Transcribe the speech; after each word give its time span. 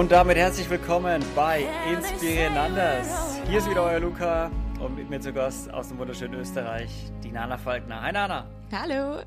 Und 0.00 0.10
damit 0.12 0.38
herzlich 0.38 0.70
willkommen 0.70 1.22
bei 1.36 1.68
Inspirieren 1.92 2.56
anders. 2.56 3.38
Hier 3.46 3.58
ist 3.58 3.68
wieder 3.68 3.84
euer 3.84 4.00
Luca 4.00 4.50
und 4.80 4.96
mit 4.96 5.10
mir 5.10 5.20
zu 5.20 5.30
Gast 5.30 5.70
aus 5.74 5.88
dem 5.88 5.98
wunderschönen 5.98 6.40
Österreich, 6.40 6.90
die 7.22 7.30
Nana 7.30 7.58
Falkner. 7.58 8.00
Hi 8.00 8.10
Nana. 8.10 8.48
Hallo. 8.72 9.22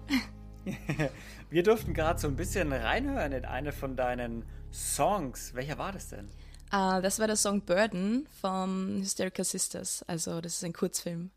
Wir 1.51 1.61
durften 1.61 1.93
gerade 1.93 2.19
so 2.19 2.27
ein 2.27 2.35
bisschen 2.35 2.73
reinhören 2.73 3.33
in 3.33 3.45
eine 3.45 3.71
von 3.71 3.95
deinen 3.95 4.45
Songs. 4.71 5.53
Welcher 5.53 5.77
war 5.77 5.91
das 5.91 6.09
denn? 6.09 6.25
Uh, 6.73 7.01
das 7.03 7.19
war 7.19 7.27
der 7.27 7.35
Song 7.35 7.61
Burden 7.61 8.27
von 8.41 8.97
Hysterical 9.01 9.45
Sisters. 9.45 10.03
Also 10.07 10.41
das 10.41 10.55
ist 10.55 10.63
ein 10.63 10.73
Kurzfilm 10.73 11.29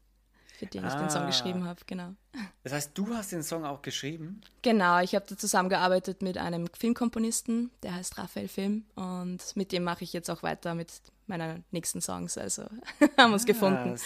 für 0.56 0.66
den 0.66 0.84
ich 0.84 0.92
ah. 0.92 0.98
den 0.98 1.10
Song 1.10 1.22
ah. 1.22 1.26
geschrieben 1.26 1.64
habe, 1.64 1.80
genau. 1.86 2.14
Das 2.62 2.72
heißt, 2.72 2.98
du 2.98 3.14
hast 3.14 3.30
den 3.30 3.44
Song 3.44 3.64
auch 3.64 3.80
geschrieben? 3.80 4.40
Genau, 4.62 5.00
ich 5.00 5.14
habe 5.14 5.24
da 5.28 5.36
zusammengearbeitet 5.36 6.20
mit 6.20 6.36
einem 6.36 6.66
Filmkomponisten, 6.76 7.70
der 7.82 7.94
heißt 7.94 8.18
Raphael 8.18 8.48
Film 8.48 8.84
und 8.96 9.38
mit 9.54 9.70
dem 9.70 9.84
mache 9.84 10.02
ich 10.02 10.12
jetzt 10.12 10.28
auch 10.30 10.42
weiter 10.42 10.74
mit 10.74 10.90
meinen 11.28 11.64
nächsten 11.70 12.00
Songs, 12.00 12.36
also 12.36 12.62
haben 13.16 13.30
wir 13.30 13.34
uns 13.34 13.44
ah, 13.44 13.46
gefunden. 13.46 13.96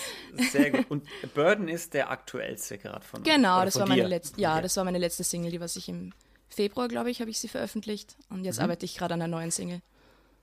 Sehr 0.51 0.71
gut. 0.71 0.91
Und 0.91 1.09
Burden 1.35 1.69
ist 1.69 1.95
der 1.95 2.11
aktuellste 2.11 2.77
gerade 2.77 3.05
von 3.05 3.23
Genau, 3.23 3.65
das 3.65 3.75
von 3.75 3.83
war 3.83 3.89
meine 3.89 4.07
letzte, 4.07 4.41
ja, 4.41 4.61
das 4.61 4.77
war 4.77 4.85
meine 4.85 4.99
letzte 4.99 5.25
Single, 5.25 5.51
die 5.51 5.61
was 5.61 5.77
ich 5.77 5.89
im 5.89 6.13
Februar, 6.49 6.89
glaube 6.89 7.11
ich, 7.11 7.21
habe 7.21 7.31
ich 7.31 7.41
sie 7.41 7.49
veröffentlicht 7.49 8.17
und 8.29 8.45
jetzt 8.45 8.59
mhm. 8.59 8.65
arbeite 8.65 8.85
ich 8.85 8.97
gerade 8.97 9.15
an 9.15 9.23
einer 9.23 9.37
neuen 9.37 9.51
Single. 9.51 9.81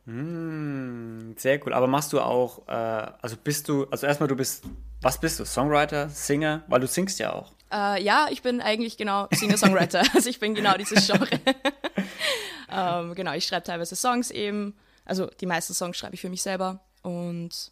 Mm, 0.07 1.33
sehr 1.35 1.63
cool. 1.65 1.73
Aber 1.73 1.85
machst 1.85 2.13
du 2.13 2.21
auch, 2.21 2.65
äh, 2.67 2.71
also 2.71 3.35
bist 3.43 3.67
du, 3.67 3.85
also 3.91 4.07
erstmal 4.07 4.29
du 4.29 4.37
bist, 4.37 4.63
was 5.01 5.19
bist 5.19 5.37
du? 5.39 5.45
Songwriter, 5.45 6.07
Singer? 6.09 6.63
Weil 6.67 6.79
du 6.79 6.87
singst 6.87 7.19
ja 7.19 7.33
auch. 7.33 7.51
Äh, 7.71 8.01
ja, 8.01 8.27
ich 8.31 8.41
bin 8.41 8.61
eigentlich 8.61 8.95
genau 8.95 9.27
Singer-Songwriter. 9.31 10.03
also 10.13 10.29
ich 10.29 10.39
bin 10.39 10.55
genau 10.55 10.77
dieses 10.77 11.05
Genre. 11.05 11.27
ähm, 12.71 13.15
genau, 13.15 13.33
ich 13.33 13.45
schreibe 13.45 13.63
teilweise 13.63 13.97
Songs 13.97 14.31
eben. 14.31 14.77
Also 15.03 15.25
die 15.41 15.45
meisten 15.45 15.73
Songs 15.73 15.97
schreibe 15.97 16.15
ich 16.15 16.21
für 16.21 16.29
mich 16.29 16.41
selber 16.41 16.79
und 17.01 17.71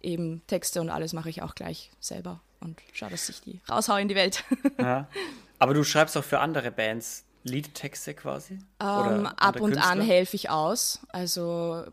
eben 0.00 0.42
Texte 0.46 0.80
und 0.80 0.90
alles 0.90 1.12
mache 1.12 1.28
ich 1.28 1.42
auch 1.42 1.56
gleich 1.56 1.90
selber 1.98 2.40
und 2.60 2.80
schaue, 2.92 3.10
dass 3.10 3.28
ich 3.28 3.40
die 3.40 3.60
raushau 3.68 3.96
in 3.96 4.06
die 4.06 4.14
Welt. 4.14 4.44
ja. 4.78 5.08
Aber 5.58 5.74
du 5.74 5.82
schreibst 5.82 6.16
auch 6.16 6.22
für 6.22 6.38
andere 6.38 6.70
Bands 6.70 7.24
Liedtexte 7.48 8.14
quasi? 8.14 8.58
Ähm, 8.80 9.26
ab 9.26 9.60
und 9.60 9.72
Künstler? 9.72 9.90
an 9.90 10.00
helfe 10.00 10.36
ich 10.36 10.50
aus. 10.50 11.00
Also 11.08 11.84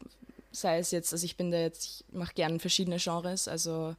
sei 0.51 0.79
es 0.79 0.91
jetzt, 0.91 1.13
also 1.13 1.25
ich 1.25 1.37
bin 1.37 1.51
da 1.51 1.57
jetzt, 1.57 1.85
ich 1.85 2.05
mache 2.11 2.33
gerne 2.33 2.59
verschiedene 2.59 2.97
Genres. 2.97 3.47
Also 3.47 3.95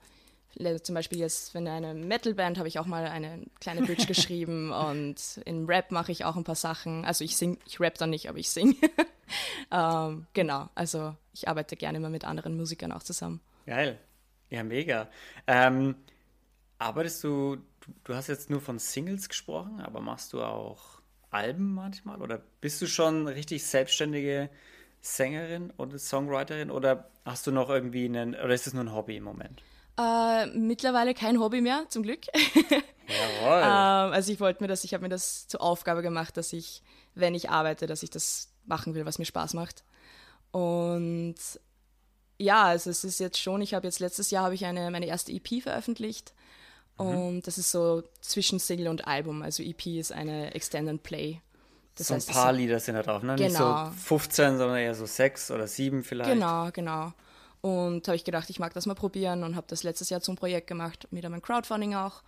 zum 0.82 0.94
Beispiel 0.94 1.18
jetzt, 1.18 1.54
wenn 1.54 1.68
eine 1.68 1.92
Metalband 1.92 2.56
habe 2.58 2.68
ich 2.68 2.78
auch 2.78 2.86
mal 2.86 3.06
eine 3.06 3.42
kleine 3.60 3.82
Bridge 3.82 4.06
geschrieben 4.06 4.72
und 4.72 5.40
in 5.44 5.66
Rap 5.66 5.90
mache 5.90 6.12
ich 6.12 6.24
auch 6.24 6.36
ein 6.36 6.44
paar 6.44 6.54
Sachen. 6.54 7.04
Also 7.04 7.24
ich 7.24 7.36
sing, 7.36 7.58
ich 7.66 7.78
rap 7.78 7.98
dann 7.98 8.10
nicht, 8.10 8.28
aber 8.28 8.38
ich 8.38 8.48
sing. 8.48 8.76
ähm, 9.70 10.26
genau, 10.32 10.68
also 10.74 11.14
ich 11.34 11.48
arbeite 11.48 11.76
gerne 11.76 11.98
immer 11.98 12.08
mit 12.08 12.24
anderen 12.24 12.56
Musikern 12.56 12.92
auch 12.92 13.02
zusammen. 13.02 13.40
Geil, 13.66 13.98
ja 14.48 14.64
mega. 14.64 15.08
Ähm, 15.46 15.94
arbeitest 16.78 17.22
du, 17.24 17.58
du 18.04 18.14
hast 18.14 18.28
jetzt 18.28 18.48
nur 18.48 18.62
von 18.62 18.78
Singles 18.78 19.28
gesprochen, 19.28 19.80
aber 19.80 20.00
machst 20.00 20.32
du 20.32 20.42
auch 20.42 20.95
Alben 21.30 21.74
manchmal? 21.74 22.22
Oder 22.22 22.42
bist 22.60 22.80
du 22.82 22.86
schon 22.86 23.28
richtig 23.28 23.64
selbstständige 23.64 24.50
Sängerin 25.00 25.72
oder 25.76 25.98
Songwriterin? 25.98 26.70
Oder 26.70 27.10
hast 27.24 27.46
du 27.46 27.52
noch 27.52 27.68
irgendwie 27.68 28.04
einen, 28.06 28.34
oder 28.34 28.54
ist 28.54 28.66
es 28.66 28.74
nur 28.74 28.84
ein 28.84 28.92
Hobby 28.92 29.16
im 29.16 29.24
Moment? 29.24 29.62
Äh, 29.98 30.46
mittlerweile 30.46 31.14
kein 31.14 31.40
Hobby 31.40 31.60
mehr, 31.60 31.86
zum 31.88 32.02
Glück. 32.02 32.26
Jawohl. 32.34 33.62
ähm, 33.62 34.12
also 34.12 34.32
ich 34.32 34.40
wollte 34.40 34.62
mir 34.62 34.68
das, 34.68 34.84
ich 34.84 34.92
habe 34.92 35.02
mir 35.02 35.08
das 35.08 35.48
zur 35.48 35.62
Aufgabe 35.62 36.02
gemacht, 36.02 36.36
dass 36.36 36.52
ich, 36.52 36.82
wenn 37.14 37.34
ich 37.34 37.50
arbeite, 37.50 37.86
dass 37.86 38.02
ich 38.02 38.10
das 38.10 38.52
machen 38.66 38.94
will, 38.94 39.06
was 39.06 39.18
mir 39.18 39.24
Spaß 39.24 39.54
macht. 39.54 39.84
Und 40.50 41.36
ja, 42.38 42.64
also 42.64 42.90
es 42.90 43.04
ist 43.04 43.20
jetzt 43.20 43.38
schon, 43.38 43.62
ich 43.62 43.74
habe 43.74 43.86
jetzt 43.86 44.00
letztes 44.00 44.30
Jahr 44.30 44.44
habe 44.44 44.54
ich 44.54 44.66
eine, 44.66 44.90
meine 44.90 45.06
erste 45.06 45.32
EP 45.32 45.62
veröffentlicht 45.62 46.34
Mhm. 46.98 47.06
Und 47.06 47.46
das 47.46 47.58
ist 47.58 47.70
so 47.70 48.02
zwischen 48.20 48.58
Single 48.58 48.88
und 48.88 49.06
Album. 49.06 49.42
Also 49.42 49.62
EP 49.62 49.86
ist 49.86 50.12
eine 50.12 50.54
Extended 50.54 51.02
Play. 51.02 51.40
Das 51.96 52.08
so 52.08 52.14
heißt, 52.14 52.28
ein 52.28 52.34
paar 52.34 52.52
Lieder 52.52 52.78
sind 52.78 52.94
da 52.94 53.02
drauf, 53.02 53.22
ne? 53.22 53.36
Genau. 53.36 53.84
Nicht 53.88 53.98
so 53.98 54.16
15, 54.16 54.58
sondern 54.58 54.78
eher 54.78 54.94
so 54.94 55.06
6 55.06 55.50
oder 55.50 55.66
7 55.66 56.04
vielleicht. 56.04 56.30
Genau, 56.30 56.70
genau. 56.72 57.12
Und 57.62 58.06
habe 58.06 58.16
ich 58.16 58.24
gedacht, 58.24 58.50
ich 58.50 58.58
mag 58.58 58.74
das 58.74 58.86
mal 58.86 58.94
probieren 58.94 59.42
und 59.42 59.56
habe 59.56 59.66
das 59.68 59.82
letztes 59.82 60.10
Jahr 60.10 60.20
zum 60.20 60.36
Projekt 60.36 60.66
gemacht, 60.66 61.08
mit 61.10 61.24
einem 61.24 61.40
Crowdfunding 61.40 61.94
auch. 61.94 62.22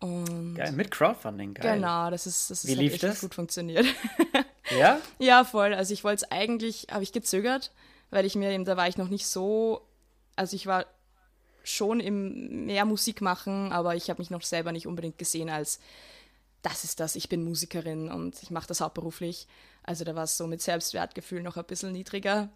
Und 0.00 0.54
geil, 0.54 0.72
mit 0.72 0.90
Crowdfunding, 0.90 1.54
geil. 1.54 1.76
Genau, 1.76 2.10
das 2.10 2.26
ist, 2.26 2.50
das 2.50 2.64
ist 2.64 2.70
Wie 2.70 2.74
lief 2.74 2.94
echt 2.94 3.02
das? 3.02 3.20
gut 3.20 3.34
funktioniert. 3.34 3.86
Ja? 4.78 5.00
ja, 5.18 5.44
voll. 5.44 5.72
Also 5.72 5.94
ich 5.94 6.04
wollte 6.04 6.26
es 6.26 6.30
eigentlich, 6.30 6.88
habe 6.90 7.02
ich 7.02 7.12
gezögert, 7.12 7.72
weil 8.10 8.26
ich 8.26 8.34
mir 8.34 8.50
eben, 8.50 8.66
da 8.66 8.76
war 8.76 8.86
ich 8.86 8.98
noch 8.98 9.08
nicht 9.08 9.26
so, 9.26 9.80
also 10.36 10.54
ich 10.54 10.66
war 10.66 10.84
schon 11.68 12.00
im 12.00 12.66
mehr 12.66 12.84
Musik 12.84 13.20
machen, 13.20 13.72
aber 13.72 13.94
ich 13.94 14.10
habe 14.10 14.20
mich 14.20 14.30
noch 14.30 14.42
selber 14.42 14.72
nicht 14.72 14.86
unbedingt 14.86 15.18
gesehen 15.18 15.50
als 15.50 15.80
das 16.62 16.84
ist 16.84 17.00
das, 17.00 17.16
ich 17.16 17.28
bin 17.28 17.44
Musikerin 17.44 18.10
und 18.10 18.42
ich 18.42 18.50
mache 18.50 18.66
das 18.66 18.80
hauptberuflich. 18.80 19.46
Also 19.84 20.04
da 20.04 20.14
war 20.14 20.24
es 20.24 20.36
so 20.36 20.46
mit 20.46 20.60
Selbstwertgefühl 20.60 21.42
noch 21.42 21.56
ein 21.56 21.64
bisschen 21.64 21.92
niedriger. 21.92 22.48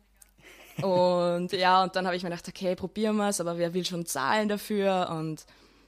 Und 0.81 1.53
ja, 1.53 1.83
und 1.83 1.95
dann 1.97 2.07
habe 2.07 2.17
ich 2.17 2.23
mir 2.23 2.31
gedacht, 2.31 2.49
okay, 2.49 2.75
probieren 2.75 3.17
wir 3.17 3.29
es, 3.29 3.41
aber 3.41 3.59
wer 3.59 3.75
will 3.75 3.85
schon 3.85 4.07
zahlen 4.07 4.49
dafür? 4.49 5.11
Und 5.11 5.45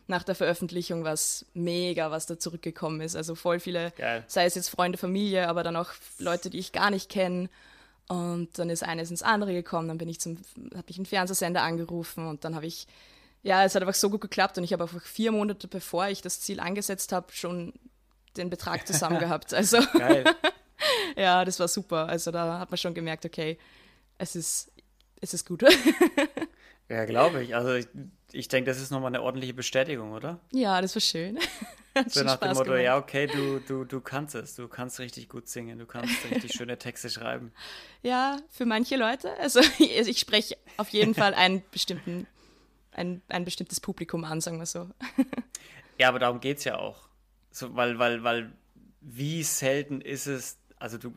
nach 0.06 0.22
der 0.22 0.34
Veröffentlichung 0.34 1.04
war 1.04 1.14
es 1.14 1.46
mega, 1.54 2.10
was 2.10 2.26
da 2.26 2.38
zurückgekommen 2.38 3.00
ist. 3.00 3.16
Also 3.16 3.34
voll 3.34 3.60
viele, 3.60 3.92
Geil. 3.96 4.24
sei 4.26 4.44
es 4.44 4.54
jetzt 4.54 4.68
Freunde, 4.68 4.98
Familie, 4.98 5.48
aber 5.48 5.62
dann 5.62 5.76
auch 5.76 5.90
Leute, 6.18 6.50
die 6.50 6.58
ich 6.58 6.72
gar 6.72 6.90
nicht 6.90 7.08
kenne. 7.08 7.48
Und 8.08 8.58
dann 8.58 8.68
ist 8.68 8.82
eines 8.82 9.10
ins 9.10 9.22
andere 9.22 9.54
gekommen. 9.54 9.88
Dann 9.88 9.98
bin 9.98 10.08
ich 10.08 10.20
zum, 10.20 10.36
habe 10.74 10.84
ich 10.88 10.98
einen 10.98 11.06
Fernsehsender 11.06 11.62
angerufen 11.62 12.26
und 12.26 12.44
dann 12.44 12.54
habe 12.54 12.66
ich 12.66 12.86
ja, 13.44 13.62
es 13.62 13.74
hat 13.74 13.82
einfach 13.82 13.94
so 13.94 14.10
gut 14.10 14.22
geklappt 14.22 14.58
und 14.58 14.64
ich 14.64 14.72
habe 14.72 14.84
einfach 14.84 15.02
vier 15.02 15.30
Monate 15.30 15.68
bevor 15.68 16.08
ich 16.08 16.22
das 16.22 16.40
Ziel 16.40 16.60
angesetzt 16.60 17.12
habe, 17.12 17.30
schon 17.32 17.74
den 18.36 18.50
Betrag 18.50 18.86
zusammen 18.86 19.20
gehabt. 19.20 19.54
Also 19.54 19.78
Geil. 19.92 20.24
ja, 21.16 21.44
das 21.44 21.60
war 21.60 21.68
super. 21.68 22.08
Also 22.08 22.30
da 22.30 22.58
hat 22.58 22.70
man 22.70 22.78
schon 22.78 22.94
gemerkt, 22.94 23.24
okay, 23.26 23.58
es 24.16 24.34
ist, 24.34 24.72
es 25.20 25.34
ist 25.34 25.46
gut. 25.46 25.62
ja, 26.88 27.04
glaube 27.04 27.42
ich. 27.42 27.54
Also 27.54 27.74
ich, 27.74 27.86
ich 28.32 28.48
denke, 28.48 28.70
das 28.70 28.80
ist 28.80 28.90
nochmal 28.90 29.08
eine 29.08 29.20
ordentliche 29.20 29.52
Bestätigung, 29.52 30.12
oder? 30.12 30.40
Ja, 30.50 30.80
das 30.80 30.96
war 30.96 31.02
schön. 31.02 31.38
so 32.08 32.24
nach 32.24 32.36
Spaß 32.36 32.48
dem 32.48 32.56
Motto, 32.56 32.64
gemacht. 32.70 32.82
ja, 32.82 32.96
okay, 32.96 33.26
du, 33.26 33.60
du, 33.60 33.84
du 33.84 34.00
kannst 34.00 34.34
es, 34.34 34.56
du 34.56 34.68
kannst 34.68 34.98
richtig 35.00 35.28
gut 35.28 35.48
singen, 35.48 35.78
du 35.78 35.84
kannst 35.84 36.14
richtig 36.30 36.54
schöne 36.54 36.78
Texte 36.78 37.10
schreiben. 37.10 37.52
Ja, 38.02 38.38
für 38.48 38.64
manche 38.64 38.96
Leute. 38.96 39.36
Also 39.38 39.60
ich, 39.78 40.08
ich 40.08 40.18
spreche 40.18 40.56
auf 40.78 40.88
jeden 40.88 41.14
Fall 41.14 41.34
einen 41.34 41.62
bestimmten 41.70 42.26
ein, 42.94 43.22
ein 43.28 43.44
bestimmtes 43.44 43.80
Publikum 43.80 44.24
an, 44.24 44.40
sagen 44.40 44.58
wir 44.58 44.66
so. 44.66 44.90
ja, 45.98 46.08
aber 46.08 46.18
darum 46.18 46.40
geht 46.40 46.58
es 46.58 46.64
ja 46.64 46.78
auch. 46.78 47.08
So, 47.50 47.74
weil, 47.76 47.98
weil, 47.98 48.24
weil, 48.24 48.52
wie 49.00 49.42
selten 49.42 50.00
ist 50.00 50.26
es, 50.26 50.58
also 50.76 50.98
du 50.98 51.14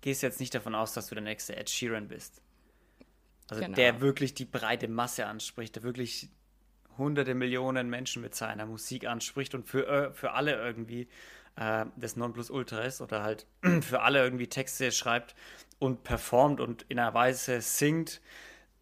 gehst 0.00 0.22
jetzt 0.22 0.40
nicht 0.40 0.54
davon 0.54 0.74
aus, 0.74 0.92
dass 0.92 1.08
du 1.08 1.14
der 1.14 1.24
nächste 1.24 1.56
Ed 1.56 1.70
Sheeran 1.70 2.08
bist. 2.08 2.42
Also 3.48 3.62
genau. 3.62 3.76
der 3.76 4.00
wirklich 4.00 4.34
die 4.34 4.44
breite 4.44 4.88
Masse 4.88 5.26
anspricht, 5.26 5.76
der 5.76 5.82
wirklich 5.82 6.28
hunderte 6.98 7.34
Millionen 7.34 7.88
Menschen 7.88 8.20
mit 8.20 8.34
seiner 8.34 8.66
Musik 8.66 9.06
anspricht 9.06 9.54
und 9.54 9.66
für, 9.68 9.86
äh, 9.86 10.12
für 10.12 10.32
alle 10.32 10.56
irgendwie 10.56 11.08
äh, 11.56 11.86
das 11.96 12.16
Nonplusultra 12.16 12.80
ist 12.80 13.00
oder 13.00 13.22
halt 13.22 13.46
für 13.80 14.02
alle 14.02 14.22
irgendwie 14.22 14.48
Texte 14.48 14.92
schreibt 14.92 15.34
und 15.78 16.02
performt 16.02 16.60
und 16.60 16.84
in 16.88 16.98
einer 16.98 17.14
Weise 17.14 17.60
singt, 17.60 18.20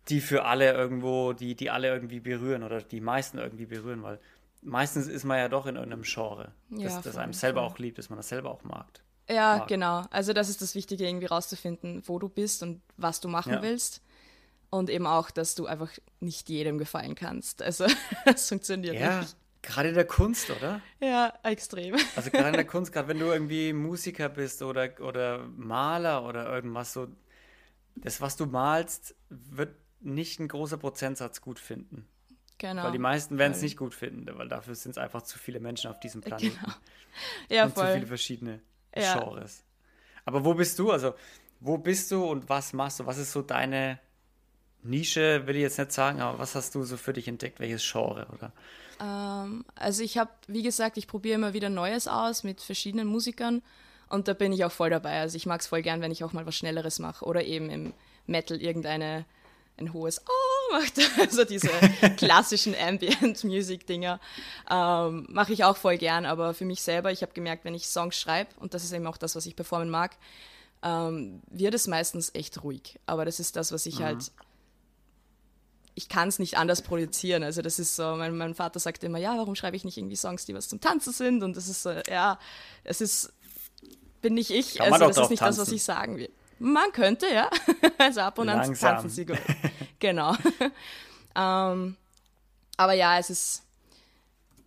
die 0.08 0.20
für 0.20 0.44
alle 0.44 0.72
irgendwo, 0.72 1.32
die, 1.32 1.54
die 1.54 1.70
alle 1.70 1.88
irgendwie 1.88 2.20
berühren 2.20 2.62
oder 2.62 2.80
die 2.80 3.00
meisten 3.00 3.38
irgendwie 3.38 3.66
berühren, 3.66 4.02
weil 4.02 4.20
meistens 4.62 5.06
ist 5.06 5.24
man 5.24 5.38
ja 5.38 5.48
doch 5.48 5.66
in 5.66 5.76
irgendeinem 5.76 6.02
Genre, 6.02 6.52
ja, 6.70 6.84
das, 6.84 7.02
das 7.02 7.16
einem 7.16 7.32
selber 7.32 7.62
auch 7.62 7.78
liebt, 7.78 7.98
dass 7.98 8.10
man 8.10 8.18
das 8.18 8.28
selber 8.28 8.50
auch 8.50 8.62
mag. 8.64 8.86
Ja, 9.28 9.58
mag. 9.58 9.68
genau. 9.68 10.04
Also 10.10 10.32
das 10.32 10.48
ist 10.48 10.62
das 10.62 10.74
Wichtige, 10.74 11.06
irgendwie 11.06 11.26
rauszufinden, 11.26 12.02
wo 12.06 12.18
du 12.18 12.28
bist 12.28 12.62
und 12.62 12.80
was 12.96 13.20
du 13.20 13.28
machen 13.28 13.54
ja. 13.54 13.62
willst. 13.62 14.02
Und 14.70 14.90
eben 14.90 15.06
auch, 15.06 15.30
dass 15.30 15.54
du 15.54 15.66
einfach 15.66 15.90
nicht 16.20 16.48
jedem 16.48 16.78
gefallen 16.78 17.14
kannst. 17.14 17.62
Also 17.62 17.86
das 18.24 18.48
funktioniert 18.48 18.96
ja. 18.96 19.20
nicht. 19.20 19.36
Gerade 19.62 19.88
in 19.88 19.94
der 19.94 20.06
Kunst, 20.06 20.50
oder? 20.50 20.80
Ja, 21.00 21.32
extrem. 21.42 21.96
Also 22.14 22.30
gerade 22.30 22.48
in 22.48 22.54
der 22.54 22.64
Kunst, 22.66 22.92
gerade 22.92 23.08
wenn 23.08 23.18
du 23.18 23.26
irgendwie 23.26 23.72
Musiker 23.72 24.28
bist 24.28 24.62
oder, 24.62 24.90
oder 25.00 25.46
Maler 25.56 26.24
oder 26.24 26.52
irgendwas 26.52 26.92
so, 26.92 27.08
das, 27.96 28.20
was 28.20 28.36
du 28.36 28.46
malst, 28.46 29.16
wird 29.28 29.74
nicht 30.00 30.40
ein 30.40 30.48
großer 30.48 30.76
Prozentsatz 30.76 31.40
gut 31.40 31.58
finden. 31.58 32.06
Genau. 32.58 32.84
Weil 32.84 32.92
die 32.92 32.98
meisten 32.98 33.38
werden 33.38 33.52
es 33.52 33.60
nicht 33.60 33.76
gut 33.76 33.94
finden, 33.94 34.26
weil 34.38 34.48
dafür 34.48 34.74
sind 34.74 34.92
es 34.92 34.98
einfach 34.98 35.22
zu 35.22 35.38
viele 35.38 35.60
Menschen 35.60 35.90
auf 35.90 36.00
diesem 36.00 36.22
Planeten. 36.22 36.58
Genau. 36.60 36.74
Ja, 37.48 37.64
und 37.64 37.72
voll. 37.72 37.86
zu 37.86 37.92
viele 37.94 38.06
verschiedene 38.06 38.60
ja. 38.94 39.18
Genres. 39.18 39.64
Aber 40.26 40.44
wo 40.44 40.52
bist 40.52 40.78
du? 40.78 40.90
Also, 40.90 41.14
wo 41.60 41.78
bist 41.78 42.10
du 42.10 42.22
und 42.22 42.46
was 42.50 42.74
machst 42.74 43.00
du? 43.00 43.06
Was 43.06 43.16
ist 43.16 43.32
so 43.32 43.40
deine 43.40 43.98
Nische, 44.82 45.46
will 45.46 45.56
ich 45.56 45.62
jetzt 45.62 45.78
nicht 45.78 45.92
sagen, 45.92 46.20
aber 46.20 46.38
was 46.38 46.54
hast 46.54 46.74
du 46.74 46.84
so 46.84 46.98
für 46.98 47.14
dich 47.14 47.26
entdeckt? 47.26 47.58
Welches 47.58 47.90
Genre, 47.90 48.26
oder? 48.34 48.52
Ähm, 49.00 49.64
also 49.74 50.02
ich 50.02 50.18
habe, 50.18 50.30
wie 50.46 50.62
gesagt, 50.62 50.96
ich 50.96 51.06
probiere 51.06 51.36
immer 51.36 51.54
wieder 51.54 51.68
Neues 51.68 52.08
aus 52.08 52.44
mit 52.44 52.60
verschiedenen 52.60 53.08
Musikern 53.08 53.62
und 54.08 54.28
da 54.28 54.34
bin 54.34 54.52
ich 54.52 54.64
auch 54.64 54.72
voll 54.72 54.90
dabei. 54.90 55.20
Also 55.20 55.36
ich 55.36 55.46
mag 55.46 55.60
es 55.60 55.66
voll 55.66 55.82
gern, 55.82 56.00
wenn 56.00 56.12
ich 56.12 56.24
auch 56.24 56.32
mal 56.32 56.46
was 56.46 56.54
Schnelleres 56.54 56.98
mache 56.98 57.24
oder 57.24 57.44
eben 57.44 57.70
im 57.70 57.94
Metal 58.26 58.60
irgendeine 58.60 59.24
ein 59.78 59.92
hohes 59.92 60.20
Oh 60.26 60.72
macht, 60.72 60.98
also 61.20 61.44
diese 61.44 61.70
klassischen 62.16 62.74
Ambient-Music-Dinger, 62.74 64.20
ähm, 64.70 65.26
mache 65.28 65.52
ich 65.52 65.64
auch 65.64 65.76
voll 65.76 65.98
gern, 65.98 66.26
aber 66.26 66.54
für 66.54 66.64
mich 66.64 66.82
selber, 66.82 67.12
ich 67.12 67.22
habe 67.22 67.32
gemerkt, 67.32 67.64
wenn 67.64 67.74
ich 67.74 67.86
Songs 67.86 68.18
schreibe, 68.18 68.50
und 68.58 68.74
das 68.74 68.84
ist 68.84 68.92
eben 68.92 69.06
auch 69.06 69.16
das, 69.16 69.36
was 69.36 69.46
ich 69.46 69.56
performen 69.56 69.90
mag, 69.90 70.16
ähm, 70.82 71.42
wird 71.48 71.74
es 71.74 71.86
meistens 71.86 72.34
echt 72.34 72.62
ruhig. 72.62 72.98
Aber 73.06 73.24
das 73.24 73.40
ist 73.40 73.56
das, 73.56 73.72
was 73.72 73.86
ich 73.86 73.98
mhm. 73.98 74.04
halt 74.04 74.32
ich 75.98 76.10
kann 76.10 76.28
es 76.28 76.38
nicht 76.38 76.58
anders 76.58 76.82
produzieren. 76.82 77.42
Also 77.42 77.62
das 77.62 77.78
ist 77.78 77.96
so, 77.96 78.16
mein, 78.16 78.36
mein 78.36 78.54
Vater 78.54 78.78
sagt 78.78 79.02
immer, 79.02 79.16
ja, 79.16 79.34
warum 79.38 79.54
schreibe 79.54 79.76
ich 79.76 79.84
nicht 79.84 79.96
irgendwie 79.96 80.14
Songs, 80.14 80.44
die 80.44 80.52
was 80.54 80.68
zum 80.68 80.78
Tanzen 80.78 81.10
sind? 81.10 81.42
Und 81.42 81.56
das 81.56 81.68
ist 81.68 81.82
so, 81.82 81.90
ja, 81.90 82.38
es 82.84 83.00
ist, 83.00 83.32
bin 84.20 84.34
nicht 84.34 84.50
ich, 84.50 84.74
kann 84.74 84.92
also 84.92 85.06
das 85.06 85.16
ist 85.16 85.30
nicht 85.30 85.38
tanzen. 85.38 85.58
das, 85.58 85.68
was 85.68 85.74
ich 85.74 85.82
sagen 85.82 86.18
will. 86.18 86.28
Man 86.58 86.92
könnte, 86.92 87.26
ja. 87.26 87.50
Also 87.98 88.20
ab 88.20 88.38
und 88.38 88.48
an 88.48 88.74
tanzen 88.74 89.10
sie 89.10 89.26
gut. 89.26 89.38
genau. 89.98 90.34
ähm, 91.34 91.96
aber 92.76 92.92
ja, 92.92 93.18
es 93.18 93.30
ist, 93.30 93.62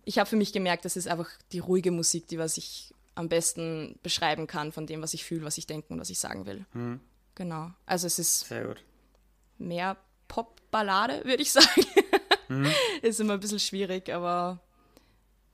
ich 0.04 0.18
habe 0.18 0.28
für 0.28 0.36
mich 0.36 0.52
gemerkt, 0.52 0.84
das 0.84 0.96
ist 0.96 1.08
einfach 1.08 1.28
die 1.52 1.58
ruhige 1.60 1.90
Musik, 1.90 2.26
die 2.28 2.38
was 2.38 2.56
ich 2.56 2.92
am 3.14 3.28
besten 3.28 3.98
beschreiben 4.02 4.46
kann 4.46 4.72
von 4.72 4.86
dem, 4.86 5.02
was 5.02 5.14
ich 5.14 5.24
fühle, 5.24 5.44
was 5.44 5.58
ich 5.58 5.66
denke 5.66 5.92
und 5.92 6.00
was 6.00 6.10
ich 6.10 6.18
sagen 6.18 6.46
will. 6.46 6.64
Hm. 6.72 7.00
Genau. 7.34 7.70
Also 7.86 8.06
es 8.06 8.18
ist 8.18 8.46
mehr 9.58 9.96
Pop-Ballade, 10.28 11.24
würde 11.24 11.42
ich 11.42 11.52
sagen. 11.52 11.86
Mhm. 12.48 12.72
Ist 13.02 13.20
immer 13.20 13.34
ein 13.34 13.40
bisschen 13.40 13.60
schwierig, 13.60 14.12
aber 14.12 14.60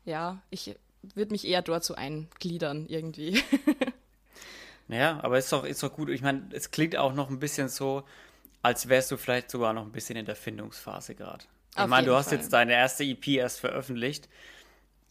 ja, 0.04 0.42
ich 0.50 0.74
würde 1.14 1.32
mich 1.32 1.46
eher 1.46 1.62
dort 1.62 1.84
so 1.84 1.94
eingliedern 1.94 2.86
irgendwie. 2.86 3.42
Naja, 4.88 5.18
aber 5.22 5.38
ist 5.38 5.52
doch, 5.52 5.64
ist 5.64 5.82
doch 5.82 5.92
gut. 5.92 6.08
Ich 6.10 6.22
meine, 6.22 6.48
es 6.52 6.70
klingt 6.70 6.96
auch 6.96 7.12
noch 7.12 7.30
ein 7.30 7.38
bisschen 7.38 7.68
so, 7.68 8.04
als 8.62 8.88
wärst 8.88 9.10
du 9.10 9.16
vielleicht 9.16 9.50
sogar 9.50 9.72
noch 9.72 9.84
ein 9.84 9.92
bisschen 9.92 10.16
in 10.16 10.26
der 10.26 10.36
Findungsphase 10.36 11.14
gerade. 11.14 11.44
Ich 11.78 11.86
meine, 11.86 12.06
du 12.06 12.14
hast 12.14 12.30
Fall. 12.30 12.38
jetzt 12.38 12.52
deine 12.52 12.72
erste 12.72 13.04
EP 13.04 13.28
erst 13.28 13.60
veröffentlicht. 13.60 14.28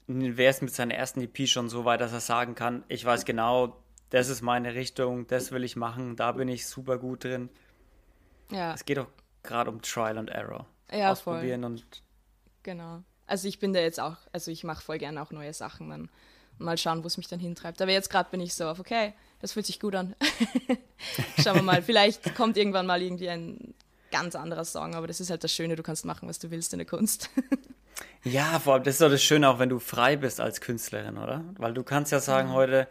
Wer 0.07 0.50
ist 0.50 0.62
mit 0.62 0.74
seiner 0.74 0.95
ersten 0.95 1.22
EP 1.22 1.48
schon 1.48 1.69
so 1.69 1.86
weit, 1.86 2.01
dass 2.01 2.12
er 2.12 2.19
sagen 2.19 2.56
kann, 2.56 2.83
ich 2.88 3.06
weiß 3.06 3.25
genau, 3.25 3.77
das 4.10 4.30
ist 4.30 4.42
meine 4.42 4.75
Richtung, 4.75 5.27
das 5.27 5.51
will 5.51 5.63
ich 5.63 5.75
machen, 5.75 6.16
da 6.16 6.31
bin 6.31 6.48
ich 6.48 6.68
super 6.68 6.98
gut 6.98 7.24
drin. 7.24 7.50
Ja. 8.51 8.74
Es 8.74 8.86
geht 8.86 8.98
doch 8.98 9.07
gerade 9.44 9.69
um 9.69 9.81
Trial 9.81 10.18
and 10.18 10.30
Error. 10.30 10.66
Ja, 10.92 11.12
Ausprobieren 11.12 11.62
voll. 11.62 11.72
und. 11.72 11.86
Genau. 12.63 13.04
Also 13.27 13.48
ich 13.48 13.60
bin 13.60 13.74
da 13.74 13.80
jetzt 13.80 14.00
auch, 14.00 14.18
also 14.31 14.51
ich 14.51 14.63
mache 14.63 14.83
voll 14.83 14.98
gerne 14.98 15.22
auch 15.22 15.31
neue 15.31 15.54
Sachen 15.54 15.89
dann. 15.89 16.10
Mal 16.57 16.77
schauen, 16.77 17.04
wo 17.04 17.07
es 17.07 17.18
mich 17.18 17.27
dann 17.27 17.39
hintreibt. 17.39 17.81
Aber 17.81 17.92
jetzt 17.92 18.10
gerade 18.10 18.30
bin 18.30 18.39
ich 18.39 18.54
so 18.54 18.68
auf, 18.68 18.80
okay, 18.80 19.13
das 19.46 19.54
fühlt 19.54 19.68
sich 19.68 19.80
gut 19.80 19.94
an. 19.94 20.16
Schauen 21.44 21.58
wir 21.58 21.62
mal. 21.62 21.84
Vielleicht 21.84 22.34
kommt 22.34 22.58
irgendwann 22.58 22.88
mal 22.88 23.00
irgendwie 23.00 23.30
ein 23.30 23.76
ganz 24.10 24.36
anderer 24.36 24.66
Song, 24.66 24.96
aber 24.96 25.06
das 25.06 25.20
ist 25.20 25.30
halt 25.30 25.44
das 25.44 25.52
Schöne, 25.52 25.76
du 25.76 25.84
kannst 25.84 26.04
machen, 26.04 26.28
was 26.28 26.40
du 26.40 26.50
willst 26.50 26.74
in 26.74 26.80
der 26.80 26.88
Kunst. 26.88 27.30
ja, 28.24 28.60
vor 28.60 28.74
allem, 28.74 28.84
das 28.84 28.96
ist 28.96 29.02
doch 29.02 29.10
das 29.10 29.22
Schöne, 29.22 29.48
auch 29.48 29.60
wenn 29.60 29.70
du 29.70 29.78
frei 29.78 30.16
bist 30.16 30.42
als 30.42 30.62
Künstlerin, 30.62 31.20
oder? 31.20 31.46
Weil 31.60 31.76
du 31.76 31.84
kannst 31.84 32.12
ja 32.12 32.20
sagen 32.20 32.50
mhm. 32.50 32.54
heute, 32.54 32.88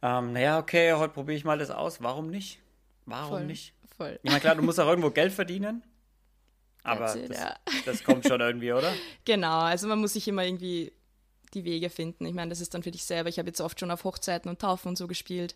ähm, 0.00 0.34
naja, 0.34 0.60
okay, 0.60 0.92
heute 0.92 1.14
probiere 1.14 1.36
ich 1.36 1.44
mal 1.44 1.58
das 1.58 1.72
aus. 1.72 2.00
Warum 2.00 2.30
nicht? 2.30 2.60
Warum 3.04 3.30
Voll. 3.30 3.46
nicht? 3.46 3.74
Voll. 3.96 4.20
Ich 4.22 4.30
meine, 4.30 4.40
klar, 4.40 4.54
du 4.54 4.62
musst 4.62 4.78
auch 4.78 4.86
irgendwo 4.86 5.10
Geld 5.10 5.32
verdienen. 5.32 5.82
Aber 6.84 7.12
it, 7.16 7.30
das, 7.30 7.38
ja. 7.40 7.56
das 7.86 8.04
kommt 8.04 8.24
schon 8.24 8.40
irgendwie, 8.40 8.72
oder? 8.72 8.92
Genau, 9.24 9.62
also 9.62 9.88
man 9.88 9.98
muss 9.98 10.12
sich 10.12 10.28
immer 10.28 10.44
irgendwie 10.44 10.92
die 11.50 11.64
Wege 11.64 11.90
finden. 11.90 12.26
Ich 12.26 12.34
meine, 12.34 12.50
das 12.50 12.60
ist 12.60 12.74
dann 12.74 12.82
für 12.82 12.90
dich 12.90 13.04
selber. 13.04 13.28
Ich 13.28 13.38
habe 13.38 13.48
jetzt 13.48 13.60
oft 13.60 13.78
schon 13.78 13.90
auf 13.90 14.04
Hochzeiten 14.04 14.48
und 14.48 14.60
Taufen 14.60 14.88
und 14.88 14.96
so 14.96 15.06
gespielt. 15.06 15.54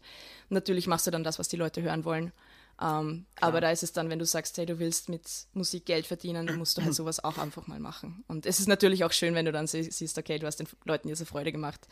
Natürlich 0.49 0.87
machst 0.87 1.07
du 1.07 1.11
dann 1.11 1.25
das, 1.25 1.39
was 1.39 1.49
die 1.49 1.57
Leute 1.57 1.83
hören 1.83 2.05
wollen. 2.05 2.33
Ähm, 2.81 3.27
aber 3.41 3.61
da 3.61 3.71
ist 3.71 3.83
es 3.83 3.93
dann, 3.93 4.11
wenn 4.11 4.19
du 4.19 4.27
sagst, 4.27 4.57
hey, 4.59 4.67
du 4.67 4.79
willst 4.79 5.09
mit 5.09 5.29
Musik 5.53 5.87
Geld 5.87 6.07
verdienen, 6.07 6.47
dann 6.47 6.57
musst 6.57 6.79
du 6.79 6.83
halt 6.83 6.95
sowas 6.95 7.23
auch 7.23 7.39
einfach 7.39 7.67
mal 7.67 7.79
machen. 7.79 8.25
Und 8.29 8.47
es 8.47 8.61
ist 8.61 8.69
natürlich 8.69 9.05
auch 9.05 9.13
schön, 9.13 9.35
wenn 9.35 9.45
du 9.45 9.53
dann 9.53 9.67
siehst, 9.67 10.19
okay, 10.19 10.39
du 10.39 10.47
hast 10.47 10.57
den 10.57 10.69
Leuten 10.85 11.09
diese 11.09 11.27
Freude 11.27 11.53
gemacht. 11.53 11.87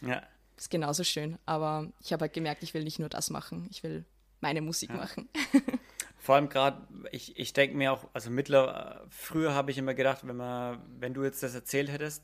Ja. 0.00 0.22
Ist 0.56 0.70
genauso 0.70 1.04
schön. 1.04 1.38
Aber 1.46 1.88
ich 2.00 2.12
habe 2.12 2.22
halt 2.22 2.32
gemerkt, 2.32 2.62
ich 2.62 2.74
will 2.74 2.84
nicht 2.84 2.98
nur 2.98 3.08
das 3.08 3.30
machen. 3.30 3.68
Ich 3.70 3.82
will 3.82 4.04
meine 4.40 4.60
Musik 4.60 4.90
ja. 4.90 4.96
machen. 4.96 5.28
Vor 6.18 6.36
allem 6.36 6.48
gerade, 6.48 6.86
ich, 7.10 7.36
ich 7.36 7.52
denke 7.52 7.76
mir 7.76 7.92
auch, 7.92 8.08
also 8.12 8.30
mittlerweile, 8.30 9.04
früher 9.10 9.54
habe 9.54 9.72
ich 9.72 9.78
immer 9.78 9.94
gedacht, 9.94 10.20
wenn 10.24 10.36
man, 10.36 10.80
wenn 11.00 11.14
du 11.14 11.24
jetzt 11.24 11.42
das 11.42 11.54
erzählt 11.54 11.90
hättest, 11.90 12.22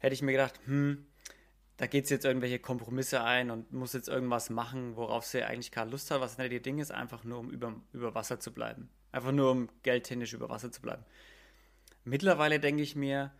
hätte 0.00 0.14
ich 0.14 0.22
mir 0.22 0.32
gedacht, 0.32 0.60
hm, 0.64 1.06
da 1.76 1.86
geht 1.86 2.04
es 2.04 2.10
jetzt 2.10 2.26
irgendwelche 2.26 2.58
Kompromisse 2.58 3.22
ein 3.22 3.50
und 3.50 3.72
muss 3.72 3.94
jetzt 3.94 4.08
irgendwas 4.08 4.50
machen, 4.50 4.96
worauf 4.96 5.24
sie 5.24 5.42
eigentlich 5.44 5.70
keine 5.70 5.90
Lust 5.90 6.10
hat, 6.10 6.20
was 6.20 6.36
nicht 6.36 6.52
ihr 6.52 6.60
Ding 6.60 6.78
ist, 6.78 6.90
einfach 6.90 7.24
nur 7.24 7.38
um 7.38 7.50
über, 7.50 7.74
über 7.92 8.14
Wasser 8.14 8.38
zu 8.38 8.52
bleiben. 8.52 8.90
Einfach 9.12 9.32
nur 9.32 9.50
um 9.50 9.68
geldtechnisch 9.82 10.34
über 10.34 10.50
Wasser 10.50 10.70
zu 10.70 10.82
bleiben. 10.82 11.04
Mittlerweile 12.04 12.60
denke 12.60 12.82
ich 12.82 12.96
mir, 12.96 13.32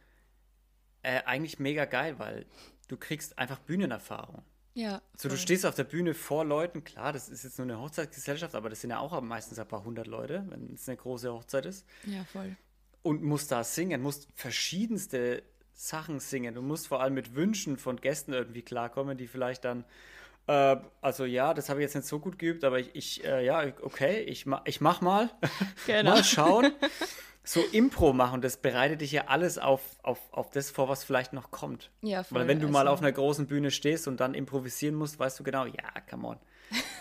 äh, 1.02 1.22
eigentlich 1.24 1.58
mega 1.58 1.84
geil, 1.84 2.18
weil 2.18 2.46
du 2.88 2.96
kriegst 2.96 3.38
einfach 3.38 3.58
Bühnenerfahrung. 3.58 4.42
Ja. 4.74 5.02
So, 5.16 5.28
du 5.28 5.36
stehst 5.36 5.66
auf 5.66 5.74
der 5.74 5.84
Bühne 5.84 6.14
vor 6.14 6.44
Leuten, 6.44 6.84
klar, 6.84 7.12
das 7.12 7.28
ist 7.28 7.44
jetzt 7.44 7.58
nur 7.58 7.66
eine 7.66 7.78
Hochzeitsgesellschaft, 7.78 8.54
aber 8.54 8.70
das 8.70 8.80
sind 8.80 8.90
ja 8.90 9.00
auch 9.00 9.20
meistens 9.20 9.58
ein 9.58 9.68
paar 9.68 9.84
hundert 9.84 10.06
Leute, 10.06 10.46
wenn 10.48 10.72
es 10.72 10.88
eine 10.88 10.96
große 10.96 11.32
Hochzeit 11.32 11.66
ist. 11.66 11.86
Ja, 12.04 12.24
voll. 12.24 12.56
Und 13.02 13.22
musst 13.22 13.50
da 13.50 13.64
singen, 13.64 14.00
musst 14.00 14.28
verschiedenste 14.34 15.42
Sachen 15.80 16.20
singen. 16.20 16.54
Du 16.54 16.60
musst 16.60 16.88
vor 16.88 17.00
allem 17.00 17.14
mit 17.14 17.34
Wünschen 17.34 17.78
von 17.78 17.96
Gästen 17.96 18.34
irgendwie 18.34 18.60
klarkommen, 18.60 19.16
die 19.16 19.26
vielleicht 19.26 19.64
dann, 19.64 19.84
äh, 20.46 20.76
also 21.00 21.24
ja, 21.24 21.54
das 21.54 21.70
habe 21.70 21.80
ich 21.80 21.84
jetzt 21.84 21.94
nicht 21.94 22.06
so 22.06 22.18
gut 22.18 22.38
geübt, 22.38 22.64
aber 22.64 22.78
ich, 22.78 22.90
ich 22.94 23.24
äh, 23.24 23.46
ja, 23.46 23.64
okay, 23.80 24.20
ich, 24.20 24.44
ma 24.44 24.60
ich 24.66 24.82
mach 24.82 25.00
mal. 25.00 25.30
Genau. 25.86 26.10
mal 26.12 26.24
schauen. 26.24 26.72
so 27.42 27.60
Impro 27.72 28.12
machen, 28.12 28.42
das 28.42 28.58
bereitet 28.58 29.00
dich 29.00 29.12
ja 29.12 29.24
alles 29.28 29.56
auf, 29.56 29.80
auf, 30.02 30.18
auf 30.32 30.50
das 30.50 30.70
vor, 30.70 30.90
was 30.90 31.02
vielleicht 31.02 31.32
noch 31.32 31.50
kommt. 31.50 31.90
Ja, 32.02 32.24
voll. 32.24 32.40
Weil 32.40 32.48
wenn 32.48 32.60
du 32.60 32.66
also, 32.66 32.72
mal 32.78 32.86
auf 32.86 33.00
einer 33.00 33.12
großen 33.12 33.46
Bühne 33.46 33.70
stehst 33.70 34.06
und 34.06 34.20
dann 34.20 34.34
improvisieren 34.34 34.94
musst, 34.94 35.18
weißt 35.18 35.40
du 35.40 35.44
genau, 35.44 35.64
ja, 35.64 35.88
come 36.08 36.28
on. 36.28 36.36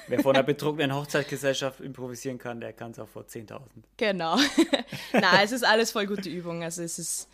Wer 0.07 0.21
vor 0.21 0.33
einer 0.33 0.43
betrunkenen 0.43 0.95
Hochzeitsgesellschaft 0.95 1.81
improvisieren 1.81 2.37
kann, 2.37 2.61
der 2.61 2.73
kann 2.73 2.91
es 2.91 2.99
auch 2.99 3.09
vor 3.09 3.23
10.000. 3.23 3.59
Genau. 3.97 4.37
Na, 5.13 5.43
es 5.43 5.51
ist 5.51 5.63
alles 5.63 5.91
voll 5.91 6.07
gute 6.07 6.29
Übung. 6.29 6.63
Also 6.63 6.81
es 6.81 6.97
ist, 6.97 7.29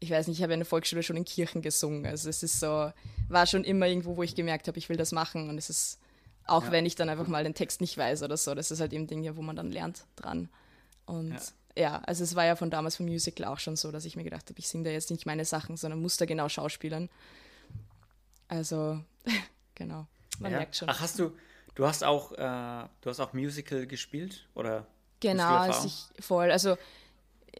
ich 0.00 0.10
weiß 0.10 0.26
nicht, 0.26 0.38
ich 0.38 0.42
habe 0.42 0.54
in 0.54 0.60
der 0.60 0.66
Volksschule 0.66 1.02
schon 1.02 1.16
in 1.16 1.24
Kirchen 1.24 1.62
gesungen. 1.62 2.06
Also 2.06 2.28
es 2.28 2.42
ist 2.42 2.58
so, 2.58 2.90
war 3.28 3.46
schon 3.46 3.64
immer 3.64 3.86
irgendwo, 3.86 4.16
wo 4.16 4.22
ich 4.22 4.34
gemerkt 4.34 4.66
habe, 4.66 4.78
ich 4.78 4.88
will 4.88 4.96
das 4.96 5.12
machen. 5.12 5.48
Und 5.48 5.58
es 5.58 5.70
ist, 5.70 5.98
auch 6.46 6.64
ja. 6.64 6.72
wenn 6.72 6.86
ich 6.86 6.94
dann 6.94 7.08
einfach 7.08 7.28
mal 7.28 7.44
den 7.44 7.54
Text 7.54 7.80
nicht 7.80 7.96
weiß 7.96 8.22
oder 8.22 8.36
so, 8.36 8.54
das 8.54 8.70
ist 8.70 8.80
halt 8.80 8.92
eben 8.92 9.06
Dinge, 9.06 9.36
wo 9.36 9.42
man 9.42 9.56
dann 9.56 9.70
lernt 9.70 10.04
dran. 10.16 10.48
Und 11.06 11.34
ja 11.34 11.40
ja, 11.76 12.00
also 12.06 12.24
es 12.24 12.34
war 12.34 12.44
ja 12.44 12.56
von 12.56 12.70
damals 12.70 12.96
vom 12.96 13.06
Musical 13.06 13.46
auch 13.46 13.58
schon 13.58 13.76
so, 13.76 13.90
dass 13.90 14.04
ich 14.04 14.16
mir 14.16 14.24
gedacht 14.24 14.48
habe, 14.48 14.58
ich 14.58 14.68
singe 14.68 14.84
da 14.84 14.90
jetzt 14.90 15.10
nicht 15.10 15.26
meine 15.26 15.44
Sachen, 15.44 15.76
sondern 15.76 16.00
muss 16.00 16.16
da 16.16 16.26
genau 16.26 16.48
schauspielern. 16.48 17.08
Also, 18.48 19.02
genau, 19.74 20.06
man 20.38 20.52
ja. 20.52 20.58
merkt 20.58 20.76
schon. 20.76 20.88
Ach, 20.88 21.00
hast 21.00 21.18
du, 21.18 21.32
du 21.74 21.86
hast 21.86 22.04
auch, 22.04 22.32
äh, 22.32 22.36
du 22.36 23.10
hast 23.10 23.20
auch 23.20 23.32
Musical 23.32 23.86
gespielt, 23.86 24.48
oder? 24.54 24.86
Genau, 25.20 25.56
also 25.56 25.86
ich 25.86 26.24
voll, 26.24 26.50
also 26.50 26.76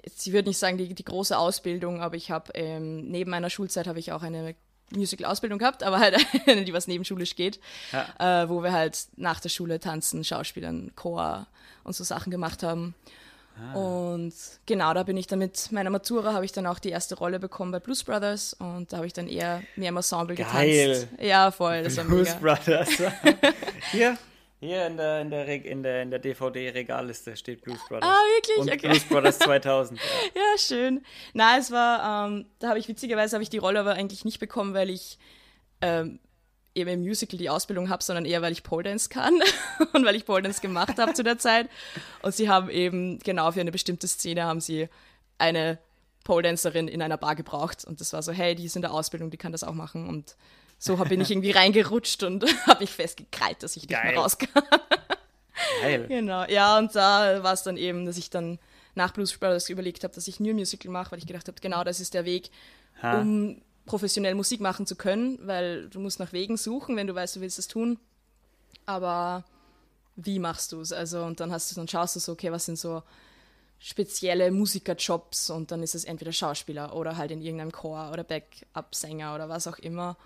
ich 0.03 0.33
würde 0.33 0.49
nicht 0.49 0.59
sagen 0.59 0.79
die, 0.79 0.95
die 0.95 1.05
große 1.05 1.37
Ausbildung, 1.37 2.01
aber 2.01 2.17
ich 2.17 2.31
habe 2.31 2.53
ähm, 2.55 3.11
neben 3.11 3.31
meiner 3.31 3.51
Schulzeit 3.51 3.87
habe 3.87 3.99
ich 3.99 4.13
auch 4.13 4.23
eine 4.23 4.55
Musical-Ausbildung 4.95 5.59
gehabt, 5.59 5.83
aber 5.83 5.99
halt 5.99 6.17
eine, 6.47 6.65
die 6.65 6.73
was 6.73 6.87
nebenschulisch 6.87 7.37
geht, 7.37 7.61
ja. 7.93 8.43
äh, 8.43 8.49
wo 8.49 8.63
wir 8.63 8.73
halt 8.73 8.99
nach 9.17 9.41
der 9.41 9.49
Schule 9.49 9.81
tanzen, 9.81 10.25
Schauspielern, 10.25 10.93
Chor 10.97 11.47
und 11.85 11.95
so 11.95 12.05
Sachen 12.05 12.31
gemacht 12.31 12.63
haben. 12.63 12.95
Ah. 13.59 13.75
Und 13.75 14.33
genau, 14.67 14.95
da 14.95 15.03
bin 15.03 15.17
ich 15.17 15.27
dann 15.27 15.39
mit 15.39 15.71
meiner 15.73 15.91
Matura, 15.91 16.33
habe 16.33 16.45
ich 16.45 16.53
dann 16.53 16.67
auch 16.67 16.79
die 16.79 16.91
erste 16.91 17.17
Rolle 17.17 17.39
bekommen 17.39 17.73
bei 17.73 17.79
Blues 17.79 18.05
Brothers 18.05 18.55
und 18.55 18.93
da 18.93 18.99
habe 18.99 19.07
ich 19.07 19.13
dann 19.13 19.29
eher 19.29 19.63
mehr 19.77 19.91
im 19.91 19.97
Ensemble 19.97 20.37
Geil. 20.37 20.89
getanzt. 20.89 21.09
Ja, 21.21 21.51
voll, 21.51 21.83
das 21.83 21.97
Blues 21.97 22.29
war 22.41 22.57
mega. 22.57 22.57
Brothers. 22.57 22.89
hier, 23.93 24.17
hier 24.61 24.87
in 24.87 24.99
der, 24.99 25.23
in 25.23 25.31
der, 25.31 25.47
in 25.65 25.83
der, 25.83 26.03
in 26.03 26.11
der 26.11 26.19
DVD-Regalliste 26.19 27.35
steht 27.35 27.63
Blues 27.63 27.81
Brothers. 27.89 28.09
Ah, 28.09 28.19
wirklich? 28.37 28.59
Und 28.59 28.71
okay. 28.71 28.89
Blues 28.89 29.05
Brothers 29.05 29.39
2000. 29.41 29.99
Ja, 29.99 30.05
ja 30.35 30.59
schön. 30.59 31.03
Na, 31.33 31.57
es 31.57 31.71
war, 31.71 32.29
ähm, 32.29 32.45
da 32.59 32.69
habe 32.69 32.79
ich 32.79 32.87
witzigerweise 32.87 33.37
habe 33.37 33.43
ich 33.43 33.49
die 33.49 33.59
Rolle 33.59 33.81
aber 33.81 33.95
eigentlich 33.95 34.27
nicht 34.27 34.39
bekommen, 34.39 34.75
weil 34.75 34.91
ich 34.91 35.19
ähm, 35.81 36.21
eben 36.75 36.91
im 36.91 37.01
Musical 37.01 37.39
die 37.39 37.49
Ausbildung 37.49 37.89
habe, 37.89 38.03
sondern 38.03 38.27
eher, 38.27 38.43
weil 38.43 38.53
ich 38.53 38.63
Pole 38.63 38.83
Dance 38.83 39.09
kann 39.09 39.41
und 39.95 40.05
weil 40.05 40.15
ich 40.15 40.27
Pole 40.27 40.43
Dance 40.43 40.61
gemacht 40.61 40.99
habe 40.99 41.15
zu 41.15 41.23
der 41.23 41.39
Zeit. 41.39 41.71
Und 42.23 42.35
sie 42.35 42.51
haben 42.51 42.69
eben 42.69 43.19
genau 43.21 43.51
für 43.53 43.61
eine 43.63 43.73
bestimmte 43.73 44.09
Szene 44.09 44.45
haben 44.45 44.61
sie 44.61 44.89
eine 45.39 45.79
Pole 46.23 46.43
Dancerin 46.43 46.87
in 46.87 47.01
einer 47.01 47.17
Bar 47.17 47.35
gebraucht 47.35 47.87
und 47.87 48.01
das 48.01 48.13
war 48.13 48.23
so, 48.23 48.31
hey, 48.31 48.55
die 48.55 48.67
ist 48.67 48.77
in 48.77 48.83
der 48.83 48.93
Ausbildung, 48.93 49.31
die 49.31 49.39
kann 49.39 49.53
das 49.53 49.65
auch 49.65 49.73
machen 49.73 50.07
und 50.07 50.37
so 50.83 50.97
bin 50.97 51.21
ich 51.21 51.31
irgendwie 51.31 51.51
reingerutscht 51.51 52.23
und 52.23 52.45
habe 52.67 52.81
mich 52.81 52.91
festgekrallt, 52.91 53.63
dass 53.63 53.77
ich 53.77 53.83
nicht 53.83 53.93
Geil. 53.93 54.13
mehr 54.13 54.23
rauskam. 54.23 54.47
Geil. 55.83 56.07
Genau, 56.09 56.45
ja, 56.45 56.79
und 56.79 56.97
da 56.97 57.43
war 57.43 57.53
es 57.53 57.63
dann 57.63 57.77
eben, 57.77 58.07
dass 58.07 58.17
ich 58.17 58.31
dann 58.31 58.59
nach 58.95 59.13
Blues 59.13 59.37
Brothers 59.37 59.69
überlegt 59.69 60.05
habe, 60.05 60.15
dass 60.15 60.27
ich 60.27 60.41
New 60.41 60.55
Musical 60.55 60.91
mache, 60.91 61.13
weil 61.13 61.19
ich 61.19 61.27
gedacht 61.27 61.47
habe, 61.49 61.61
genau 61.61 61.85
das 61.85 62.01
ist 62.01 62.15
der 62.15 62.25
Weg, 62.25 62.51
ha. 63.03 63.21
um 63.21 63.61
professionell 63.85 64.35
Musik 64.35 64.61
machen 64.61 64.87
zu 64.87 64.97
können, 64.97 65.39
weil 65.43 65.91
du 65.91 66.01
musst 66.01 66.19
nach 66.19 66.33
Wegen 66.33 66.57
suchen, 66.57 66.97
wenn 66.97 67.07
du 67.07 67.15
weißt, 67.15 67.37
du 67.37 67.41
willst 67.43 67.59
es 67.59 67.69
tun. 67.69 67.99
Aber 68.87 69.45
wie 70.17 70.39
machst 70.39 70.73
du 70.73 70.81
es? 70.81 70.93
Also, 70.93 71.23
und 71.23 71.41
dann 71.41 71.53
hast 71.53 71.71
du, 71.71 71.75
dann 71.77 71.89
schaust 71.89 72.17
du 72.17 72.21
so, 72.21 72.33
okay, 72.33 72.51
was 72.51 72.65
sind 72.65 72.79
so 72.79 73.03
spezielle 73.79 74.51
Musikerjobs 74.51 75.51
und 75.51 75.71
dann 75.73 75.83
ist 75.83 75.95
es 75.95 76.05
entweder 76.05 76.33
Schauspieler 76.33 76.95
oder 76.95 77.17
halt 77.17 77.31
in 77.31 77.43
irgendeinem 77.43 77.73
Chor 77.73 78.11
oder 78.13 78.25
Backup-Sänger 78.25 79.35
oder 79.35 79.49
was 79.49 79.67
auch 79.67 79.79
immer. 79.79 80.17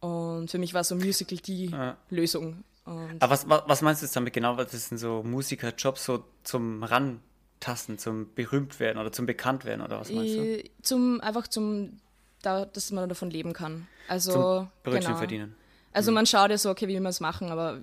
Und 0.00 0.50
für 0.50 0.58
mich 0.58 0.74
war 0.74 0.82
so 0.84 0.94
Musical 0.94 1.38
die 1.38 1.66
ja. 1.66 1.96
Lösung. 2.08 2.64
Und 2.84 3.22
Aber 3.22 3.32
was, 3.32 3.48
was 3.48 3.82
meinst 3.82 4.02
du 4.02 4.06
jetzt 4.06 4.16
damit 4.16 4.32
genau? 4.32 4.56
Was 4.56 4.70
sind 4.72 4.98
so 4.98 5.22
Musikerjobs 5.22 6.04
so 6.04 6.24
zum 6.42 6.82
Rantasten, 6.82 7.98
zum 7.98 8.32
Berühmtwerden 8.34 9.00
oder 9.00 9.12
zum 9.12 9.26
Bekanntwerden 9.26 9.84
oder 9.84 10.00
was 10.00 10.10
meinst 10.10 10.34
du? 10.34 10.58
Äh, 10.58 10.70
zum, 10.82 11.20
einfach 11.20 11.46
zum, 11.46 12.00
da, 12.42 12.64
dass 12.64 12.90
man 12.90 13.08
davon 13.08 13.30
leben 13.30 13.52
kann. 13.52 13.86
Also, 14.08 14.32
zum 14.32 14.68
Brötchen 14.82 15.06
genau. 15.06 15.18
verdienen. 15.18 15.54
Also 15.92 16.10
mhm. 16.10 16.16
man 16.16 16.26
schaut 16.26 16.50
ja 16.50 16.58
so, 16.58 16.70
okay, 16.70 16.88
wie 16.88 16.98
wir 16.98 17.08
es 17.08 17.20
machen, 17.20 17.50
aber 17.50 17.80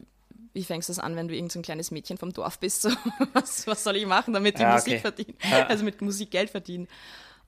wie 0.53 0.63
fängst 0.63 0.89
du 0.89 0.91
das 0.91 0.99
an, 0.99 1.15
wenn 1.15 1.27
du 1.27 1.35
irgendein 1.35 1.61
so 1.61 1.61
kleines 1.61 1.91
Mädchen 1.91 2.17
vom 2.17 2.33
Dorf 2.33 2.59
bist? 2.59 2.81
So, 2.89 2.89
was, 3.33 3.67
was 3.67 3.83
soll 3.83 3.97
ich 3.97 4.05
machen, 4.05 4.33
damit 4.33 4.55
ich 4.55 4.61
ja, 4.61 4.73
Musik 4.73 4.93
okay. 4.93 4.99
verdiene? 5.01 5.33
Ja. 5.49 5.67
Also 5.67 5.83
mit 5.83 6.01
Musik 6.01 6.31
Geld 6.31 6.49
verdienen. 6.49 6.87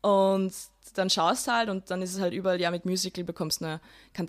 Und 0.01 0.53
dann 0.93 1.09
schaust 1.09 1.47
du 1.47 1.51
halt 1.51 1.69
und 1.69 1.91
dann 1.91 2.01
ist 2.01 2.15
es 2.15 2.21
halt 2.21 2.33
überall, 2.33 2.59
ja, 2.59 2.71
mit 2.71 2.85
Musical 2.85 3.23
bekommst 3.23 3.61
du 3.61 3.65
eine, 3.65 3.81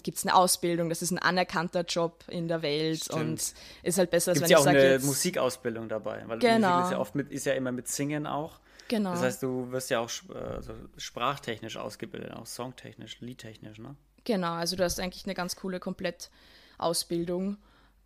gibt 0.03 0.19
es 0.19 0.27
eine 0.27 0.35
Ausbildung, 0.35 0.89
das 0.89 1.01
ist 1.01 1.11
ein 1.11 1.19
anerkannter 1.19 1.83
Job 1.83 2.25
in 2.29 2.49
der 2.49 2.63
Welt 2.63 3.05
Stimmt. 3.05 3.21
und 3.21 3.55
ist 3.83 3.99
halt 3.99 4.11
besser, 4.11 4.33
als 4.33 4.41
Gibt's 4.41 4.51
wenn 4.51 4.57
ja 4.57 4.59
ich 4.59 4.65
sage. 4.65 4.79
auch 4.79 4.83
eine 4.83 4.99
Musikausbildung 4.99 5.89
dabei, 5.89 6.25
weil 6.27 6.39
genau. 6.39 6.71
Musik 6.71 6.85
ist 6.85 6.93
ja 6.93 6.99
oft 6.99 7.15
mit, 7.15 7.31
ist 7.31 7.47
ja 7.47 7.55
immer 7.55 7.73
mit 7.73 7.89
Singen 7.89 8.27
auch. 8.27 8.59
Genau. 8.89 9.13
Das 9.13 9.23
heißt, 9.23 9.43
du 9.45 9.71
wirst 9.71 9.91
ja 9.91 10.01
auch 10.01 10.11
also 10.35 10.75
sprachtechnisch 10.97 11.77
ausgebildet, 11.77 12.35
auch 12.35 12.47
songtechnisch, 12.47 13.21
liedtechnisch, 13.21 13.79
ne? 13.79 13.95
Genau, 14.25 14.55
also 14.55 14.77
du 14.77 14.83
hast 14.85 14.99
eigentlich 14.99 15.25
eine 15.25 15.35
ganz 15.35 15.57
coole 15.57 15.79
Komplettausbildung. 15.79 17.57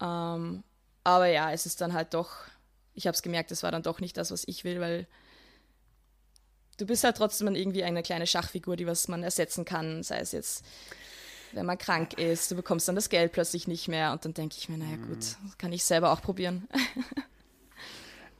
Ähm, 0.01 0.63
aber 1.03 1.27
ja, 1.27 1.51
es 1.53 1.67
ist 1.67 1.81
dann 1.81 1.95
halt 1.95 2.13
doch, 2.13 2.33
ich 2.93 3.07
habe 3.07 3.15
es 3.15 3.23
gemerkt, 3.23 3.51
es 3.51 3.63
war 3.63 3.73
dann 3.73 3.83
doch 3.83 4.01
nicht 4.01 4.17
das, 4.17 4.31
was 4.31 4.47
ich 4.47 4.65
will, 4.65 4.81
weil 4.81 5.07
du 6.77 6.87
bist 6.87 7.05
halt 7.05 7.17
trotzdem 7.17 7.55
irgendwie 7.55 7.85
eine 7.85 8.03
kleine 8.03 8.27
Schachfigur, 8.27 8.77
die 8.77 8.87
was 8.87 9.09
man 9.09 9.23
ersetzen 9.23 9.65
kann, 9.65 10.03
sei 10.03 10.19
es 10.19 10.33
jetzt, 10.33 10.65
wenn 11.53 11.67
man 11.67 11.79
krank 11.79 12.15
ist, 12.19 12.51
du 12.51 12.57
bekommst 12.57 12.89
dann 12.89 12.95
das 12.95 13.09
Geld 13.09 13.33
plötzlich 13.33 13.69
nicht 13.69 13.89
mehr 13.89 14.13
und 14.13 14.25
dann 14.25 14.35
denke 14.35 14.57
ich 14.59 14.69
mir, 14.69 14.79
naja 14.79 14.97
gut, 14.97 15.19
das 15.19 15.39
mhm. 15.41 15.53
kann 15.59 15.73
ich 15.73 15.85
selber 15.85 16.13
auch 16.13 16.21
probieren. 16.21 16.69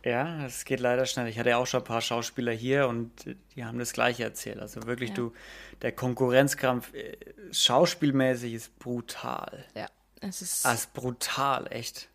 Ja, 0.05 0.45
es 0.45 0.67
geht 0.67 0.81
leider 0.81 1.07
schnell. 1.07 1.29
Ich 1.29 1.39
hatte 1.39 1.49
ja 1.49 1.57
auch 1.57 1.67
schon 1.67 1.81
ein 1.81 1.85
paar 1.85 2.03
Schauspieler 2.03 2.53
hier 2.53 2.89
und 2.89 3.11
die 3.57 3.65
haben 3.65 3.79
das 3.79 3.95
Gleiche 3.95 4.23
erzählt. 4.23 4.61
Also 4.61 4.83
wirklich, 4.83 5.11
ja. 5.11 5.17
du, 5.17 5.33
der 5.81 5.93
Konkurrenzkampf 5.93 6.93
äh, 6.93 7.17
schauspielmäßig 7.51 8.53
ist 8.53 8.79
brutal. 8.79 9.65
Ja. 9.75 9.87
Es 10.21 10.43
ist, 10.43 10.67
ah, 10.67 10.75
ist 10.75 10.93
brutal, 10.93 11.67
echt. 11.71 12.09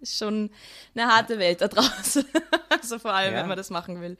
ist 0.00 0.16
schon 0.18 0.50
eine 0.94 1.06
harte 1.06 1.38
Welt 1.38 1.60
da 1.60 1.68
draußen. 1.68 2.24
also 2.70 2.98
vor 2.98 3.12
allem, 3.12 3.34
ja. 3.34 3.40
wenn 3.40 3.48
man 3.48 3.58
das 3.58 3.68
machen 3.68 4.00
will. 4.00 4.16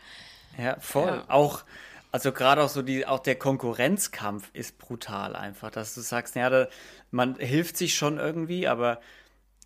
Ja, 0.59 0.79
voll. 0.81 1.07
Ja. 1.07 1.25
Auch, 1.29 1.65
also 2.13 2.33
gerade 2.33 2.63
auch 2.63 2.69
so 2.69 2.83
die, 2.83 3.07
auch 3.07 3.21
der 3.21 3.37
Konkurrenzkampf 3.37 4.51
ist 4.53 4.79
brutal 4.79 5.37
einfach, 5.37 5.71
dass 5.71 5.95
du 5.95 6.01
sagst, 6.01 6.35
ja, 6.37 6.51
da, 6.51 6.69
man 7.11 7.37
hilft 7.37 7.77
sich 7.77 7.95
schon 7.95 8.19
irgendwie, 8.19 8.67
aber 8.67 9.01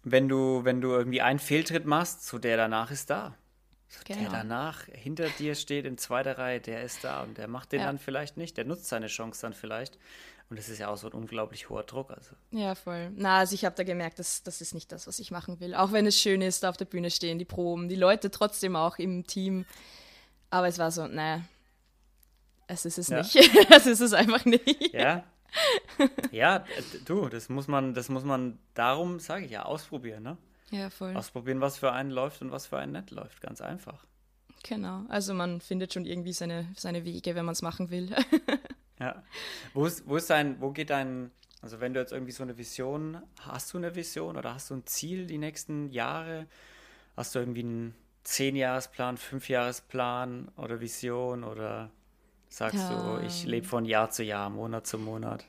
wenn 0.04 0.28
du, 0.28 0.64
wenn 0.64 0.80
du 0.80 0.90
irgendwie 0.90 1.22
einen 1.22 1.38
Fehltritt 1.38 1.86
machst, 1.86 2.26
so 2.26 2.38
der 2.38 2.56
danach 2.56 2.90
ist 2.90 3.10
da. 3.10 3.34
Genau. 4.04 4.20
Der 4.20 4.30
danach 4.30 4.86
hinter 4.86 5.28
dir 5.38 5.54
steht 5.54 5.84
in 5.84 5.98
zweiter 5.98 6.38
Reihe, 6.38 6.60
der 6.60 6.82
ist 6.82 7.04
da 7.04 7.22
und 7.22 7.36
der 7.36 7.46
macht 7.46 7.72
den 7.72 7.80
ja. 7.80 7.86
dann 7.86 7.98
vielleicht 7.98 8.36
nicht, 8.36 8.56
der 8.56 8.64
nutzt 8.64 8.86
seine 8.86 9.08
Chance 9.08 9.42
dann 9.42 9.52
vielleicht. 9.52 9.98
Und 10.48 10.58
das 10.58 10.68
ist 10.68 10.78
ja 10.78 10.88
auch 10.88 10.96
so 10.96 11.06
ein 11.06 11.14
unglaublich 11.14 11.70
hoher 11.70 11.82
Druck. 11.82 12.10
Also. 12.10 12.34
Ja, 12.50 12.74
voll. 12.74 13.10
Na, 13.16 13.38
also 13.38 13.54
ich 13.54 13.64
habe 13.64 13.74
da 13.74 13.84
gemerkt, 13.84 14.18
dass 14.18 14.42
das 14.42 14.60
ist 14.60 14.74
nicht 14.74 14.92
das, 14.92 15.06
was 15.06 15.18
ich 15.18 15.30
machen 15.30 15.60
will. 15.60 15.74
Auch 15.74 15.92
wenn 15.92 16.06
es 16.06 16.20
schön 16.20 16.42
ist, 16.42 16.62
da 16.62 16.68
auf 16.68 16.76
der 16.76 16.84
Bühne 16.84 17.10
stehen, 17.10 17.38
die 17.38 17.46
Proben, 17.46 17.88
die 17.88 17.96
Leute 17.96 18.30
trotzdem 18.30 18.76
auch 18.76 18.98
im 18.98 19.26
Team. 19.26 19.64
Aber 20.52 20.68
es 20.68 20.78
war 20.78 20.90
so, 20.90 21.06
naja, 21.06 21.42
es 22.66 22.84
ist 22.84 22.98
es 22.98 23.08
ja. 23.08 23.18
nicht. 23.18 23.36
es 23.70 23.86
ist 23.86 24.00
es 24.00 24.12
einfach 24.12 24.44
nicht. 24.44 24.92
Ja. 24.92 25.24
Ja, 26.30 26.64
du, 27.06 27.28
das 27.30 27.48
muss 27.48 27.68
man, 27.68 27.94
das 27.94 28.10
muss 28.10 28.22
man 28.22 28.58
darum, 28.74 29.18
sage 29.18 29.46
ich 29.46 29.50
ja, 29.50 29.64
ausprobieren, 29.64 30.22
ne? 30.22 30.36
Ja, 30.70 30.90
voll. 30.90 31.16
Ausprobieren, 31.16 31.62
was 31.62 31.78
für 31.78 31.92
einen 31.92 32.10
läuft 32.10 32.42
und 32.42 32.50
was 32.50 32.66
für 32.66 32.78
einen 32.78 32.92
nicht 32.92 33.10
läuft. 33.10 33.40
Ganz 33.40 33.62
einfach. 33.62 34.04
Genau. 34.62 35.04
Also 35.08 35.32
man 35.32 35.62
findet 35.62 35.94
schon 35.94 36.04
irgendwie 36.04 36.34
seine, 36.34 36.68
seine 36.76 37.06
Wege, 37.06 37.34
wenn 37.34 37.46
man 37.46 37.54
es 37.54 37.62
machen 37.62 37.90
will. 37.90 38.14
Ja. 39.00 39.20
Wo 39.74 39.84
ist, 39.84 40.06
wo 40.06 40.16
ist 40.16 40.30
dein, 40.30 40.60
wo 40.60 40.70
geht 40.70 40.90
dein, 40.90 41.32
also 41.60 41.80
wenn 41.80 41.92
du 41.92 41.98
jetzt 41.98 42.12
irgendwie 42.12 42.30
so 42.30 42.44
eine 42.44 42.56
Vision, 42.56 43.20
hast 43.40 43.72
du 43.72 43.78
eine 43.78 43.96
Vision 43.96 44.36
oder 44.36 44.54
hast 44.54 44.70
du 44.70 44.74
ein 44.74 44.86
Ziel 44.86 45.26
die 45.26 45.38
nächsten 45.38 45.90
Jahre? 45.90 46.46
Hast 47.16 47.34
du 47.34 47.40
irgendwie 47.40 47.64
einen 47.64 47.94
Zehnjahresplan, 48.24 49.16
Fünfjahresplan 49.16 50.48
oder 50.56 50.80
Vision 50.80 51.44
oder 51.44 51.90
sagst 52.48 52.78
ja. 52.78 53.18
du, 53.18 53.26
ich 53.26 53.44
lebe 53.44 53.66
von 53.66 53.84
Jahr 53.84 54.10
zu 54.10 54.22
Jahr, 54.22 54.50
Monat 54.50 54.86
zu 54.86 54.98
Monat? 54.98 55.44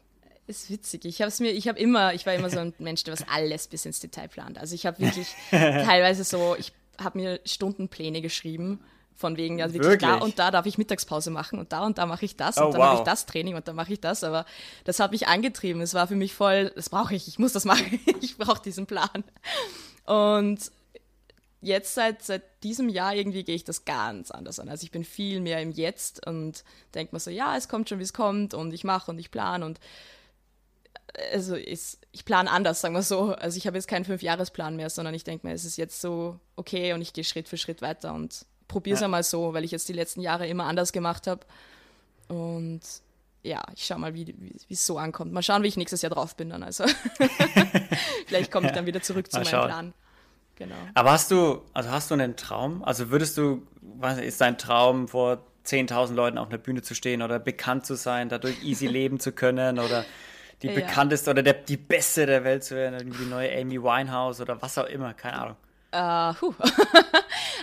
Ist 0.47 0.69
witzig. 0.69 1.05
Ich 1.05 1.21
habe 1.21 1.29
es 1.29 1.39
mir, 1.39 1.51
ich 1.51 1.67
habe 1.67 1.79
immer, 1.79 2.13
ich 2.13 2.25
war 2.25 2.33
immer 2.33 2.49
so 2.49 2.59
ein 2.59 2.73
Mensch, 2.79 3.03
der 3.03 3.13
was 3.13 3.27
alles 3.27 3.67
bis 3.67 3.85
ins 3.85 3.99
Detail 3.99 4.27
plant. 4.27 4.57
Also 4.57 4.75
ich 4.75 4.85
habe 4.85 4.99
wirklich 4.99 5.27
teilweise 5.51 6.23
so, 6.23 6.55
ich 6.57 6.73
habe 7.01 7.17
mir 7.17 7.39
Stundenpläne 7.45 8.21
geschrieben 8.21 8.79
von 9.15 9.37
wegen, 9.37 9.59
ja, 9.59 9.71
wirklich, 9.71 9.83
wirklich, 9.83 10.09
da 10.09 10.17
und 10.17 10.39
da 10.39 10.51
darf 10.51 10.65
ich 10.65 10.77
Mittagspause 10.77 11.29
machen 11.29 11.59
und 11.59 11.71
da 11.71 11.85
und 11.85 11.97
da 11.97 12.05
mache 12.05 12.25
ich 12.25 12.35
das 12.35 12.57
oh, 12.57 12.65
und 12.65 12.73
dann 12.73 12.81
wow. 12.81 12.87
habe 12.87 12.97
ich 12.97 13.03
das 13.03 13.25
Training 13.25 13.55
und 13.55 13.67
dann 13.67 13.75
mache 13.75 13.93
ich 13.93 14.01
das. 14.01 14.23
Aber 14.23 14.45
das 14.85 14.99
hat 14.99 15.11
mich 15.11 15.27
angetrieben. 15.27 15.81
Es 15.81 15.93
war 15.93 16.07
für 16.07 16.15
mich 16.15 16.33
voll, 16.33 16.71
das 16.75 16.89
brauche 16.89 17.13
ich, 17.13 17.27
ich 17.27 17.39
muss 17.39 17.53
das 17.53 17.65
machen. 17.65 17.99
ich 18.21 18.37
brauche 18.37 18.61
diesen 18.61 18.85
Plan. 18.85 19.23
Und 20.05 20.71
jetzt 21.63 21.93
seit, 21.95 22.21
seit 22.21 22.43
diesem 22.63 22.89
Jahr 22.89 23.15
irgendwie 23.15 23.43
gehe 23.43 23.55
ich 23.55 23.63
das 23.63 23.85
ganz 23.85 24.31
anders 24.31 24.59
an. 24.59 24.69
Also 24.69 24.83
ich 24.83 24.91
bin 24.91 25.03
viel 25.03 25.39
mehr 25.39 25.61
im 25.61 25.71
Jetzt 25.71 26.25
und 26.27 26.63
denke 26.93 27.15
mir 27.15 27.19
so, 27.19 27.31
ja, 27.31 27.55
es 27.57 27.67
kommt 27.67 27.89
schon, 27.89 27.99
wie 27.99 28.03
es 28.03 28.13
kommt 28.13 28.53
und 28.53 28.73
ich 28.73 28.83
mache 28.83 29.11
und 29.11 29.19
ich 29.19 29.31
plane 29.31 29.65
und 29.65 29.79
also 31.31 31.55
ist, 31.55 31.99
ich 32.11 32.25
plane 32.25 32.49
anders, 32.49 32.81
sagen 32.81 32.95
wir 32.95 33.03
so. 33.03 33.33
Also 33.33 33.57
ich 33.57 33.67
habe 33.67 33.77
jetzt 33.77 33.87
keinen 33.87 34.05
Fünfjahresplan 34.05 34.75
mehr, 34.75 34.89
sondern 34.89 35.13
ich 35.13 35.23
denke 35.23 35.47
mir, 35.47 35.53
es 35.53 35.65
ist 35.65 35.77
jetzt 35.77 36.01
so 36.01 36.39
okay 36.55 36.93
und 36.93 37.01
ich 37.01 37.13
gehe 37.13 37.23
Schritt 37.23 37.47
für 37.47 37.57
Schritt 37.57 37.81
weiter 37.81 38.13
und 38.13 38.45
probiere 38.67 38.95
es 38.95 39.01
ja. 39.01 39.05
einmal 39.05 39.23
so, 39.23 39.53
weil 39.53 39.63
ich 39.63 39.71
jetzt 39.71 39.87
die 39.89 39.93
letzten 39.93 40.21
Jahre 40.21 40.47
immer 40.47 40.65
anders 40.65 40.91
gemacht 40.91 41.27
habe. 41.27 41.41
Und 42.27 42.81
ja, 43.43 43.61
ich 43.75 43.85
schaue 43.85 43.99
mal, 43.99 44.15
wie 44.15 44.33
es 44.69 44.85
so 44.85 44.97
ankommt. 44.97 45.33
Mal 45.33 45.43
schauen, 45.43 45.63
wie 45.63 45.67
ich 45.67 45.77
nächstes 45.77 46.01
Jahr 46.01 46.09
drauf 46.09 46.35
bin 46.35 46.49
dann. 46.49 46.63
Also 46.63 46.85
vielleicht 48.25 48.51
komme 48.51 48.67
ich 48.67 48.73
dann 48.73 48.85
wieder 48.85 49.01
zurück 49.01 49.31
zu 49.31 49.39
meinem. 49.39 49.49
Plan. 49.49 49.93
Genau. 50.55 50.75
Aber 50.93 51.11
hast 51.11 51.31
du, 51.31 51.61
also 51.73 51.89
hast 51.89 52.11
du 52.11 52.15
einen 52.15 52.35
Traum? 52.35 52.83
Also 52.83 53.09
würdest 53.09 53.37
du, 53.37 53.65
was 53.81 54.17
ist 54.19 54.39
dein 54.41 54.57
Traum, 54.57 55.07
vor 55.07 55.43
10.000 55.65 56.13
Leuten 56.13 56.37
auf 56.37 56.49
einer 56.49 56.57
Bühne 56.57 56.81
zu 56.81 56.93
stehen 56.93 57.21
oder 57.21 57.39
bekannt 57.39 57.85
zu 57.85 57.95
sein, 57.95 58.29
dadurch 58.29 58.63
easy 58.63 58.87
leben 58.99 59.19
zu 59.19 59.31
können 59.31 59.79
oder 59.79 60.05
die 60.61 60.67
ja. 60.67 60.73
bekannteste 60.73 61.31
oder 61.31 61.43
der, 61.43 61.53
die 61.53 61.77
beste 61.77 62.25
der 62.25 62.43
Welt 62.43 62.63
zu 62.63 62.75
werden, 62.75 62.95
irgendwie 62.99 63.23
die 63.23 63.29
neue 63.29 63.51
Amy 63.59 63.81
Winehouse 63.81 64.41
oder 64.41 64.61
was 64.61 64.77
auch 64.77 64.87
immer, 64.87 65.13
keine 65.13 65.39
Ahnung. 65.39 65.55
Uh, 65.95 66.33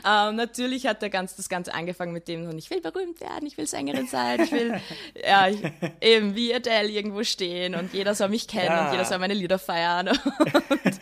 ähm, 0.07 0.37
natürlich 0.37 0.87
hat 0.87 1.03
der 1.03 1.11
ganz, 1.11 1.35
das 1.35 1.49
Ganze 1.49 1.75
angefangen 1.75 2.13
mit 2.13 2.29
dem, 2.29 2.57
ich 2.57 2.71
will 2.71 2.81
berühmt 2.81 3.21
werden, 3.21 3.45
ich 3.45 3.59
will 3.59 3.67
Sängerin 3.67 4.07
sein, 4.07 4.41
ich 4.41 4.53
will 4.53 4.81
ja, 5.21 5.49
ich, 5.49 5.61
eben 6.01 6.37
wie 6.37 6.55
Adele 6.55 6.89
irgendwo 6.89 7.25
stehen 7.25 7.75
und 7.75 7.93
jeder 7.93 8.15
soll 8.15 8.29
mich 8.29 8.47
kennen 8.47 8.67
ja. 8.67 8.87
und 8.87 8.93
jeder 8.93 9.05
soll 9.05 9.19
meine 9.19 9.35
Lieder 9.35 9.59
feiern. 9.59 10.09
Und, 10.71 11.01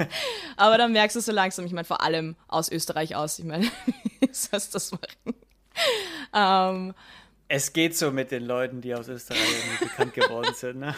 aber 0.56 0.78
dann 0.78 0.92
merkst 0.92 1.16
du 1.16 1.20
so 1.20 1.32
langsam, 1.32 1.66
ich 1.66 1.72
meine 1.72 1.84
vor 1.84 2.02
allem 2.02 2.36
aus 2.46 2.70
Österreich 2.70 3.14
aus, 3.14 3.38
ich 3.38 3.44
meine, 3.44 3.70
wie 4.20 4.28
sollst 4.32 4.72
du 4.72 4.76
das 4.76 4.92
machen? 4.92 5.34
Ähm, 6.34 6.94
es 7.48 7.72
geht 7.72 7.96
so 7.96 8.10
mit 8.10 8.30
den 8.30 8.44
Leuten, 8.44 8.82
die 8.82 8.94
aus 8.94 9.08
Österreich 9.08 9.40
bekannt 9.80 10.14
geworden 10.14 10.54
sind. 10.54 10.80
Ne? 10.80 10.94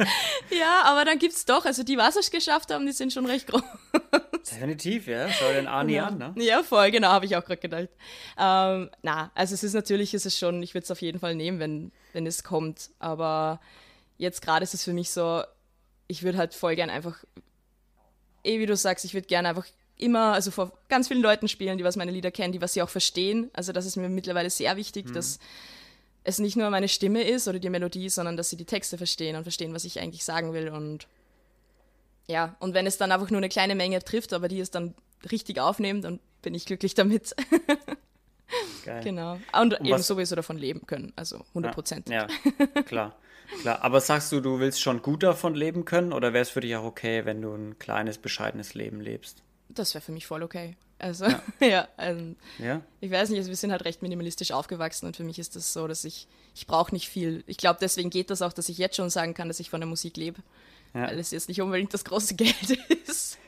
ja, 0.50 0.82
aber 0.84 1.04
dann 1.04 1.18
gibt 1.18 1.34
es 1.34 1.44
doch, 1.44 1.66
also 1.66 1.82
die, 1.82 1.98
was 1.98 2.16
es 2.16 2.30
geschafft 2.30 2.72
haben, 2.72 2.86
die 2.86 2.92
sind 2.92 3.12
schon 3.12 3.26
recht 3.26 3.46
groß. 3.46 3.62
Definitiv, 4.50 5.06
ja. 5.06 5.28
Schau 5.28 5.52
den 5.52 5.66
Arni 5.66 5.94
ja. 5.94 6.06
an, 6.06 6.18
ne? 6.18 6.34
Ja, 6.36 6.62
voll, 6.62 6.90
genau, 6.90 7.08
habe 7.08 7.26
ich 7.26 7.36
auch 7.36 7.44
gerade 7.44 7.60
gedacht. 7.60 7.88
Ähm, 8.38 8.90
na, 9.02 9.30
also 9.34 9.54
es 9.54 9.62
ist 9.62 9.74
natürlich, 9.74 10.14
ist 10.14 10.24
es 10.24 10.38
schon, 10.38 10.62
ich 10.62 10.72
würde 10.72 10.84
es 10.84 10.90
auf 10.90 11.02
jeden 11.02 11.20
Fall 11.20 11.34
nehmen, 11.34 11.58
wenn, 11.58 11.92
wenn 12.14 12.26
es 12.26 12.42
kommt. 12.42 12.90
Aber 12.98 13.60
jetzt 14.16 14.40
gerade 14.40 14.62
ist 14.64 14.72
es 14.72 14.84
für 14.84 14.94
mich 14.94 15.10
so, 15.10 15.42
ich 16.08 16.22
würde 16.22 16.38
halt 16.38 16.54
voll 16.54 16.76
gern 16.76 16.88
einfach, 16.88 17.22
eh 18.42 18.58
wie 18.58 18.66
du 18.66 18.74
sagst, 18.74 19.04
ich 19.04 19.12
würde 19.12 19.26
gerne 19.26 19.50
einfach 19.50 19.66
immer, 19.98 20.32
also 20.32 20.50
vor 20.50 20.72
ganz 20.88 21.08
vielen 21.08 21.20
Leuten 21.20 21.46
spielen, 21.46 21.76
die 21.76 21.84
was 21.84 21.96
meine 21.96 22.10
Lieder 22.10 22.30
kennen, 22.30 22.52
die 22.52 22.62
was 22.62 22.72
sie 22.72 22.80
auch 22.80 22.88
verstehen. 22.88 23.50
Also 23.52 23.72
das 23.72 23.84
ist 23.84 23.96
mir 23.96 24.08
mittlerweile 24.08 24.48
sehr 24.48 24.76
wichtig, 24.78 25.08
mhm. 25.08 25.12
dass 25.12 25.38
es 26.24 26.38
nicht 26.38 26.56
nur 26.56 26.70
meine 26.70 26.88
Stimme 26.88 27.22
ist 27.22 27.48
oder 27.48 27.58
die 27.58 27.70
Melodie, 27.70 28.08
sondern 28.08 28.36
dass 28.36 28.50
sie 28.50 28.56
die 28.56 28.64
Texte 28.64 28.98
verstehen 28.98 29.36
und 29.36 29.42
verstehen, 29.42 29.74
was 29.74 29.84
ich 29.84 30.00
eigentlich 30.00 30.24
sagen 30.24 30.52
will. 30.52 30.68
Und 30.68 31.06
ja, 32.26 32.56
und 32.60 32.74
wenn 32.74 32.86
es 32.86 32.98
dann 32.98 33.12
einfach 33.12 33.30
nur 33.30 33.38
eine 33.38 33.48
kleine 33.48 33.74
Menge 33.74 34.02
trifft, 34.02 34.32
aber 34.32 34.48
die 34.48 34.60
es 34.60 34.70
dann 34.70 34.94
richtig 35.30 35.60
aufnehmen, 35.60 36.02
dann 36.02 36.20
bin 36.42 36.54
ich 36.54 36.66
glücklich 36.66 36.94
damit. 36.94 37.34
Geil. 38.84 39.02
Genau. 39.04 39.38
Und, 39.52 39.74
und 39.74 39.86
eben 39.86 39.90
was, 39.90 40.06
sowieso 40.06 40.34
davon 40.34 40.58
leben 40.58 40.86
können, 40.86 41.12
also 41.16 41.44
100 41.50 41.74
Prozent. 41.74 42.08
Ja, 42.08 42.26
ja, 42.58 42.82
klar. 42.82 43.16
Klar, 43.62 43.82
aber 43.82 44.00
sagst 44.00 44.30
du, 44.30 44.40
du 44.40 44.60
willst 44.60 44.80
schon 44.80 45.02
gut 45.02 45.22
davon 45.22 45.54
leben 45.54 45.84
können 45.84 46.12
oder 46.12 46.32
wäre 46.32 46.42
es 46.42 46.50
für 46.50 46.60
dich 46.60 46.76
auch 46.76 46.84
okay, 46.84 47.24
wenn 47.24 47.42
du 47.42 47.52
ein 47.52 47.78
kleines, 47.78 48.18
bescheidenes 48.18 48.74
Leben 48.74 49.00
lebst? 49.00 49.42
Das 49.68 49.94
wäre 49.94 50.02
für 50.02 50.12
mich 50.12 50.26
voll 50.26 50.42
okay. 50.42 50.76
Also, 51.00 51.26
ja, 51.26 51.40
ja, 51.60 51.88
ähm, 51.98 52.36
ja, 52.58 52.82
ich 53.00 53.10
weiß 53.10 53.30
nicht, 53.30 53.38
also 53.38 53.48
wir 53.48 53.56
sind 53.56 53.72
halt 53.72 53.84
recht 53.84 54.02
minimalistisch 54.02 54.52
aufgewachsen 54.52 55.06
und 55.06 55.16
für 55.16 55.24
mich 55.24 55.38
ist 55.38 55.56
das 55.56 55.72
so, 55.72 55.88
dass 55.88 56.04
ich, 56.04 56.28
ich 56.54 56.66
brauche 56.66 56.94
nicht 56.94 57.08
viel. 57.08 57.42
Ich 57.46 57.56
glaube, 57.56 57.78
deswegen 57.80 58.10
geht 58.10 58.30
das 58.30 58.42
auch, 58.42 58.52
dass 58.52 58.68
ich 58.68 58.76
jetzt 58.78 58.96
schon 58.96 59.08
sagen 59.08 59.32
kann, 59.32 59.48
dass 59.48 59.60
ich 59.60 59.70
von 59.70 59.80
der 59.80 59.88
Musik 59.88 60.16
lebe. 60.16 60.42
Ja. 60.92 61.06
Weil 61.06 61.18
es 61.18 61.30
jetzt 61.30 61.48
nicht 61.48 61.62
unbedingt 61.62 61.94
das 61.94 62.04
große 62.04 62.34
Geld 62.36 62.70
ist. 63.08 63.38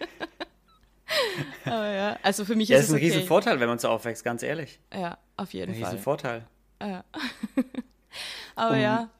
Aber 1.67 1.89
ja, 1.89 2.19
also 2.23 2.45
für 2.45 2.57
mich 2.57 2.71
ist 2.71 2.77
es. 2.77 2.81
Das 2.81 2.89
ist 2.89 2.95
ein 2.95 2.97
okay. 2.97 3.13
Riesenvorteil, 3.13 3.61
wenn 3.61 3.69
man 3.69 3.79
so 3.79 3.89
aufwächst, 3.89 4.25
ganz 4.25 4.43
ehrlich. 4.43 4.81
Ja, 4.93 5.19
auf 5.37 5.53
jeden 5.53 5.75
ein 5.75 5.81
Fall. 5.81 5.91
Riesenvorteil. 5.91 6.47
Ja. 6.81 7.05
Aber 8.55 8.77
um, 8.77 8.81
ja. 8.81 9.11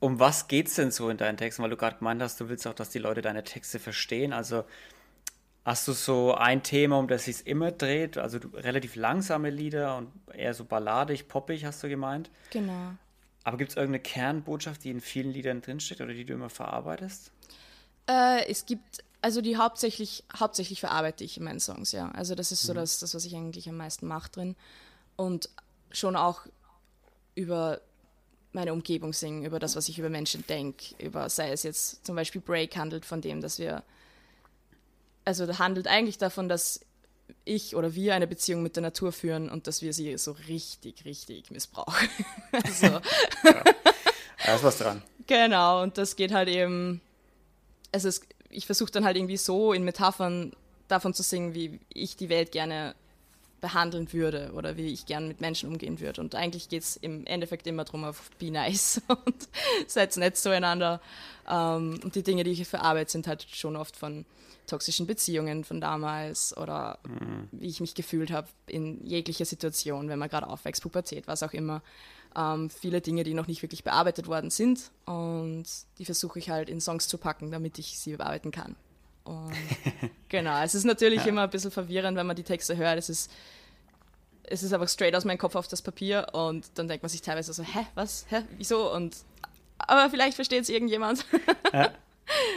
Um 0.00 0.18
was 0.18 0.48
geht's 0.48 0.74
denn 0.74 0.90
so 0.90 1.08
in 1.08 1.18
deinen 1.18 1.36
Texten? 1.36 1.62
Weil 1.62 1.70
du 1.70 1.76
gerade 1.76 1.98
gemeint 1.98 2.20
hast, 2.20 2.40
du 2.40 2.48
willst 2.48 2.66
auch, 2.66 2.74
dass 2.74 2.90
die 2.90 2.98
Leute 2.98 3.22
deine 3.22 3.44
Texte 3.44 3.78
verstehen. 3.78 4.32
Also 4.32 4.64
hast 5.64 5.86
du 5.88 5.92
so 5.92 6.34
ein 6.34 6.62
Thema, 6.62 6.98
um 6.98 7.08
das 7.08 7.24
sich 7.24 7.46
immer 7.46 7.72
dreht? 7.72 8.18
Also 8.18 8.38
du, 8.38 8.48
relativ 8.48 8.96
langsame 8.96 9.50
Lieder 9.50 9.96
und 9.96 10.10
eher 10.34 10.54
so 10.54 10.64
balladig, 10.64 11.28
poppig, 11.28 11.64
hast 11.64 11.82
du 11.82 11.88
gemeint? 11.88 12.30
Genau. 12.50 12.94
Aber 13.44 13.56
gibt 13.56 13.70
es 13.70 13.76
irgendeine 13.76 14.02
Kernbotschaft, 14.02 14.84
die 14.84 14.90
in 14.90 15.00
vielen 15.00 15.32
Liedern 15.32 15.62
drinsteckt 15.62 16.00
oder 16.00 16.12
die 16.12 16.24
du 16.24 16.34
immer 16.34 16.50
verarbeitest? 16.50 17.32
Äh, 18.06 18.46
es 18.50 18.66
gibt, 18.66 19.04
also 19.22 19.40
die 19.40 19.56
hauptsächlich, 19.56 20.24
hauptsächlich 20.38 20.80
verarbeite 20.80 21.24
ich 21.24 21.36
in 21.36 21.44
meinen 21.44 21.60
Songs, 21.60 21.92
ja. 21.92 22.10
Also 22.12 22.34
das 22.34 22.52
ist 22.52 22.62
so 22.62 22.72
mhm. 22.72 22.78
das, 22.78 22.98
das, 22.98 23.14
was 23.14 23.24
ich 23.24 23.34
eigentlich 23.34 23.68
am 23.68 23.76
meisten 23.76 24.06
mache 24.06 24.30
drin. 24.30 24.56
Und 25.16 25.48
schon 25.90 26.16
auch 26.16 26.42
über 27.34 27.80
meine 28.52 28.72
Umgebung 28.72 29.12
singen, 29.12 29.44
über 29.44 29.58
das, 29.58 29.76
was 29.76 29.88
ich 29.88 29.98
über 29.98 30.08
Menschen 30.08 30.44
denke, 30.46 30.94
über, 30.98 31.28
sei 31.28 31.52
es 31.52 31.62
jetzt 31.62 32.04
zum 32.04 32.16
Beispiel 32.16 32.40
Break 32.40 32.76
handelt 32.76 33.04
von 33.04 33.20
dem, 33.20 33.40
dass 33.40 33.58
wir, 33.58 33.82
also 35.24 35.58
handelt 35.58 35.86
eigentlich 35.86 36.18
davon, 36.18 36.48
dass 36.48 36.80
ich 37.44 37.76
oder 37.76 37.94
wir 37.94 38.14
eine 38.14 38.26
Beziehung 38.26 38.62
mit 38.62 38.76
der 38.76 38.82
Natur 38.82 39.12
führen 39.12 39.48
und 39.48 39.66
dass 39.66 39.82
wir 39.82 39.92
sie 39.92 40.16
so 40.18 40.32
richtig, 40.48 41.04
richtig 41.04 41.50
missbrauchen. 41.50 42.08
also, 42.52 42.86
ja. 42.86 43.64
Da 44.44 44.54
ist 44.56 44.64
was 44.64 44.78
dran. 44.78 45.02
Genau, 45.26 45.82
und 45.82 45.98
das 45.98 46.16
geht 46.16 46.32
halt 46.32 46.48
eben, 46.48 47.00
also 47.92 48.08
es, 48.08 48.22
ich 48.48 48.66
versuche 48.66 48.90
dann 48.90 49.04
halt 49.04 49.16
irgendwie 49.16 49.36
so 49.36 49.72
in 49.72 49.84
Metaphern 49.84 50.52
davon 50.88 51.14
zu 51.14 51.22
singen, 51.22 51.54
wie 51.54 51.78
ich 51.92 52.16
die 52.16 52.28
Welt 52.28 52.52
gerne 52.52 52.94
behandeln 53.60 54.12
würde 54.12 54.52
oder 54.54 54.76
wie 54.76 54.92
ich 54.92 55.06
gern 55.06 55.28
mit 55.28 55.40
Menschen 55.40 55.68
umgehen 55.68 56.00
würde. 56.00 56.20
Und 56.20 56.34
eigentlich 56.34 56.68
geht 56.68 56.82
es 56.82 56.96
im 56.96 57.26
Endeffekt 57.26 57.66
immer 57.66 57.84
darum, 57.84 58.04
auf 58.04 58.30
be 58.38 58.50
nice 58.50 59.02
und 59.08 59.48
seid 59.86 60.16
nett 60.16 60.36
zueinander. 60.36 61.00
Ähm, 61.48 62.00
und 62.02 62.14
die 62.14 62.22
Dinge, 62.22 62.44
die 62.44 62.52
ich 62.52 62.66
verarbeite, 62.66 63.10
sind 63.10 63.26
halt 63.26 63.46
schon 63.50 63.76
oft 63.76 63.96
von 63.96 64.24
toxischen 64.66 65.06
Beziehungen 65.06 65.64
von 65.64 65.80
damals 65.80 66.56
oder 66.56 66.98
mhm. 67.06 67.48
wie 67.52 67.68
ich 67.68 67.80
mich 67.80 67.94
gefühlt 67.94 68.30
habe 68.30 68.48
in 68.66 69.04
jeglicher 69.04 69.44
Situation, 69.44 70.08
wenn 70.08 70.18
man 70.18 70.28
gerade 70.28 70.46
aufwächst, 70.46 70.82
Pubertät, 70.82 71.26
was 71.26 71.42
auch 71.42 71.52
immer. 71.52 71.82
Ähm, 72.36 72.70
viele 72.70 73.00
Dinge, 73.00 73.24
die 73.24 73.34
noch 73.34 73.48
nicht 73.48 73.62
wirklich 73.62 73.82
bearbeitet 73.82 74.28
worden 74.28 74.50
sind 74.50 74.90
und 75.04 75.64
die 75.98 76.04
versuche 76.04 76.38
ich 76.38 76.50
halt 76.50 76.70
in 76.70 76.80
Songs 76.80 77.08
zu 77.08 77.18
packen, 77.18 77.50
damit 77.50 77.78
ich 77.78 77.98
sie 77.98 78.16
bearbeiten 78.16 78.52
kann. 78.52 78.76
Und 79.24 79.52
genau, 80.28 80.62
es 80.62 80.74
ist 80.74 80.84
natürlich 80.84 81.20
ja. 81.20 81.26
immer 81.26 81.42
ein 81.42 81.50
bisschen 81.50 81.70
verwirrend, 81.70 82.16
wenn 82.16 82.26
man 82.26 82.36
die 82.36 82.42
Texte 82.42 82.76
hört. 82.76 82.98
Es 82.98 83.08
ist, 83.08 83.30
es 84.44 84.62
ist 84.62 84.72
einfach 84.72 84.88
straight 84.88 85.14
aus 85.14 85.24
meinem 85.24 85.38
Kopf 85.38 85.54
auf 85.54 85.68
das 85.68 85.82
Papier 85.82 86.26
und 86.32 86.66
dann 86.74 86.88
denkt 86.88 87.02
man 87.02 87.10
sich 87.10 87.22
teilweise 87.22 87.52
so, 87.52 87.62
hä, 87.62 87.86
was, 87.94 88.26
hä, 88.30 88.42
wieso? 88.56 88.92
Und 88.92 89.16
aber 89.78 90.10
vielleicht 90.10 90.34
versteht 90.34 90.62
es 90.62 90.68
irgendjemand. 90.68 91.24
Ja. 91.72 91.92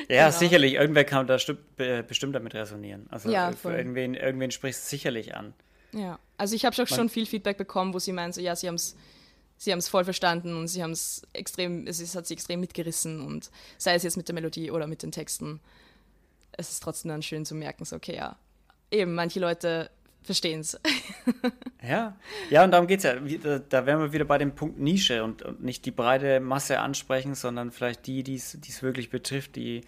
Ja, 0.08 0.28
genau. 0.28 0.32
sicherlich. 0.32 0.74
Irgendwer 0.74 1.04
kann 1.04 1.26
da 1.26 1.38
bestimmt 1.38 2.36
damit 2.36 2.54
resonieren. 2.54 3.08
Also 3.10 3.32
ja, 3.32 3.52
für 3.54 3.76
irgendwen, 3.76 4.14
irgendwen 4.14 4.52
spricht 4.52 4.78
es 4.78 4.90
sicherlich 4.90 5.36
an. 5.36 5.54
Ja, 5.94 6.20
also 6.38 6.56
ich 6.56 6.66
habe 6.66 6.76
schon, 6.76 6.88
schon 6.88 7.10
viel 7.10 7.26
Feedback 7.26 7.58
bekommen, 7.58 7.94
wo 7.94 8.00
sie 8.00 8.12
meinen, 8.12 8.34
so 8.34 8.42
ja, 8.42 8.56
sie 8.56 8.68
haben 8.68 8.76
es 8.76 8.96
sie 9.58 9.72
haben 9.72 9.80
es 9.80 9.88
voll 9.88 10.04
verstanden 10.04 10.58
und 10.58 10.68
sie 10.68 10.84
haben 10.84 10.92
es 10.92 11.22
extrem, 11.32 11.88
es 11.88 12.16
hat 12.16 12.28
sie 12.28 12.34
extrem 12.34 12.60
mitgerissen 12.60 13.22
und 13.22 13.50
sei 13.78 13.96
es 13.96 14.04
jetzt 14.04 14.18
mit 14.18 14.28
der 14.28 14.36
Melodie 14.36 14.72
oder 14.72 14.88
mit 14.88 15.04
den 15.04 15.12
Texten 15.12 15.60
es 16.58 16.72
ist 16.72 16.84
trotzdem 16.84 17.10
dann 17.10 17.22
schön 17.22 17.46
zu 17.46 17.56
merken, 17.56 17.86
so, 17.86 17.96
okay, 17.96 18.16
ja, 18.16 18.36
eben, 18.92 19.16
manche 19.16 19.40
Leute 19.40 19.90
verstehen 20.22 20.62
es. 20.62 20.80
ja, 21.88 22.16
ja, 22.50 22.64
und 22.64 22.72
darum 22.72 22.88
geht 22.88 23.04
es 23.04 23.04
ja. 23.04 23.60
Da 23.60 23.86
wären 23.86 24.00
wir 24.00 24.14
wieder 24.14 24.26
bei 24.26 24.38
dem 24.38 24.56
Punkt 24.56 24.80
Nische 24.80 25.24
und, 25.24 25.42
und 25.42 25.64
nicht 25.64 25.86
die 25.86 25.92
breite 25.92 26.40
Masse 26.40 26.80
ansprechen, 26.80 27.36
sondern 27.36 27.72
vielleicht 27.72 28.08
die, 28.08 28.24
die 28.24 28.36
es 28.36 28.84
wirklich 28.84 29.10
betrifft, 29.10 29.56
die 29.56 29.82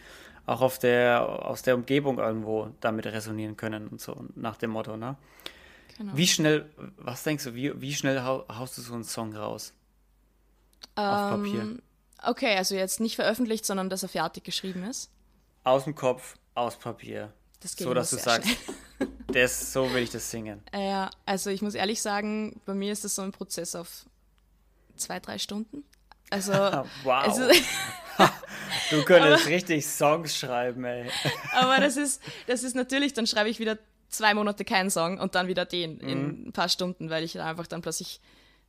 auch 0.45 0.61
auf 0.61 0.77
der, 0.77 1.45
aus 1.45 1.63
der 1.63 1.75
Umgebung 1.75 2.19
irgendwo 2.19 2.69
damit 2.79 3.05
resonieren 3.07 3.57
können 3.57 3.87
und 3.87 3.99
so, 3.99 4.25
nach 4.35 4.57
dem 4.57 4.71
Motto, 4.71 4.95
ne? 4.97 5.15
Genau. 5.97 6.15
Wie 6.15 6.27
schnell, 6.27 6.69
was 6.97 7.23
denkst 7.23 7.45
du, 7.45 7.55
wie, 7.55 7.79
wie 7.79 7.93
schnell 7.93 8.21
haust 8.21 8.77
du 8.77 8.81
so 8.81 8.93
einen 8.93 9.05
Song 9.05 9.33
raus? 9.33 9.73
Um, 10.97 11.03
auf 11.03 11.29
Papier. 11.31 11.61
Ähm, 11.61 11.81
okay, 12.23 12.57
also 12.57 12.75
jetzt 12.75 12.99
nicht 12.99 13.15
veröffentlicht, 13.15 13.65
sondern 13.65 13.89
dass 13.89 14.03
er 14.03 14.09
fertig 14.09 14.43
geschrieben 14.43 14.83
ist. 14.83 15.09
Aus 15.63 15.85
dem 15.85 15.95
Kopf, 15.95 16.35
aus 16.55 16.77
Papier. 16.77 17.31
Das 17.59 17.73
so, 17.73 17.93
dass 17.93 18.09
du 18.09 18.17
sagst, 18.17 18.49
das, 19.27 19.73
so 19.73 19.91
will 19.93 20.03
ich 20.03 20.09
das 20.09 20.29
singen. 20.29 20.61
Ja, 20.73 21.09
also 21.25 21.49
ich 21.49 21.61
muss 21.61 21.75
ehrlich 21.75 22.01
sagen, 22.01 22.59
bei 22.65 22.73
mir 22.73 22.91
ist 22.91 23.03
das 23.03 23.15
so 23.15 23.21
ein 23.21 23.31
Prozess 23.31 23.75
auf 23.75 24.05
zwei, 24.95 25.19
drei 25.19 25.37
Stunden. 25.37 25.83
Also, 26.29 26.53
wow. 27.03 27.23
Also, 27.23 27.43
du 28.89 29.03
könntest 29.03 29.45
aber, 29.45 29.53
richtig 29.53 29.85
Songs 29.85 30.35
schreiben, 30.35 30.83
ey. 30.85 31.09
aber 31.53 31.79
das 31.79 31.97
ist, 31.97 32.21
das 32.47 32.63
ist 32.63 32.75
natürlich, 32.75 33.13
dann 33.13 33.27
schreibe 33.27 33.49
ich 33.49 33.59
wieder 33.59 33.77
zwei 34.09 34.33
Monate 34.33 34.63
keinen 34.65 34.89
Song 34.89 35.19
und 35.19 35.35
dann 35.35 35.47
wieder 35.47 35.65
den 35.65 35.95
mhm. 35.95 36.07
in 36.07 36.47
ein 36.47 36.53
paar 36.53 36.69
Stunden, 36.69 37.09
weil 37.09 37.23
ich 37.23 37.39
einfach 37.39 37.67
dann 37.67 37.81
plötzlich 37.81 38.21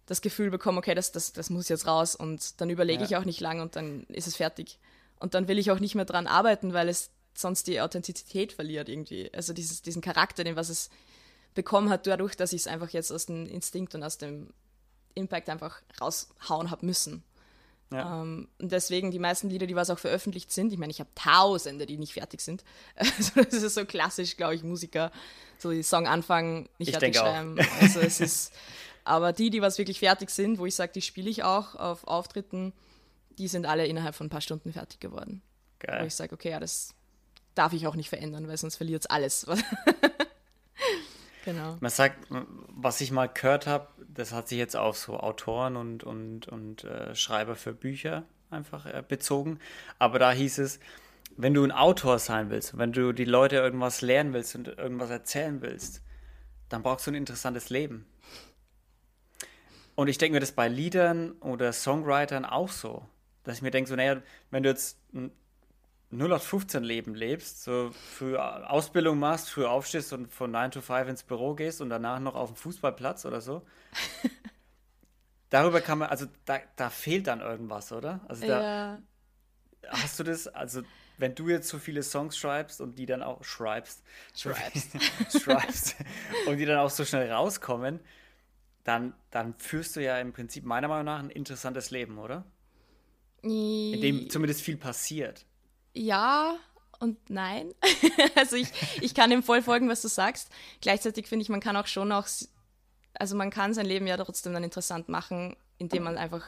das 0.07 0.21
Gefühl 0.21 0.51
bekomme, 0.51 0.79
okay, 0.79 0.95
das, 0.95 1.13
das, 1.13 1.33
das 1.33 1.51
muss 1.51 1.69
jetzt 1.69 1.87
raus 1.87 2.15
und 2.15 2.61
dann 2.61 2.71
überlege 2.71 3.01
ja. 3.01 3.07
ich 3.07 3.17
auch 3.17 3.25
nicht 3.25 3.41
lang 3.41 3.61
und 3.61 3.77
dann 3.77 4.05
ist 4.05 4.27
es 4.27 4.37
fertig. 4.37 4.79
Und 5.19 5.35
dann 5.35 5.49
will 5.49 5.59
ich 5.59 5.71
auch 5.71 5.81
nicht 5.81 5.95
mehr 5.95 6.05
dran 6.05 6.27
arbeiten, 6.27 6.73
weil 6.73 6.89
es 6.89 7.11
sonst 7.39 7.67
die 7.67 7.81
Authentizität 7.81 8.53
verliert 8.53 8.89
irgendwie. 8.89 9.33
Also 9.33 9.53
dieses, 9.53 9.83
diesen 9.83 10.03
Charakter, 10.03 10.45
den 10.45 10.57
was 10.57 10.69
es 10.69 10.91
bekommen 11.55 11.91
hat, 11.91 12.07
dadurch, 12.07 12.37
dass 12.37 12.53
ich 12.53 12.63
es 12.63 12.67
einfach 12.67 12.91
jetzt 12.91 13.11
aus 13.11 13.27
dem 13.27 13.47
Instinkt 13.47 13.95
und 13.95 14.03
aus 14.03 14.19
dem 14.19 14.51
Impact 15.15 15.49
einfach 15.49 15.81
raushauen 16.01 16.71
habe 16.71 16.87
müssen. 16.87 17.23
Ja. 17.93 18.23
Ähm, 18.23 18.49
und 18.59 18.73
deswegen 18.73 19.11
die 19.11 19.19
meisten 19.19 19.49
Lieder, 19.49 19.67
die 19.67 19.77
was 19.77 19.91
auch 19.91 19.99
veröffentlicht 19.99 20.51
sind, 20.51 20.73
ich 20.73 20.79
meine, 20.79 20.91
ich 20.91 21.01
habe 21.01 21.11
Tausende, 21.15 21.87
die 21.87 21.99
nicht 21.99 22.15
fertig 22.15 22.41
sind. 22.41 22.65
Also 22.97 23.43
das 23.43 23.63
ist 23.63 23.75
so 23.75 23.85
klassisch, 23.85 24.37
glaube 24.37 24.55
ich, 24.55 24.63
Musiker, 24.63 25.13
so 25.59 25.71
die 25.71 25.83
Song 25.83 26.07
anfangen, 26.07 26.69
nicht 26.79 26.89
ich 26.89 26.95
fertig 26.95 27.17
schreiben. 27.17 27.59
Auch. 27.61 27.83
Also 27.83 28.01
es 28.01 28.21
ist, 28.21 28.53
aber 29.05 29.33
die, 29.33 29.51
die 29.51 29.63
was 29.63 29.79
wirklich 29.79 30.01
fertig 30.01 30.31
sind, 30.31 30.59
wo 30.59 30.67
ich 30.67 30.75
sage, 30.75 30.93
die 30.93 31.03
spiele 31.03 31.31
ich 31.31 31.45
auch 31.45 31.77
auf 31.77 32.07
Auftritten, 32.07 32.73
die 33.39 33.49
sind 33.49 33.67
alle 33.67 33.87
innerhalb 33.87 34.15
von 34.15 34.27
ein 34.27 34.31
paar 34.31 34.41
Stunden 34.41 34.73
fertig 34.73 34.99
geworden. 34.99 35.43
Geil. 35.79 36.03
Wo 36.03 36.07
ich 36.07 36.15
sage, 36.15 36.35
okay, 36.35 36.51
ja, 36.51 36.61
das 36.61 36.96
darf 37.57 37.73
ich 37.73 37.87
auch 37.87 37.97
nicht 37.97 38.09
verändern, 38.09 38.47
weil 38.49 38.57
sonst 38.57 38.77
verliert 38.77 39.03
es 39.03 39.07
alles. 39.07 39.47
genau. 41.45 41.77
Man 41.81 41.91
sagt, 41.91 42.19
was 42.69 43.01
ich 43.01 43.11
mal 43.11 43.27
gehört 43.27 43.67
habe, 43.67 43.89
das 44.09 44.33
hat 44.33 44.49
sich 44.49 44.59
jetzt 44.59 44.77
auf 44.77 44.97
so 44.97 45.19
Autoren 45.19 45.77
und, 45.77 46.05
und, 46.05 46.49
und 46.49 46.85
äh, 46.85 47.15
Schreiber 47.15 47.57
für 47.57 47.73
Bücher 47.73 48.25
einfach 48.51 48.87
äh, 48.87 49.03
bezogen. 49.07 49.59
Aber 49.99 50.19
da 50.19 50.33
hieß 50.33 50.59
es, 50.59 50.79
wenn 51.37 51.55
du 51.55 51.65
ein 51.65 51.73
Autor 51.73 52.19
sein 52.19 52.51
willst, 52.51 52.79
wenn 52.79 52.93
du 52.93 53.13
die 53.13 53.25
Leute 53.25 53.57
irgendwas 53.57 54.01
lernen 54.01 54.33
willst 54.33 54.55
und 54.55 54.69
irgendwas 54.69 55.11
erzählen 55.11 55.61
willst, 55.61 56.03
dann 56.69 56.83
brauchst 56.83 57.07
du 57.07 57.11
ein 57.11 57.15
interessantes 57.15 57.71
Leben. 57.71 58.07
Und 59.95 60.09
ich 60.09 60.19
denke 60.19 60.35
mir 60.35 60.41
das 60.41 60.53
bei 60.53 60.69
Liedern 60.69 61.33
oder 61.41 61.73
Songwritern 61.73 62.45
auch 62.45 62.69
so. 62.69 63.07
Dass 63.45 63.57
ich 63.57 63.63
mir 63.63 63.71
denke, 63.71 63.89
so, 63.89 63.97
naja, 63.97 64.21
wenn 64.51 64.63
du 64.63 64.69
jetzt 64.69 64.99
ein 65.15 65.31
0815 66.13 66.85
Leben 66.85 67.15
lebst, 67.15 67.65
so 67.65 67.91
früh 67.91 68.37
Ausbildung 68.37 69.19
machst, 69.19 69.51
früh 69.51 69.65
aufstehst 69.65 70.13
und 70.13 70.33
von 70.33 70.51
9 70.51 70.71
to 70.71 70.81
5 70.81 71.09
ins 71.09 71.23
Büro 71.25 71.55
gehst 71.55 71.81
und 71.81 71.91
danach 71.91 72.21
noch 72.21 72.37
auf 72.37 72.51
den 72.51 72.57
Fußballplatz 72.57 73.25
oder 73.25 73.41
so. 73.41 73.67
Darüber 75.51 75.81
kann 75.81 75.99
man, 75.99 76.09
also 76.09 76.27
da, 76.45 76.59
da 76.77 76.91
fehlt 76.91 77.27
dann 77.27 77.41
irgendwas, 77.41 77.91
oder? 77.93 78.21
Also 78.29 78.47
da 78.47 78.63
ja. 78.63 78.99
hast 79.89 80.19
du 80.21 80.25
das, 80.25 80.47
also 80.47 80.83
wenn 81.19 81.35
du 81.35 81.49
jetzt 81.49 81.69
so 81.69 81.79
viele 81.79 82.03
Songs 82.05 82.37
schreibst 82.37 82.81
und 82.81 82.99
die 82.99 83.07
dann 83.07 83.23
auch 83.23 83.43
schreibst, 83.43 84.03
schreibst, 84.35 84.91
schreibst 85.43 85.97
und 86.47 86.59
die 86.59 86.67
dann 86.67 86.79
auch 86.79 86.91
so 86.91 87.05
schnell 87.05 87.31
rauskommen, 87.33 87.99
dann, 88.85 89.13
dann 89.33 89.55
führst 89.59 89.97
du 89.97 90.03
ja 90.03 90.21
im 90.21 90.33
Prinzip 90.33 90.65
meiner 90.65 90.87
Meinung 90.87 91.07
nach 91.07 91.19
ein 91.19 91.31
interessantes 91.31 91.91
Leben, 91.91 92.19
oder? 92.19 92.45
In 93.43 94.01
dem 94.01 94.31
zumindest 94.31 94.63
viel 94.63 94.77
passiert 94.77 95.47
ja 95.97 96.57
und 97.01 97.31
nein. 97.31 97.75
also 98.37 98.57
ich, 98.57 98.69
ich 99.01 99.15
kann 99.15 99.31
dem 99.31 99.43
voll 99.43 99.63
folgen, 99.63 99.89
was 99.89 100.03
du 100.03 100.09
sagst. 100.09 100.51
Gleichzeitig 100.81 101.27
finde 101.27 101.43
ich, 101.43 101.49
man 101.49 101.61
kann 101.61 101.77
auch 101.77 101.87
schon 101.87 102.13
auch, 102.13 102.27
also 103.15 103.37
man 103.37 103.51
kann 103.51 103.75
sein 103.75 103.87
Leben 103.87 104.07
ja 104.07 104.17
trotzdem 104.17 104.53
dann 104.53 104.65
interessant 104.65 105.09
machen, 105.09 105.57
indem 105.79 106.05
man 106.05 106.19
einfach, 106.19 106.45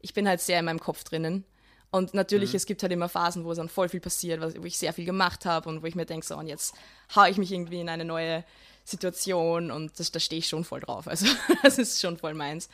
ich 0.00 0.14
bin 0.14 0.28
halt 0.28 0.40
sehr 0.40 0.60
in 0.60 0.64
meinem 0.66 0.80
Kopf 0.80 1.04
drinnen 1.04 1.44
Und 1.90 2.14
natürlich, 2.14 2.50
mhm. 2.50 2.56
es 2.56 2.66
gibt 2.66 2.82
halt 2.82 2.92
immer 2.92 3.08
Phasen, 3.08 3.44
wo 3.44 3.54
dann 3.54 3.68
voll 3.68 3.88
viel 3.88 4.00
passiert, 4.00 4.40
wo 4.40 4.64
ich 4.64 4.78
sehr 4.78 4.92
viel 4.92 5.04
gemacht 5.04 5.44
habe 5.44 5.68
und 5.68 5.82
wo 5.82 5.86
ich 5.86 5.94
mir 5.94 6.06
denke, 6.06 6.26
so, 6.26 6.36
und 6.36 6.46
jetzt 6.46 6.74
haue 7.14 7.30
ich 7.30 7.38
mich 7.38 7.52
irgendwie 7.52 7.80
in 7.80 7.88
eine 7.88 8.04
neue 8.04 8.44
Situation 8.84 9.70
und 9.70 9.98
das, 9.98 10.12
da 10.12 10.20
stehe 10.20 10.38
ich 10.38 10.48
schon 10.48 10.62
voll 10.62 10.80
drauf. 10.80 11.08
Also 11.08 11.26
das 11.62 11.78
ist 11.78 12.00
schon 12.00 12.18
voll 12.18 12.34
meins. 12.34 12.68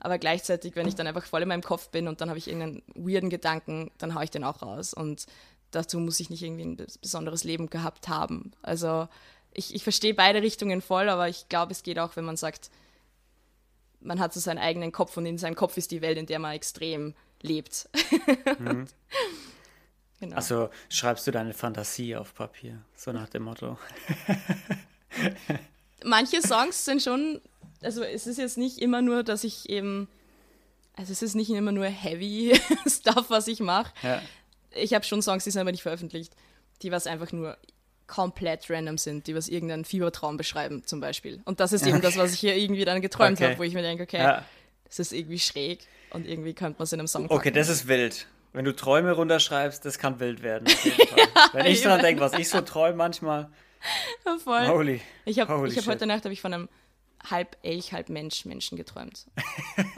Aber 0.00 0.18
gleichzeitig, 0.18 0.76
wenn 0.76 0.86
ich 0.86 0.94
dann 0.94 1.06
einfach 1.06 1.24
voll 1.24 1.42
in 1.42 1.48
meinem 1.48 1.62
Kopf 1.62 1.88
bin 1.88 2.08
und 2.08 2.20
dann 2.20 2.28
habe 2.28 2.38
ich 2.38 2.46
irgendeinen 2.46 2.82
weirden 2.94 3.30
Gedanken, 3.30 3.90
dann 3.98 4.14
haue 4.14 4.24
ich 4.24 4.30
den 4.30 4.44
auch 4.44 4.60
raus. 4.60 4.92
Und 4.92 5.26
dazu 5.70 5.98
muss 5.98 6.20
ich 6.20 6.28
nicht 6.28 6.42
irgendwie 6.42 6.64
ein 6.64 6.86
besonderes 7.00 7.44
Leben 7.44 7.70
gehabt 7.70 8.08
haben. 8.08 8.52
Also 8.62 9.08
ich, 9.54 9.74
ich 9.74 9.82
verstehe 9.82 10.12
beide 10.12 10.42
Richtungen 10.42 10.82
voll, 10.82 11.08
aber 11.08 11.28
ich 11.28 11.48
glaube, 11.48 11.72
es 11.72 11.82
geht 11.82 11.98
auch, 11.98 12.16
wenn 12.16 12.24
man 12.24 12.36
sagt, 12.36 12.70
man 14.00 14.20
hat 14.20 14.34
so 14.34 14.40
seinen 14.40 14.58
eigenen 14.58 14.92
Kopf 14.92 15.16
und 15.16 15.24
in 15.24 15.38
seinem 15.38 15.56
Kopf 15.56 15.78
ist 15.78 15.90
die 15.90 16.02
Welt, 16.02 16.18
in 16.18 16.26
der 16.26 16.38
man 16.38 16.52
extrem 16.52 17.14
lebt. 17.42 17.88
Mhm. 18.58 18.86
genau. 20.20 20.36
Also 20.36 20.70
schreibst 20.88 21.26
du 21.26 21.30
deine 21.30 21.52
Fantasie 21.52 22.16
auf 22.16 22.34
Papier, 22.34 22.82
so 22.94 23.12
nach 23.12 23.28
dem 23.28 23.42
Motto. 23.42 23.78
Manche 26.04 26.42
Songs 26.42 26.84
sind 26.84 27.02
schon, 27.02 27.40
also 27.82 28.02
es 28.02 28.26
ist 28.26 28.38
jetzt 28.38 28.58
nicht 28.58 28.78
immer 28.78 29.02
nur, 29.02 29.22
dass 29.22 29.44
ich 29.44 29.68
eben, 29.68 30.08
also 30.94 31.12
es 31.12 31.22
ist 31.22 31.34
nicht 31.34 31.50
immer 31.50 31.72
nur 31.72 31.86
heavy 31.86 32.58
Stuff, 32.86 33.26
was 33.28 33.48
ich 33.48 33.60
mache. 33.60 33.92
Ja. 34.02 34.22
Ich 34.72 34.94
habe 34.94 35.04
schon 35.04 35.22
Songs, 35.22 35.44
die 35.44 35.50
sind 35.50 35.60
aber 35.60 35.72
nicht 35.72 35.82
veröffentlicht, 35.82 36.32
die 36.82 36.92
was 36.92 37.06
einfach 37.06 37.32
nur 37.32 37.56
komplett 38.06 38.70
random 38.70 38.98
sind, 38.98 39.26
die 39.26 39.34
was 39.34 39.48
irgendeinen 39.48 39.84
Fiebertraum 39.84 40.36
beschreiben, 40.36 40.84
zum 40.86 41.00
Beispiel. 41.00 41.40
Und 41.44 41.60
das 41.60 41.72
ist 41.72 41.86
eben 41.86 41.96
okay. 41.96 42.06
das, 42.06 42.16
was 42.16 42.32
ich 42.32 42.40
hier 42.40 42.56
irgendwie 42.56 42.84
dann 42.84 43.00
geträumt 43.00 43.38
okay. 43.38 43.50
habe, 43.50 43.58
wo 43.58 43.62
ich 43.62 43.74
mir 43.74 43.82
denke, 43.82 44.04
okay, 44.04 44.18
ja. 44.18 44.44
das 44.84 44.98
ist 44.98 45.12
irgendwie 45.12 45.38
schräg 45.38 45.80
und 46.10 46.26
irgendwie 46.26 46.54
könnte 46.54 46.78
man 46.78 46.84
es 46.84 46.92
in 46.92 47.00
einem 47.00 47.08
Song 47.08 47.22
packen. 47.22 47.34
Okay, 47.34 47.50
das 47.50 47.68
ist 47.68 47.88
wild. 47.88 48.26
Wenn 48.52 48.64
du 48.64 48.74
Träume 48.74 49.12
runterschreibst, 49.12 49.84
das 49.84 49.98
kann 49.98 50.20
wild 50.20 50.42
werden. 50.42 50.66
ja, 50.84 51.50
Wenn 51.52 51.66
ich 51.66 51.82
daran 51.82 52.00
denke, 52.00 52.22
was 52.22 52.32
ich 52.34 52.48
so 52.48 52.60
träume 52.62 52.96
manchmal. 52.96 53.50
Ja, 54.24 54.38
voll. 54.44 54.66
Holy. 54.66 55.00
Ich 55.24 55.38
habe 55.38 55.52
hab 55.52 55.86
heute 55.86 56.06
Nacht 56.06 56.24
hab 56.24 56.32
ich 56.32 56.40
von 56.40 56.52
einem 56.52 56.68
halb 57.30 57.56
Elch, 57.62 57.92
halb 57.92 58.08
Mensch 58.08 58.44
Menschen 58.44 58.76
geträumt. 58.76 59.26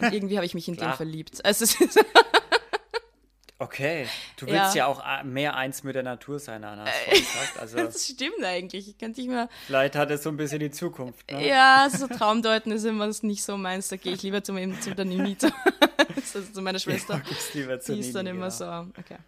Und 0.01 0.12
irgendwie 0.12 0.37
habe 0.37 0.46
ich 0.46 0.55
mich 0.55 0.68
in 0.68 0.77
den 0.77 0.92
verliebt. 0.92 1.44
Also 1.44 1.66
Okay, 3.61 4.07
du 4.37 4.46
willst 4.46 4.77
ja. 4.77 4.85
ja. 4.85 4.87
auch 4.87 5.05
äh, 5.05 5.24
mehr 5.24 5.57
eins 5.57 5.83
mit 5.83 5.96
der 5.96 6.05
Natur 6.05 6.38
sein, 6.38 6.62
Anna. 6.62 6.85
Also, 7.61 7.77
das 7.79 8.07
stimmt 8.07 8.44
eigentlich. 8.44 8.88
Ich 8.88 8.98
könnte 8.98 9.20
nicht 9.20 9.29
mehr. 9.29 9.48
Vielleicht 9.66 9.96
hat 9.96 10.12
es 10.12 10.22
so 10.22 10.31
ein 10.31 10.37
bisschen 10.37 10.61
die 10.61 10.70
Zukunft. 10.70 11.29
Ne? 11.29 11.48
Ja, 11.48 11.88
so 11.90 12.07
Traumdeuten 12.07 12.70
ist 12.70 12.85
immer 12.85 13.11
nicht 13.22 13.42
so 13.42 13.57
meins. 13.57 13.88
Da 13.88 13.96
gehe 13.96 14.12
ich 14.12 14.22
lieber 14.22 14.44
zum, 14.44 14.81
zu 14.81 14.94
der 14.94 15.05
Ninita. 15.05 15.48
also 16.14 16.53
zu 16.53 16.62
meiner 16.62 16.79
Schwester. 16.79 17.14
Ja, 17.14 17.37
lieber 17.55 17.81
zu 17.81 17.94
die 17.94 18.01
ist 18.01 18.14
dann 18.14 18.29
immer 18.29 18.48
genau. 18.48 18.85
so. 18.85 18.92
Okay. 18.96 19.18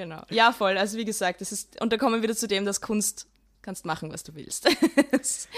Genau. 0.00 0.22
Ja, 0.30 0.52
voll. 0.52 0.78
Also 0.78 0.96
wie 0.96 1.04
gesagt, 1.04 1.40
das 1.40 1.52
ist. 1.52 1.80
Und 1.80 1.92
da 1.92 1.98
kommen 1.98 2.16
wir 2.16 2.22
wieder 2.22 2.34
zu 2.34 2.48
dem, 2.48 2.64
dass 2.64 2.80
Kunst 2.80 3.26
kannst 3.62 3.84
machen, 3.84 4.10
was 4.12 4.22
du 4.22 4.34
willst. 4.34 4.66
das 5.12 5.48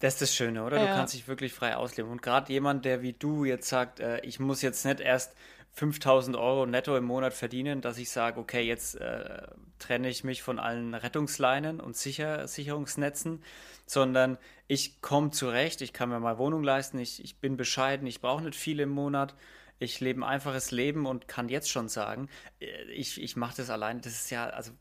ist 0.00 0.22
das 0.22 0.34
Schöne, 0.34 0.64
oder? 0.64 0.78
Ja. 0.78 0.86
Du 0.86 0.92
kannst 0.94 1.14
dich 1.14 1.28
wirklich 1.28 1.52
frei 1.52 1.76
ausleben. 1.76 2.10
Und 2.10 2.20
gerade 2.20 2.52
jemand, 2.52 2.84
der 2.84 3.02
wie 3.02 3.12
du 3.12 3.44
jetzt 3.44 3.68
sagt, 3.68 4.00
äh, 4.00 4.20
ich 4.20 4.40
muss 4.40 4.62
jetzt 4.62 4.84
nicht 4.84 4.98
erst 4.98 5.34
5000 5.74 6.36
Euro 6.36 6.66
netto 6.66 6.96
im 6.96 7.04
Monat 7.04 7.34
verdienen, 7.34 7.80
dass 7.80 7.98
ich 7.98 8.10
sage, 8.10 8.40
okay, 8.40 8.62
jetzt 8.62 8.96
äh, 8.96 9.42
trenne 9.78 10.08
ich 10.08 10.24
mich 10.24 10.42
von 10.42 10.58
allen 10.58 10.94
Rettungsleinen 10.94 11.80
und 11.80 11.96
Sicher 11.96 12.48
Sicherungsnetzen, 12.48 13.44
sondern 13.84 14.38
ich 14.66 15.00
komme 15.00 15.30
zurecht, 15.30 15.82
ich 15.82 15.92
kann 15.92 16.08
mir 16.08 16.18
mal 16.18 16.38
Wohnung 16.38 16.64
leisten, 16.64 16.98
ich, 16.98 17.22
ich 17.22 17.38
bin 17.38 17.56
bescheiden, 17.56 18.06
ich 18.06 18.20
brauche 18.20 18.42
nicht 18.42 18.58
viel 18.58 18.80
im 18.80 18.88
Monat, 18.88 19.34
ich 19.78 20.00
lebe 20.00 20.20
ein 20.20 20.24
einfaches 20.24 20.70
Leben 20.70 21.06
und 21.06 21.28
kann 21.28 21.48
jetzt 21.48 21.70
schon 21.70 21.88
sagen, 21.88 22.28
äh, 22.60 22.84
ich, 22.92 23.20
ich 23.20 23.36
mache 23.36 23.56
das 23.56 23.70
allein, 23.70 24.00
das 24.00 24.14
ist 24.14 24.30
ja, 24.30 24.46
also 24.46 24.72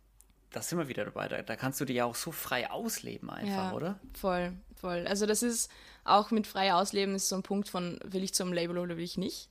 da 0.51 0.61
sind 0.61 0.77
wir 0.77 0.87
wieder 0.87 1.05
dabei, 1.05 1.27
da, 1.27 1.41
da 1.41 1.55
kannst 1.55 1.81
du 1.81 1.85
dir 1.85 1.93
ja 1.93 2.05
auch 2.05 2.15
so 2.15 2.31
frei 2.31 2.69
ausleben 2.71 3.29
einfach, 3.29 3.71
ja, 3.71 3.73
oder? 3.73 3.99
Voll, 4.13 4.53
voll. 4.75 5.05
Also 5.07 5.25
das 5.25 5.43
ist 5.43 5.69
auch 6.05 6.31
mit 6.31 6.47
frei 6.47 6.73
ausleben 6.73 7.15
ist 7.15 7.27
so 7.27 7.35
ein 7.35 7.43
Punkt 7.43 7.67
von, 7.67 7.99
will 8.05 8.23
ich 8.23 8.33
zum 8.33 8.53
Label 8.53 8.77
oder 8.77 8.95
will 8.95 9.03
ich 9.03 9.17
nicht? 9.17 9.49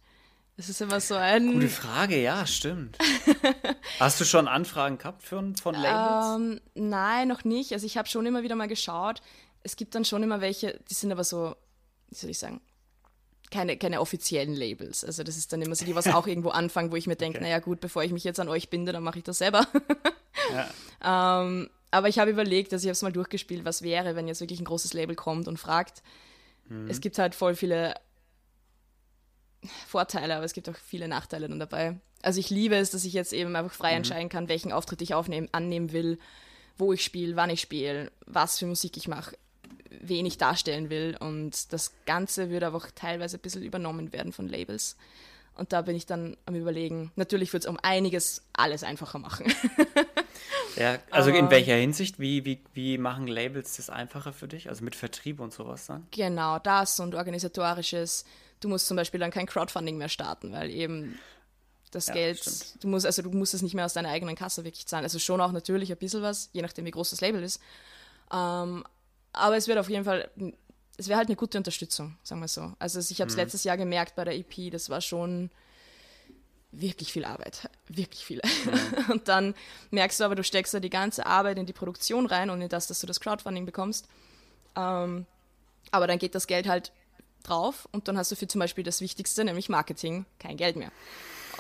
Es 0.57 0.68
ist 0.68 0.80
immer 0.80 1.00
so 1.00 1.16
ein. 1.16 1.52
Gute 1.52 1.68
Frage, 1.68 2.22
ja, 2.22 2.46
stimmt. 2.46 2.96
Hast 3.98 4.20
du 4.20 4.24
schon 4.24 4.46
Anfragen 4.46 4.98
gehabt 4.98 5.24
von, 5.24 5.57
von 5.57 5.74
Labels? 5.74 6.37
Ähm, 6.37 6.61
nein, 6.74 7.26
noch 7.26 7.42
nicht. 7.42 7.72
Also 7.72 7.87
ich 7.87 7.96
habe 7.96 8.09
schon 8.09 8.24
immer 8.24 8.44
wieder 8.44 8.54
mal 8.54 8.68
geschaut. 8.68 9.20
Es 9.64 9.74
gibt 9.74 9.96
dann 9.96 10.04
schon 10.04 10.22
immer 10.22 10.40
welche, 10.40 10.78
die 10.88 10.94
sind 10.94 11.11
aber 11.11 11.24
so, 11.24 11.57
wie 12.09 12.14
soll 12.14 12.30
ich 12.30 12.38
sagen, 12.38 12.61
keine, 13.55 13.77
keine 13.77 14.01
offiziellen 14.01 14.53
Labels. 14.53 15.05
Also 15.05 15.23
das 15.23 15.37
ist 15.37 15.53
dann 15.53 15.62
immer 15.62 15.77
so, 15.77 15.85
die 15.85 15.95
was 15.95 16.07
auch 16.12 16.27
irgendwo 16.27 16.51
anfangen, 16.51 16.90
wo 16.90 16.97
ich 16.97 17.07
mir 17.07 17.17
denke, 17.17 17.38
okay. 17.38 17.45
naja 17.45 17.61
gut, 17.61 17.81
bevor 17.81 18.03
ich 18.03 18.11
mich 18.11 18.25
jetzt 18.25 18.40
an 18.40 18.49
euch 18.49 18.69
binde, 18.69 18.93
dann 18.93 19.05
mache 19.05 19.19
ich 19.19 19.25
das 19.25 19.38
selber. 19.38 19.67
ja. 20.53 21.40
ähm, 21.43 21.71
aber 21.93 22.09
ich 22.09 22.19
habe 22.19 22.33
überlegt, 22.33 22.73
dass 22.73 22.79
also 22.79 22.87
ich 22.87 22.88
habe 22.88 22.95
es 22.95 23.03
mal 23.03 23.12
durchgespielt, 23.12 23.64
was 23.64 23.83
wäre, 23.83 24.17
wenn 24.17 24.27
jetzt 24.27 24.40
wirklich 24.40 24.61
ein 24.61 24.64
großes 24.64 24.93
Label 24.93 25.14
kommt 25.14 25.47
und 25.47 25.59
fragt. 25.59 26.03
Mhm. 26.69 26.90
Es 26.90 27.01
gibt 27.01 27.17
halt 27.19 27.37
voll 27.37 27.55
viele 27.55 27.95
Vorteile, 29.87 30.35
aber 30.35 30.45
es 30.45 30.53
gibt 30.53 30.69
auch 30.69 30.77
viele 30.77 31.07
Nachteile 31.07 31.49
dann 31.49 31.61
dabei. 31.61 32.01
Also 32.23 32.40
ich 32.40 32.51
liebe 32.51 32.75
es, 32.75 32.90
dass 32.90 33.05
ich 33.05 33.12
jetzt 33.12 33.33
eben 33.33 33.55
einfach 33.55 33.73
frei 33.73 33.93
mhm. 33.93 33.99
entscheiden 33.99 34.29
kann, 34.29 34.49
welchen 34.49 34.73
Auftritt 34.73 35.01
ich 35.01 35.14
aufnehmen, 35.14 35.49
annehmen 35.53 35.93
will, 35.93 36.19
wo 36.77 36.93
ich 36.93 37.05
spiele, 37.05 37.37
wann 37.37 37.51
ich 37.51 37.61
spiele, 37.61 38.11
was 38.27 38.59
für 38.59 38.67
Musik 38.67 38.97
ich 38.97 39.07
mache, 39.07 39.37
wen 40.00 40.26
ich 40.26 40.38
darstellen 40.38 40.90
will. 40.90 41.16
Und 41.18 41.72
das 41.72 41.92
Ganze 42.07 42.50
würde 42.50 42.66
aber 42.66 42.78
auch 42.78 42.87
teilweise 42.94 43.38
ein 43.38 43.40
bisschen 43.40 43.62
übernommen 43.62 44.12
werden 44.12 44.33
von 44.33 44.48
Labels. 44.48 44.96
Und 45.57 45.72
da 45.72 45.83
bin 45.83 45.94
ich 45.94 46.07
dann 46.07 46.37
am 46.46 46.57
überlegen, 46.57 47.12
natürlich 47.14 47.52
wird 47.52 47.64
es 47.64 47.70
um 47.70 47.78
einiges 47.80 48.42
alles 48.52 48.83
einfacher 48.83 49.20
machen. 49.20 49.46
ja, 50.76 50.98
also 51.11 51.30
aber, 51.30 51.38
in 51.38 51.50
welcher 51.50 51.76
Hinsicht? 51.76 52.18
Wie, 52.18 52.44
wie, 52.44 52.61
wie 52.72 52.98
machen 52.98 53.28
Labels 53.28 53.76
das 53.76 53.88
einfacher 53.88 54.33
für 54.33 54.48
dich? 54.48 54.68
Also 54.68 54.85
mit 54.85 54.96
Vertrieb 54.96 55.38
und 55.38 55.52
sowas 55.52 55.87
dann? 55.87 56.09
Genau, 56.11 56.59
das 56.59 56.98
und 56.98 57.14
organisatorisches 57.14 58.24
du 58.64 58.68
musst 58.68 58.87
zum 58.87 58.96
Beispiel 58.96 59.20
dann 59.20 59.30
kein 59.30 59.46
Crowdfunding 59.46 59.96
mehr 59.96 60.09
starten, 60.09 60.52
weil 60.52 60.70
eben 60.70 61.18
das 61.90 62.09
ja, 62.09 62.14
Geld, 62.14 62.40
stimmt. 62.40 62.83
du 62.83 62.88
musst, 62.88 63.07
also 63.07 63.22
du 63.22 63.30
musst 63.30 63.54
es 63.54 63.62
nicht 63.62 63.74
mehr 63.74 63.85
aus 63.85 63.92
deiner 63.92 64.09
eigenen 64.09 64.35
Kasse 64.35 64.64
wirklich 64.64 64.87
zahlen. 64.87 65.04
Also 65.04 65.18
schon 65.18 65.40
auch 65.40 65.52
natürlich 65.52 65.92
ein 65.92 65.98
bisschen 65.98 66.22
was, 66.22 66.50
je 66.52 66.62
nachdem 66.62 66.85
wie 66.87 66.90
groß 66.90 67.11
das 67.11 67.20
Label 67.20 67.42
ist. 67.42 67.61
Ähm, 68.33 68.85
aber 69.35 69.57
es 69.57 69.68
wird 69.68 69.79
auf 69.79 69.90
jeden 69.90 70.05
Fall, 70.05 70.31
es 70.97 71.09
wäre 71.09 71.18
halt 71.18 71.29
eine 71.29 71.37
gute 71.37 71.59
Unterstützung, 71.59 72.16
sagen 72.23 72.40
wir 72.40 72.49
so. 72.49 72.73
Also 72.79 73.01
ich 73.01 73.20
habe 73.20 73.29
es 73.29 73.35
mhm. 73.35 73.42
letztes 73.42 73.64
Jahr 73.64 73.77
gemerkt 73.77 74.16
bei 74.16 74.25
der 74.25 74.37
EP, 74.37 74.70
das 74.70 74.88
war 74.88 75.01
schon 75.01 75.51
wirklich 76.73 77.12
viel 77.12 77.25
Arbeit, 77.25 77.68
wirklich 77.88 78.25
viel. 78.25 78.40
Mhm. 78.64 79.11
Und 79.12 79.29
dann 79.29 79.55
merkst 79.90 80.20
du 80.20 80.25
aber, 80.25 80.35
du 80.35 80.44
steckst 80.44 80.75
da 80.75 80.81
die 80.81 80.90
ganze 80.90 81.27
Arbeit 81.27 81.59
in 81.59 81.66
die 81.66 81.73
Produktion 81.73 82.27
rein 82.27 82.51
und 82.51 82.61
in 82.61 82.68
das, 82.68 82.87
dass 82.87 83.01
du 83.01 83.07
das 83.07 83.20
Crowdfunding 83.20 83.66
bekommst. 83.66 84.09
Ähm, 84.77 85.27
aber 85.90 86.07
dann 86.07 86.18
geht 86.18 86.35
das 86.35 86.47
Geld 86.47 86.66
halt 86.66 86.92
drauf 87.44 87.88
und 87.92 88.09
dann 88.09 88.16
hast 88.18 88.33
du 88.33 88.37
für 88.37 88.49
zum 88.49 88.59
Beispiel 88.59 88.83
das 88.83 89.01
Wichtigste, 89.01 89.44
nämlich 89.44 89.68
Marketing, 89.68 90.25
kein 90.38 90.57
Geld 90.57 90.77
mehr. 90.77 90.90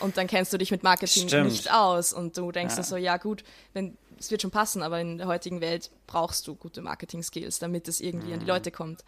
Und 0.00 0.16
dann 0.16 0.26
kennst 0.26 0.52
du 0.52 0.58
dich 0.58 0.70
mit 0.70 0.82
Marketing 0.82 1.28
Stimmt. 1.28 1.50
nicht 1.50 1.72
aus 1.72 2.12
und 2.12 2.36
du 2.36 2.50
denkst 2.50 2.76
ja. 2.76 2.82
so, 2.82 2.96
ja 2.96 3.16
gut, 3.16 3.44
wenn, 3.74 3.96
es 4.18 4.30
wird 4.30 4.42
schon 4.42 4.50
passen, 4.50 4.82
aber 4.82 5.00
in 5.00 5.18
der 5.18 5.26
heutigen 5.26 5.60
Welt 5.60 5.90
brauchst 6.06 6.46
du 6.46 6.54
gute 6.54 6.82
Marketing-Skills, 6.82 7.58
damit 7.58 7.88
es 7.88 8.00
irgendwie 8.00 8.28
mhm. 8.28 8.32
an 8.34 8.38
die 8.40 8.44
mhm. 8.44 8.50
Leute 8.50 8.70
kommt. 8.70 9.04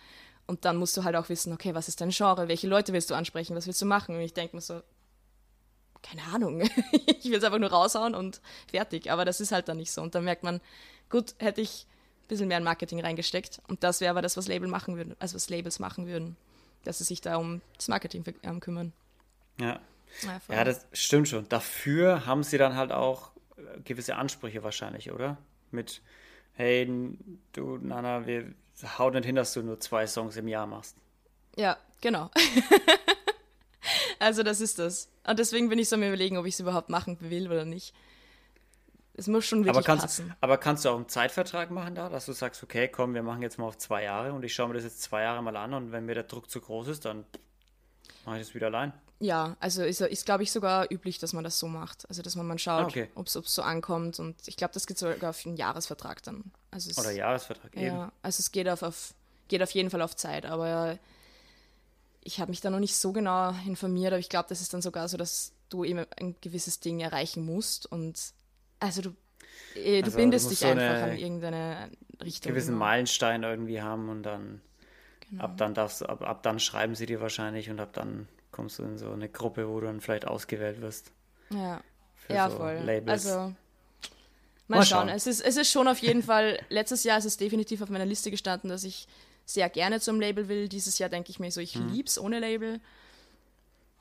Und 0.46 0.64
dann 0.64 0.76
musst 0.76 0.96
du 0.96 1.04
halt 1.04 1.16
auch 1.16 1.28
wissen, 1.28 1.52
okay, 1.52 1.74
was 1.74 1.88
ist 1.88 2.00
dein 2.00 2.10
Genre, 2.10 2.48
welche 2.48 2.68
Leute 2.68 2.92
willst 2.92 3.10
du 3.10 3.14
ansprechen, 3.14 3.56
was 3.56 3.66
willst 3.66 3.82
du 3.82 3.86
machen? 3.86 4.14
Und 4.14 4.20
ich 4.20 4.34
denke 4.34 4.56
mir 4.56 4.62
so, 4.62 4.80
keine 6.02 6.22
Ahnung, 6.32 6.60
ich 6.92 7.24
will 7.24 7.36
es 7.36 7.44
einfach 7.44 7.58
nur 7.58 7.70
raushauen 7.70 8.14
und 8.14 8.40
fertig. 8.70 9.10
Aber 9.10 9.24
das 9.24 9.40
ist 9.40 9.52
halt 9.52 9.68
dann 9.68 9.78
nicht 9.78 9.90
so. 9.90 10.02
Und 10.02 10.14
dann 10.14 10.24
merkt 10.24 10.44
man, 10.44 10.60
gut, 11.10 11.34
hätte 11.38 11.60
ich 11.60 11.86
ein 12.24 12.28
bisschen 12.28 12.48
mehr 12.48 12.58
in 12.58 12.64
Marketing 12.64 13.00
reingesteckt. 13.00 13.60
Und 13.66 13.82
das 13.82 14.00
wäre 14.00 14.10
aber 14.10 14.22
das, 14.22 14.36
was 14.36 14.46
Label 14.46 14.68
machen 14.68 14.96
würden, 14.96 15.16
also 15.18 15.34
was 15.34 15.50
Labels 15.50 15.78
machen 15.80 16.06
würden 16.06 16.36
dass 16.86 16.98
sie 16.98 17.04
sich 17.04 17.20
da 17.20 17.36
um 17.36 17.60
das 17.76 17.88
Marketing 17.88 18.24
ähm, 18.42 18.60
kümmern. 18.60 18.92
Ja. 19.60 19.80
Ja, 20.22 20.40
ja, 20.48 20.64
das 20.64 20.86
stimmt 20.92 21.28
schon. 21.28 21.48
Dafür 21.48 22.24
haben 22.26 22.42
sie 22.42 22.58
dann 22.58 22.76
halt 22.76 22.92
auch 22.92 23.32
gewisse 23.84 24.16
Ansprüche 24.16 24.62
wahrscheinlich, 24.62 25.12
oder? 25.12 25.38
Mit, 25.70 26.02
hey, 26.54 26.86
du, 27.52 27.78
Nana, 27.78 28.26
wir 28.26 28.54
hauen 28.98 29.14
nicht 29.14 29.26
hin, 29.26 29.36
dass 29.36 29.52
du 29.52 29.62
nur 29.62 29.80
zwei 29.80 30.06
Songs 30.06 30.36
im 30.36 30.48
Jahr 30.48 30.66
machst. 30.66 30.96
Ja, 31.56 31.78
genau. 32.00 32.30
also 34.18 34.42
das 34.42 34.60
ist 34.60 34.78
das. 34.78 35.08
Und 35.26 35.38
deswegen 35.38 35.68
bin 35.68 35.78
ich 35.78 35.88
so 35.88 35.96
am 35.96 36.02
überlegen, 36.02 36.36
ob 36.36 36.46
ich 36.46 36.54
es 36.54 36.60
überhaupt 36.60 36.90
machen 36.90 37.18
will 37.20 37.46
oder 37.46 37.64
nicht. 37.64 37.94
Es 39.18 39.28
muss 39.28 39.46
schon 39.46 39.60
wirklich 39.60 39.76
aber 39.76 39.82
kannst, 39.82 40.02
passen. 40.02 40.34
Aber 40.42 40.58
kannst 40.58 40.84
du 40.84 40.90
auch 40.90 40.96
einen 40.96 41.08
Zeitvertrag 41.08 41.70
machen 41.70 41.94
da, 41.94 42.10
dass 42.10 42.26
du 42.26 42.32
sagst, 42.32 42.62
okay, 42.62 42.86
komm, 42.86 43.14
wir 43.14 43.22
machen 43.22 43.40
jetzt 43.40 43.58
mal 43.58 43.66
auf 43.66 43.78
zwei 43.78 44.04
Jahre 44.04 44.34
und 44.34 44.44
ich 44.44 44.52
schaue 44.52 44.68
mir 44.68 44.74
das 44.74 44.84
jetzt 44.84 45.00
zwei 45.00 45.22
Jahre 45.22 45.42
mal 45.42 45.56
an 45.56 45.72
und 45.72 45.90
wenn 45.90 46.04
mir 46.04 46.14
der 46.14 46.24
Druck 46.24 46.50
zu 46.50 46.60
groß 46.60 46.88
ist, 46.88 47.06
dann 47.06 47.24
mache 48.26 48.38
ich 48.38 48.46
das 48.46 48.54
wieder 48.54 48.66
allein. 48.66 48.92
Ja, 49.18 49.56
also 49.60 49.82
ist, 49.82 50.00
ist 50.00 50.26
glaube 50.26 50.42
ich, 50.42 50.52
sogar 50.52 50.90
üblich, 50.90 51.18
dass 51.18 51.32
man 51.32 51.42
das 51.42 51.58
so 51.58 51.68
macht. 51.68 52.06
Also, 52.08 52.20
dass 52.20 52.36
man 52.36 52.46
mal 52.46 52.58
schaut, 52.58 52.84
ah, 52.84 52.86
okay. 52.86 53.08
ob 53.14 53.26
es 53.26 53.32
so 53.32 53.62
ankommt. 53.62 54.18
Und 54.18 54.36
ich 54.46 54.56
glaube, 54.56 54.74
das 54.74 54.86
geht 54.86 54.98
sogar 54.98 55.30
auf 55.30 55.46
einen 55.46 55.56
Jahresvertrag 55.56 56.22
dann. 56.22 56.44
Also 56.70 56.90
es, 56.90 56.98
Oder 56.98 57.12
Jahresvertrag, 57.12 57.74
eben. 57.76 57.86
Ja, 57.86 58.12
also 58.22 58.40
es 58.40 58.52
geht 58.52 58.68
auf, 58.68 58.82
auf, 58.82 59.14
geht 59.48 59.62
auf 59.62 59.70
jeden 59.70 59.88
Fall 59.88 60.02
auf 60.02 60.16
Zeit. 60.16 60.44
Aber 60.44 60.98
ich 62.26 62.40
habe 62.40 62.50
mich 62.50 62.60
da 62.60 62.70
noch 62.70 62.80
nicht 62.80 62.96
so 62.96 63.12
genau 63.12 63.54
informiert, 63.66 64.12
aber 64.12 64.18
ich 64.18 64.28
glaube, 64.28 64.46
das 64.48 64.60
ist 64.60 64.74
dann 64.74 64.82
sogar 64.82 65.08
so, 65.08 65.16
dass 65.16 65.52
du 65.68 65.84
eben 65.84 66.04
ein 66.18 66.34
gewisses 66.40 66.80
Ding 66.80 67.00
erreichen 67.00 67.44
musst 67.44 67.90
und 67.90 68.32
also 68.80 69.00
du, 69.00 69.10
äh, 69.74 70.00
du 70.00 70.06
also, 70.06 70.16
bindest 70.16 70.46
du 70.46 70.50
dich 70.50 70.58
so 70.58 70.66
einfach 70.66 71.02
an 71.02 71.16
irgendeine 71.16 71.90
Richtung. 72.22 72.50
Gewissen 72.52 72.74
genau. 72.74 72.84
Meilenstein 72.84 73.42
irgendwie 73.42 73.80
haben 73.80 74.08
und 74.08 74.22
dann 74.22 74.60
genau. 75.28 75.44
ab 75.44 75.56
dann 75.56 75.74
darfst 75.74 76.04
ab, 76.04 76.22
ab 76.22 76.42
dann 76.42 76.58
schreiben 76.58 76.94
sie 76.94 77.06
dir 77.06 77.20
wahrscheinlich 77.20 77.70
und 77.70 77.80
ab 77.80 77.92
dann 77.92 78.28
kommst 78.56 78.78
du 78.78 78.84
in 78.84 78.96
so 78.96 79.10
eine 79.10 79.28
Gruppe, 79.28 79.68
wo 79.68 79.80
du 79.80 79.86
dann 79.86 80.00
vielleicht 80.00 80.26
ausgewählt 80.26 80.80
wirst. 80.80 81.12
Ja. 81.50 81.80
ja, 82.28 82.50
so 82.50 82.56
voll. 82.56 82.80
Labels. 82.84 83.26
Also 83.26 83.38
mal, 83.38 84.78
mal 84.78 84.86
schauen. 84.86 85.08
schauen. 85.08 85.08
Es, 85.10 85.26
ist, 85.26 85.42
es 85.42 85.56
ist 85.58 85.70
schon 85.70 85.86
auf 85.86 85.98
jeden 85.98 86.22
Fall, 86.22 86.58
letztes 86.70 87.04
Jahr 87.04 87.18
ist 87.18 87.26
es 87.26 87.36
definitiv 87.36 87.82
auf 87.82 87.90
meiner 87.90 88.06
Liste 88.06 88.30
gestanden, 88.30 88.70
dass 88.70 88.82
ich 88.82 89.06
sehr 89.44 89.68
gerne 89.68 90.00
zum 90.00 90.20
Label 90.20 90.48
will. 90.48 90.68
Dieses 90.68 90.98
Jahr 90.98 91.10
denke 91.10 91.30
ich 91.30 91.38
mir 91.38 91.50
so, 91.52 91.60
ich 91.60 91.74
hm. 91.74 91.88
lieb's 91.88 92.18
ohne 92.18 92.40
Label. 92.40 92.80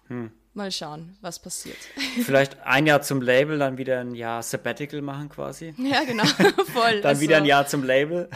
Hm. 0.07 0.31
Mal 0.53 0.71
schauen, 0.71 1.17
was 1.19 1.39
passiert. 1.39 1.77
Vielleicht 2.23 2.57
ein 2.61 2.87
Jahr 2.87 3.01
zum 3.01 3.21
Label, 3.21 3.59
dann 3.59 3.77
wieder 3.77 3.99
ein 3.99 4.15
Jahr 4.15 4.41
Sabbatical 4.41 5.01
machen 5.01 5.27
quasi. 5.27 5.75
Ja, 5.77 6.05
genau, 6.05 6.23
voll. 6.23 7.01
dann 7.01 7.09
also, 7.09 7.21
wieder 7.21 7.37
ein 7.37 7.45
Jahr 7.45 7.67
zum 7.67 7.83
Label. 7.83 8.29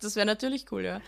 das 0.00 0.14
wäre 0.14 0.26
natürlich 0.26 0.70
cool, 0.70 0.84
ja. 0.84 1.00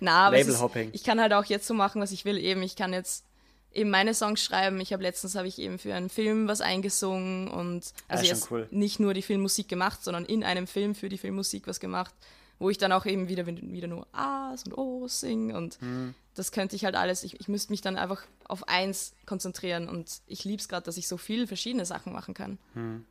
Na, 0.00 0.26
aber 0.26 0.38
ist, 0.38 0.62
ich 0.92 1.02
kann 1.02 1.18
halt 1.18 1.32
auch 1.32 1.46
jetzt 1.46 1.66
so 1.66 1.72
machen, 1.72 2.02
was 2.02 2.12
ich 2.12 2.26
will. 2.26 2.36
Eben, 2.36 2.62
ich 2.62 2.76
kann 2.76 2.92
jetzt 2.92 3.24
eben 3.72 3.90
meine 3.90 4.14
Songs 4.14 4.42
schreiben. 4.42 4.80
Ich 4.80 4.92
habe 4.92 5.02
letztens 5.02 5.34
habe 5.34 5.48
ich 5.48 5.58
eben 5.58 5.78
für 5.78 5.94
einen 5.94 6.08
Film 6.08 6.48
was 6.48 6.60
eingesungen 6.60 7.48
und 7.48 7.92
also 8.08 8.24
ja, 8.24 8.30
jetzt 8.30 8.50
cool. 8.50 8.66
nicht 8.70 9.00
nur 9.00 9.14
die 9.14 9.22
Filmmusik 9.22 9.68
gemacht, 9.68 10.02
sondern 10.02 10.24
in 10.24 10.44
einem 10.44 10.66
Film 10.66 10.94
für 10.94 11.08
die 11.08 11.18
Filmmusik 11.18 11.66
was 11.66 11.80
gemacht 11.80 12.14
wo 12.60 12.68
ich 12.68 12.78
dann 12.78 12.92
auch 12.92 13.06
eben 13.06 13.28
wieder, 13.28 13.46
wieder 13.46 13.88
nur 13.88 14.06
A's 14.12 14.64
und 14.64 14.76
O's 14.76 15.20
singe 15.20 15.56
und 15.56 15.80
mhm. 15.80 16.14
das 16.34 16.52
könnte 16.52 16.76
ich 16.76 16.84
halt 16.84 16.94
alles, 16.94 17.24
ich, 17.24 17.40
ich 17.40 17.48
müsste 17.48 17.72
mich 17.72 17.80
dann 17.80 17.96
einfach 17.96 18.22
auf 18.46 18.68
eins 18.68 19.14
konzentrieren 19.26 19.88
und 19.88 20.20
ich 20.26 20.44
liebe 20.44 20.60
es 20.60 20.68
gerade, 20.68 20.84
dass 20.84 20.98
ich 20.98 21.08
so 21.08 21.16
viele 21.16 21.46
verschiedene 21.46 21.86
Sachen 21.86 22.12
machen 22.12 22.34
kann. 22.34 22.58
Mhm. 22.74 23.06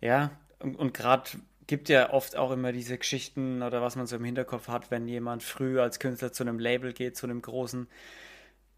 Ja, 0.00 0.30
und, 0.60 0.76
und 0.76 0.94
gerade 0.94 1.30
gibt 1.66 1.90
ja 1.90 2.10
oft 2.10 2.36
auch 2.36 2.50
immer 2.50 2.72
diese 2.72 2.96
Geschichten 2.96 3.62
oder 3.62 3.82
was 3.82 3.96
man 3.96 4.06
so 4.06 4.16
im 4.16 4.24
Hinterkopf 4.24 4.68
hat, 4.68 4.90
wenn 4.90 5.06
jemand 5.06 5.42
früh 5.42 5.78
als 5.78 5.98
Künstler 5.98 6.32
zu 6.32 6.42
einem 6.42 6.58
Label 6.58 6.94
geht, 6.94 7.18
zu 7.18 7.26
einem 7.26 7.42
großen, 7.42 7.86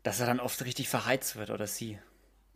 dass 0.02 0.20
er 0.20 0.26
dann 0.26 0.40
oft 0.40 0.64
richtig 0.64 0.88
verheizt 0.88 1.36
wird 1.36 1.50
oder 1.50 1.66
sie. 1.66 1.98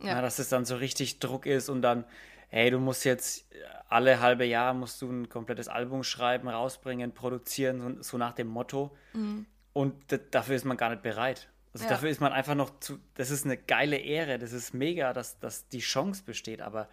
Ja. 0.01 0.07
ja 0.07 0.21
dass 0.21 0.39
es 0.39 0.49
dann 0.49 0.65
so 0.65 0.75
richtig 0.75 1.19
Druck 1.19 1.45
ist 1.45 1.69
und 1.69 1.81
dann 1.81 2.05
hey, 2.49 2.71
du 2.71 2.79
musst 2.79 3.05
jetzt 3.05 3.45
alle 3.89 4.19
halbe 4.19 4.45
Jahr 4.45 4.73
musst 4.73 5.01
du 5.01 5.09
ein 5.09 5.29
komplettes 5.29 5.67
Album 5.67 6.03
schreiben, 6.03 6.47
rausbringen, 6.47 7.13
produzieren, 7.13 7.97
so, 7.97 8.01
so 8.01 8.17
nach 8.17 8.33
dem 8.33 8.47
Motto. 8.47 8.95
Mhm. 9.13 9.45
Und 9.73 9.95
dafür 10.31 10.55
ist 10.55 10.65
man 10.65 10.77
gar 10.77 10.89
nicht 10.89 11.01
bereit. 11.01 11.49
Also 11.73 11.83
ja. 11.83 11.89
dafür 11.91 12.09
ist 12.09 12.21
man 12.21 12.31
einfach 12.31 12.55
noch 12.55 12.79
zu, 12.79 12.99
das 13.15 13.29
ist 13.29 13.43
eine 13.43 13.57
geile 13.57 13.97
Ehre, 13.97 14.39
das 14.39 14.53
ist 14.53 14.73
mega, 14.73 15.11
dass, 15.11 15.39
dass 15.39 15.67
die 15.67 15.79
Chance 15.79 16.23
besteht, 16.23 16.61
aber 16.61 16.87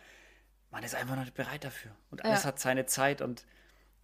man 0.73 0.83
ist 0.83 0.97
einfach 0.97 1.15
noch 1.15 1.23
nicht 1.23 1.35
bereit 1.35 1.63
dafür. 1.63 1.93
Und 2.11 2.25
alles 2.25 2.43
ja. 2.43 2.49
hat 2.49 2.59
seine 2.59 2.87
Zeit 2.87 3.23
und 3.23 3.47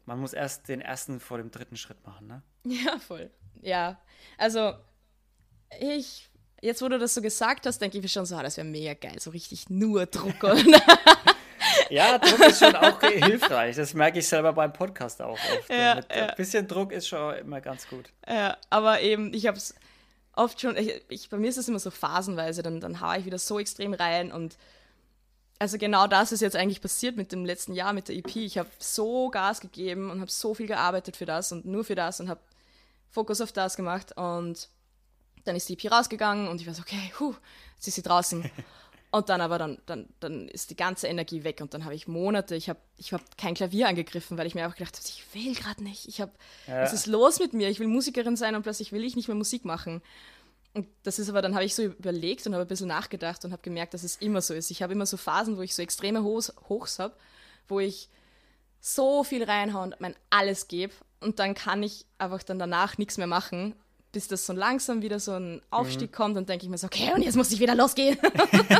man 0.04 0.20
muss 0.20 0.32
erst 0.32 0.68
den 0.68 0.80
ersten 0.80 1.18
vor 1.18 1.38
dem 1.38 1.50
dritten 1.50 1.76
Schritt 1.76 2.06
machen, 2.06 2.28
ne? 2.28 2.42
Ja, 2.64 2.98
voll. 3.00 3.30
Ja, 3.60 4.00
also 4.36 4.74
ich, 5.80 6.27
jetzt 6.60 6.82
wo 6.82 6.88
du 6.88 6.98
das 6.98 7.14
so 7.14 7.22
gesagt 7.22 7.66
hast, 7.66 7.80
denke 7.80 7.98
ich 7.98 8.02
mir 8.02 8.08
schon 8.08 8.26
so, 8.26 8.36
ah, 8.36 8.42
das 8.42 8.56
wäre 8.56 8.66
mega 8.66 8.94
geil, 8.94 9.16
so 9.18 9.30
richtig 9.30 9.70
nur 9.70 10.06
Druck. 10.06 10.34
Ja, 11.90 12.18
Druck 12.18 12.40
ist 12.40 12.58
schon 12.58 12.76
auch 12.76 13.00
hilfreich. 13.00 13.76
Das 13.76 13.94
merke 13.94 14.18
ich 14.18 14.28
selber 14.28 14.52
beim 14.52 14.72
Podcast 14.72 15.20
auch 15.22 15.32
oft. 15.32 15.70
Ja, 15.70 15.96
ja. 15.96 16.02
Ein 16.08 16.36
bisschen 16.36 16.68
Druck 16.68 16.92
ist 16.92 17.08
schon 17.08 17.34
immer 17.36 17.60
ganz 17.60 17.88
gut. 17.88 18.10
Ja, 18.28 18.56
aber 18.70 19.00
eben, 19.00 19.32
ich 19.32 19.46
habe 19.46 19.56
es 19.56 19.74
oft 20.34 20.60
schon, 20.60 20.76
ich, 20.76 21.02
ich, 21.08 21.28
bei 21.30 21.36
mir 21.36 21.48
ist 21.48 21.56
es 21.56 21.68
immer 21.68 21.78
so 21.78 21.90
phasenweise, 21.90 22.62
dann, 22.62 22.80
dann 22.80 23.00
haue 23.00 23.18
ich 23.18 23.24
wieder 23.24 23.38
so 23.38 23.58
extrem 23.58 23.94
rein 23.94 24.32
und 24.32 24.56
also 25.58 25.76
genau 25.76 26.06
das 26.06 26.30
ist 26.30 26.40
jetzt 26.40 26.54
eigentlich 26.54 26.80
passiert 26.80 27.16
mit 27.16 27.32
dem 27.32 27.44
letzten 27.44 27.74
Jahr, 27.74 27.92
mit 27.92 28.08
der 28.08 28.16
EP. 28.16 28.36
Ich 28.36 28.58
habe 28.58 28.68
so 28.78 29.28
Gas 29.28 29.60
gegeben 29.60 30.08
und 30.10 30.20
habe 30.20 30.30
so 30.30 30.54
viel 30.54 30.68
gearbeitet 30.68 31.16
für 31.16 31.26
das 31.26 31.50
und 31.50 31.64
nur 31.64 31.82
für 31.82 31.96
das 31.96 32.20
und 32.20 32.28
habe 32.28 32.40
Fokus 33.10 33.40
auf 33.40 33.50
das 33.50 33.74
gemacht 33.76 34.16
und 34.16 34.68
dann 35.48 35.56
ist 35.56 35.68
die 35.68 35.74
EP 35.74 35.90
rausgegangen 35.90 36.48
und 36.48 36.60
ich 36.60 36.66
war 36.66 36.74
so, 36.74 36.82
okay, 36.82 37.12
huh, 37.18 37.34
jetzt 37.76 37.88
ist 37.88 37.94
sie 37.94 38.02
draußen. 38.02 38.48
Und 39.10 39.30
dann 39.30 39.40
aber 39.40 39.56
dann, 39.56 39.78
dann, 39.86 40.06
dann 40.20 40.48
ist 40.48 40.68
die 40.68 40.76
ganze 40.76 41.06
Energie 41.06 41.42
weg 41.42 41.62
und 41.62 41.72
dann 41.72 41.86
habe 41.86 41.94
ich 41.94 42.06
Monate, 42.06 42.54
ich 42.54 42.68
habe 42.68 42.78
ich 42.98 43.14
hab 43.14 43.38
kein 43.38 43.54
Klavier 43.54 43.88
angegriffen, 43.88 44.36
weil 44.36 44.46
ich 44.46 44.54
mir 44.54 44.64
einfach 44.64 44.76
gedacht 44.76 44.96
habe, 44.96 45.06
ich 45.06 45.24
will 45.32 45.54
gerade 45.54 45.82
nicht. 45.82 46.06
Ich 46.06 46.20
habe, 46.20 46.30
ja. 46.66 46.82
was 46.82 46.92
ist 46.92 47.06
los 47.06 47.38
mit 47.38 47.54
mir? 47.54 47.70
Ich 47.70 47.80
will 47.80 47.86
Musikerin 47.86 48.36
sein 48.36 48.54
und 48.54 48.64
plötzlich 48.64 48.92
will 48.92 49.02
ich 49.02 49.16
nicht 49.16 49.26
mehr 49.26 49.34
Musik 49.34 49.64
machen. 49.64 50.02
Und 50.74 50.86
das 51.04 51.18
ist 51.18 51.30
aber, 51.30 51.40
dann 51.40 51.54
habe 51.54 51.64
ich 51.64 51.74
so 51.74 51.84
überlegt 51.84 52.46
und 52.46 52.52
habe 52.52 52.66
ein 52.66 52.68
bisschen 52.68 52.88
nachgedacht 52.88 53.42
und 53.46 53.52
habe 53.52 53.62
gemerkt, 53.62 53.94
dass 53.94 54.02
es 54.02 54.16
immer 54.16 54.42
so 54.42 54.52
ist. 54.52 54.70
Ich 54.70 54.82
habe 54.82 54.92
immer 54.92 55.06
so 55.06 55.16
Phasen, 55.16 55.56
wo 55.56 55.62
ich 55.62 55.74
so 55.74 55.80
extreme 55.80 56.22
Hochs, 56.22 56.52
Hochs 56.68 56.98
habe, 56.98 57.14
wo 57.66 57.80
ich 57.80 58.10
so 58.80 59.24
viel 59.24 59.42
reinhaue 59.42 59.84
und 59.84 60.00
mein 60.00 60.16
alles 60.28 60.68
gebe 60.68 60.92
und 61.20 61.38
dann 61.38 61.54
kann 61.54 61.82
ich 61.82 62.04
einfach 62.18 62.42
dann 62.42 62.58
danach 62.58 62.98
nichts 62.98 63.16
mehr 63.16 63.26
machen 63.26 63.74
bis 64.12 64.28
das 64.28 64.46
so 64.46 64.52
langsam 64.52 65.02
wieder 65.02 65.20
so 65.20 65.32
ein 65.32 65.60
Aufstieg 65.70 66.10
mhm. 66.10 66.14
kommt, 66.14 66.36
dann 66.36 66.46
denke 66.46 66.64
ich 66.64 66.70
mir 66.70 66.78
so, 66.78 66.86
okay, 66.86 67.12
und 67.14 67.22
jetzt 67.22 67.36
muss 67.36 67.52
ich 67.52 67.60
wieder 67.60 67.74
losgehen. 67.74 68.16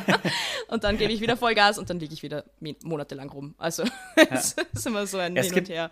und 0.69 0.85
dann 0.85 0.97
gebe 0.97 1.13
ich 1.13 1.21
wieder 1.21 1.37
Vollgas 1.37 1.79
und 1.79 1.91
dann 1.91 1.99
liege 1.99 2.15
ich 2.15 2.23
wieder 2.23 2.45
monatelang 2.83 3.29
rum. 3.29 3.55
Also 3.59 3.85
es 4.31 4.57
ja. 4.57 4.65
ist 4.73 4.87
immer 4.87 5.07
so 5.07 5.19
ein 5.19 5.37
ja, 5.37 5.43
Hin 5.43 5.55
und 5.55 5.69
Her. 5.69 5.91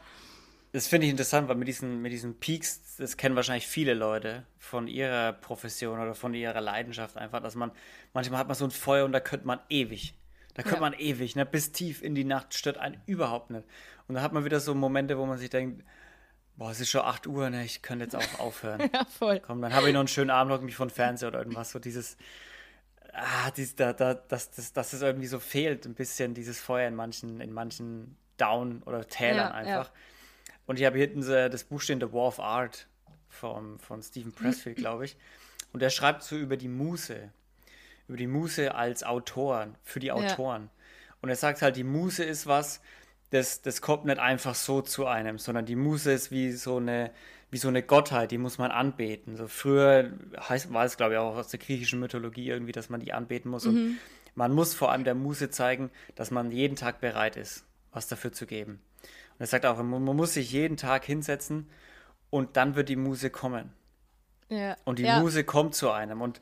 Das 0.72 0.88
finde 0.88 1.06
ich 1.06 1.10
interessant, 1.10 1.48
weil 1.48 1.56
mit 1.56 1.68
diesen, 1.68 2.02
mit 2.02 2.12
diesen 2.12 2.38
Peaks, 2.38 2.96
das 2.96 3.16
kennen 3.16 3.36
wahrscheinlich 3.36 3.66
viele 3.66 3.94
Leute 3.94 4.44
von 4.58 4.88
ihrer 4.88 5.32
Profession 5.32 6.00
oder 6.00 6.14
von 6.14 6.34
ihrer 6.34 6.60
Leidenschaft 6.60 7.16
einfach, 7.16 7.40
dass 7.42 7.54
man, 7.54 7.72
manchmal 8.12 8.40
hat 8.40 8.48
man 8.48 8.56
so 8.56 8.64
ein 8.64 8.70
Feuer 8.70 9.04
und 9.04 9.12
da 9.12 9.20
könnte 9.20 9.46
man 9.46 9.60
ewig. 9.68 10.14
Da 10.54 10.62
könnte 10.62 10.76
ja. 10.76 10.80
man 10.80 10.94
ewig, 10.94 11.36
ne, 11.36 11.44
bis 11.44 11.72
tief 11.72 12.02
in 12.02 12.14
die 12.14 12.24
Nacht 12.24 12.54
stört 12.54 12.78
einen 12.78 13.00
überhaupt 13.06 13.50
nicht. 13.50 13.64
Und 14.08 14.14
da 14.14 14.22
hat 14.22 14.32
man 14.32 14.44
wieder 14.44 14.60
so 14.60 14.74
Momente, 14.74 15.18
wo 15.18 15.26
man 15.26 15.38
sich 15.38 15.50
denkt, 15.50 15.84
Boah, 16.56 16.70
es 16.70 16.80
ist 16.80 16.88
schon 16.88 17.02
8 17.02 17.26
Uhr, 17.26 17.50
ne? 17.50 17.64
Ich 17.64 17.82
könnte 17.82 18.04
jetzt 18.04 18.16
auch 18.16 18.38
aufhören. 18.40 18.80
ja, 18.92 19.04
voll. 19.04 19.40
Komm, 19.40 19.60
dann 19.60 19.74
habe 19.74 19.88
ich 19.88 19.92
noch 19.92 20.00
einen 20.00 20.08
schönen 20.08 20.30
Abend, 20.30 20.62
mich 20.62 20.76
von 20.76 20.88
Fernseher 20.88 21.28
oder 21.28 21.40
irgendwas. 21.40 21.70
So 21.70 21.78
dieses, 21.78 22.16
ah, 23.12 23.50
dies, 23.50 23.76
da, 23.76 23.92
da, 23.92 24.14
dass, 24.14 24.50
das, 24.52 24.72
dass 24.72 24.92
es 24.92 25.02
irgendwie 25.02 25.26
so 25.26 25.38
fehlt, 25.38 25.84
ein 25.84 25.94
bisschen 25.94 26.32
dieses 26.32 26.58
Feuer 26.58 26.88
in 26.88 26.94
manchen, 26.94 27.40
in 27.40 27.52
manchen 27.52 28.16
Down- 28.38 28.82
oder 28.84 29.06
Tälern 29.06 29.48
ja, 29.48 29.50
einfach. 29.50 29.88
Ja. 29.88 30.54
Und 30.66 30.80
ich 30.80 30.86
habe 30.86 30.98
hinten 30.98 31.22
so 31.22 31.32
das 31.32 31.64
Buch 31.64 31.80
stehen, 31.80 32.00
The 32.00 32.12
War 32.12 32.28
of 32.28 32.40
Art 32.40 32.86
vom, 33.28 33.78
von 33.78 34.02
Stephen 34.02 34.32
Pressfield, 34.32 34.76
glaube 34.76 35.04
ich. 35.04 35.16
Und 35.72 35.80
der 35.80 35.90
schreibt 35.90 36.22
so 36.22 36.36
über 36.36 36.56
die 36.56 36.68
Muse. 36.68 37.30
Über 38.08 38.16
die 38.16 38.26
Muse 38.26 38.74
als 38.74 39.02
Autoren, 39.02 39.76
für 39.82 40.00
die 40.00 40.12
Autoren. 40.12 40.62
Ja. 40.62 40.70
Und 41.20 41.28
er 41.28 41.36
sagt 41.36 41.62
halt, 41.62 41.76
die 41.76 41.84
Muse 41.84 42.24
ist 42.24 42.46
was, 42.46 42.80
das, 43.30 43.62
das 43.62 43.80
kommt 43.80 44.04
nicht 44.04 44.18
einfach 44.18 44.54
so 44.54 44.82
zu 44.82 45.06
einem, 45.06 45.38
sondern 45.38 45.66
die 45.66 45.76
Muse 45.76 46.12
ist 46.12 46.30
wie 46.30 46.52
so 46.52 46.76
eine, 46.76 47.10
wie 47.50 47.58
so 47.58 47.68
eine 47.68 47.82
Gottheit, 47.82 48.30
die 48.30 48.38
muss 48.38 48.58
man 48.58 48.70
anbeten. 48.70 49.36
So 49.36 49.48
früher 49.48 50.12
heißt, 50.38 50.72
war 50.72 50.84
es, 50.84 50.96
glaube 50.96 51.14
ich, 51.14 51.18
auch 51.18 51.36
aus 51.36 51.48
der 51.48 51.60
griechischen 51.60 52.00
Mythologie 52.00 52.48
irgendwie, 52.48 52.72
dass 52.72 52.88
man 52.88 53.00
die 53.00 53.12
anbeten 53.12 53.50
muss. 53.50 53.64
Mhm. 53.64 53.70
Und 53.70 53.98
man 54.34 54.52
muss 54.52 54.74
vor 54.74 54.92
allem 54.92 55.04
der 55.04 55.14
Muse 55.14 55.50
zeigen, 55.50 55.90
dass 56.14 56.30
man 56.30 56.50
jeden 56.50 56.76
Tag 56.76 57.00
bereit 57.00 57.36
ist, 57.36 57.64
was 57.92 58.06
dafür 58.06 58.32
zu 58.32 58.46
geben. 58.46 58.80
Und 59.02 59.40
er 59.40 59.46
sagt 59.46 59.66
auch, 59.66 59.76
man 59.82 60.02
muss 60.02 60.34
sich 60.34 60.52
jeden 60.52 60.76
Tag 60.76 61.04
hinsetzen 61.04 61.68
und 62.30 62.56
dann 62.56 62.74
wird 62.74 62.88
die 62.88 62.96
Muse 62.96 63.30
kommen. 63.30 63.72
Ja. 64.48 64.76
Und 64.84 64.98
die 64.98 65.04
ja. 65.04 65.20
Muse 65.20 65.44
kommt 65.44 65.74
zu 65.74 65.90
einem. 65.90 66.20
Und 66.20 66.40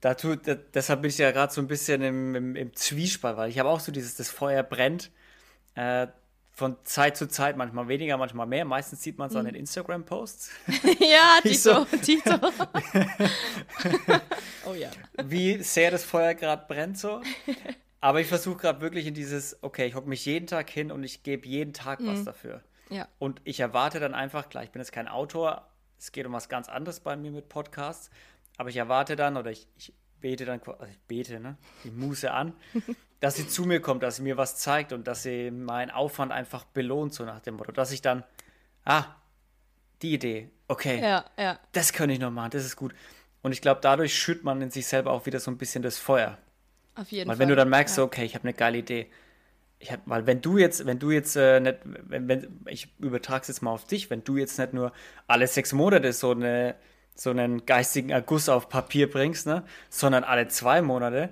dazu, 0.00 0.36
deshalb 0.36 1.02
bin 1.02 1.10
ich 1.10 1.18
ja 1.18 1.30
gerade 1.30 1.52
so 1.52 1.60
ein 1.60 1.68
bisschen 1.68 2.02
im, 2.02 2.34
im, 2.34 2.56
im 2.56 2.74
Zwiespalt, 2.74 3.36
weil 3.36 3.50
ich 3.50 3.58
habe 3.58 3.68
auch 3.68 3.80
so 3.80 3.92
dieses, 3.92 4.16
das 4.16 4.30
Feuer 4.30 4.62
brennt. 4.62 5.10
Äh, 5.74 6.08
von 6.54 6.76
Zeit 6.84 7.16
zu 7.16 7.26
Zeit, 7.28 7.56
manchmal 7.56 7.88
weniger, 7.88 8.16
manchmal 8.16 8.46
mehr. 8.46 8.64
Meistens 8.64 9.02
sieht 9.02 9.18
man 9.18 9.26
es 9.26 9.34
mhm. 9.34 9.40
an 9.40 9.46
den 9.46 9.54
Instagram-Posts. 9.56 10.50
ja, 11.00 11.40
Tito, 11.42 11.56
so, 11.56 11.84
Tito. 11.96 12.30
oh 14.66 14.74
ja. 14.74 14.90
Wie 15.24 15.60
sehr 15.62 15.90
das 15.90 16.04
Feuer 16.04 16.34
gerade 16.34 16.64
brennt 16.68 16.96
so. 16.96 17.20
Aber 18.00 18.20
ich 18.20 18.28
versuche 18.28 18.58
gerade 18.58 18.80
wirklich 18.80 19.06
in 19.06 19.14
dieses, 19.14 19.58
okay, 19.62 19.86
ich 19.86 19.96
hocke 19.96 20.08
mich 20.08 20.24
jeden 20.26 20.46
Tag 20.46 20.70
hin 20.70 20.92
und 20.92 21.02
ich 21.02 21.24
gebe 21.24 21.46
jeden 21.48 21.72
Tag 21.72 22.00
mhm. 22.00 22.06
was 22.06 22.24
dafür. 22.24 22.62
Ja. 22.88 23.08
Und 23.18 23.40
ich 23.44 23.58
erwarte 23.58 23.98
dann 23.98 24.14
einfach, 24.14 24.48
klar, 24.48 24.62
ich 24.62 24.70
bin 24.70 24.80
jetzt 24.80 24.92
kein 24.92 25.08
Autor, 25.08 25.68
es 25.98 26.12
geht 26.12 26.24
um 26.24 26.32
was 26.32 26.48
ganz 26.48 26.68
anderes 26.68 27.00
bei 27.00 27.16
mir 27.16 27.32
mit 27.32 27.48
Podcasts, 27.48 28.10
aber 28.58 28.68
ich 28.68 28.76
erwarte 28.76 29.16
dann 29.16 29.36
oder 29.36 29.50
ich, 29.50 29.66
ich 29.76 29.92
bete 30.20 30.44
dann, 30.44 30.60
also 30.60 30.84
ich 30.84 31.00
bete, 31.08 31.40
ne, 31.40 31.56
die 31.82 31.90
Muse 31.90 32.30
an, 32.30 32.52
dass 33.24 33.36
sie 33.36 33.48
zu 33.48 33.64
mir 33.64 33.80
kommt, 33.80 34.02
dass 34.02 34.16
sie 34.16 34.22
mir 34.22 34.36
was 34.36 34.56
zeigt 34.56 34.92
und 34.92 35.06
dass 35.06 35.22
sie 35.22 35.50
meinen 35.50 35.90
Aufwand 35.90 36.30
einfach 36.30 36.64
belohnt, 36.64 37.14
so 37.14 37.24
nach 37.24 37.40
dem 37.40 37.54
Motto, 37.54 37.72
dass 37.72 37.90
ich 37.90 38.02
dann, 38.02 38.22
ah, 38.84 39.06
die 40.02 40.12
Idee, 40.12 40.50
okay, 40.68 41.00
ja, 41.00 41.24
ja. 41.38 41.58
das 41.72 41.94
kann 41.94 42.10
ich 42.10 42.18
noch 42.18 42.30
machen, 42.30 42.50
das 42.50 42.66
ist 42.66 42.76
gut. 42.76 42.94
Und 43.40 43.52
ich 43.52 43.62
glaube, 43.62 43.80
dadurch 43.82 44.14
schürt 44.14 44.44
man 44.44 44.60
in 44.60 44.70
sich 44.70 44.86
selber 44.86 45.10
auch 45.10 45.24
wieder 45.24 45.40
so 45.40 45.50
ein 45.50 45.56
bisschen 45.56 45.82
das 45.82 45.96
Feuer. 45.96 46.36
Auf 46.96 47.10
jeden 47.12 47.26
weil 47.26 47.36
Fall. 47.36 47.40
wenn 47.40 47.48
du 47.48 47.56
dann 47.56 47.70
merkst, 47.70 47.96
ja. 47.96 48.04
okay, 48.04 48.26
ich 48.26 48.34
habe 48.34 48.44
eine 48.44 48.52
geile 48.52 48.76
Idee, 48.76 49.06
ich 49.78 49.90
hab, 49.90 50.00
weil 50.04 50.26
wenn 50.26 50.42
du 50.42 50.58
jetzt, 50.58 50.84
wenn 50.84 50.98
du 50.98 51.10
jetzt 51.10 51.34
äh, 51.34 51.60
nicht, 51.60 51.78
wenn, 51.84 52.28
wenn 52.28 52.60
ich 52.66 52.92
übertrage 52.98 53.40
es 53.40 53.48
jetzt 53.48 53.62
mal 53.62 53.70
auf 53.70 53.86
dich, 53.86 54.10
wenn 54.10 54.22
du 54.22 54.36
jetzt 54.36 54.58
nicht 54.58 54.74
nur 54.74 54.92
alle 55.26 55.46
sechs 55.46 55.72
Monate 55.72 56.12
so 56.12 56.32
eine 56.32 56.74
so 57.14 57.30
einen 57.30 57.64
geistigen 57.64 58.10
Erguss 58.10 58.48
auf 58.48 58.68
Papier 58.68 59.08
bringst, 59.08 59.46
ne? 59.46 59.62
sondern 59.88 60.24
alle 60.24 60.48
zwei 60.48 60.82
Monate, 60.82 61.30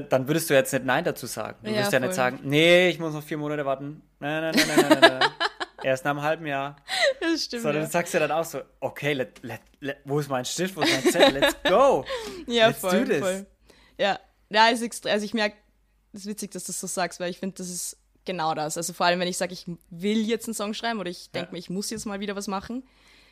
dann 0.00 0.28
würdest 0.28 0.50
du 0.50 0.54
jetzt 0.54 0.72
nicht 0.72 0.84
Nein 0.84 1.04
dazu 1.04 1.26
sagen. 1.26 1.58
Du 1.62 1.70
ja, 1.70 1.76
würdest 1.76 1.92
ja 1.92 2.00
nicht 2.00 2.14
sagen, 2.14 2.40
nee, 2.42 2.88
ich 2.88 2.98
muss 2.98 3.12
noch 3.12 3.22
vier 3.22 3.38
Monate 3.38 3.64
warten. 3.64 4.02
Nein, 4.18 4.42
nein, 4.42 4.54
nein, 4.54 4.66
nein, 4.66 4.76
nein, 4.88 5.00
nein. 5.00 5.18
nein. 5.18 5.30
Erst 5.84 6.04
nach 6.04 6.12
einem 6.12 6.22
halben 6.22 6.46
Jahr. 6.46 6.76
Das 7.20 7.44
stimmt. 7.44 7.62
Sondern 7.62 7.82
ja. 7.82 7.86
du 7.86 7.92
sagst 7.92 8.14
ja 8.14 8.20
dann 8.20 8.30
auch 8.30 8.44
so, 8.44 8.60
okay, 8.80 9.12
let, 9.14 9.42
let, 9.42 9.60
let, 9.80 9.98
wo 10.04 10.20
ist 10.20 10.28
mein 10.28 10.44
Stift, 10.44 10.76
wo 10.76 10.82
ist 10.82 10.92
mein 10.92 11.12
Zettel, 11.12 11.40
let's 11.40 11.56
go. 11.64 12.04
ja, 12.46 12.68
let's 12.68 12.80
voll, 12.80 13.04
do 13.04 13.04
this. 13.04 13.20
voll. 13.20 13.46
Ja, 13.98 14.18
ja 14.50 14.68
ist 14.68 14.82
extrem, 14.82 15.12
also 15.12 15.24
ich 15.24 15.34
merke, 15.34 15.56
es 16.12 16.20
ist 16.20 16.26
witzig, 16.26 16.50
dass 16.52 16.64
du 16.64 16.72
das 16.72 16.80
so 16.80 16.86
sagst, 16.86 17.20
weil 17.20 17.30
ich 17.30 17.38
finde, 17.38 17.56
das 17.56 17.68
ist 17.68 17.96
genau 18.24 18.54
das. 18.54 18.76
Also 18.76 18.92
vor 18.92 19.06
allem, 19.06 19.18
wenn 19.20 19.28
ich 19.28 19.38
sage, 19.38 19.52
ich 19.52 19.66
will 19.90 20.26
jetzt 20.26 20.46
einen 20.46 20.54
Song 20.54 20.74
schreiben 20.74 21.00
oder 21.00 21.10
ich 21.10 21.30
denke 21.30 21.48
ja. 21.48 21.52
mir, 21.52 21.58
ich 21.58 21.70
muss 21.70 21.90
jetzt 21.90 22.06
mal 22.06 22.20
wieder 22.20 22.36
was 22.36 22.48
machen, 22.48 22.84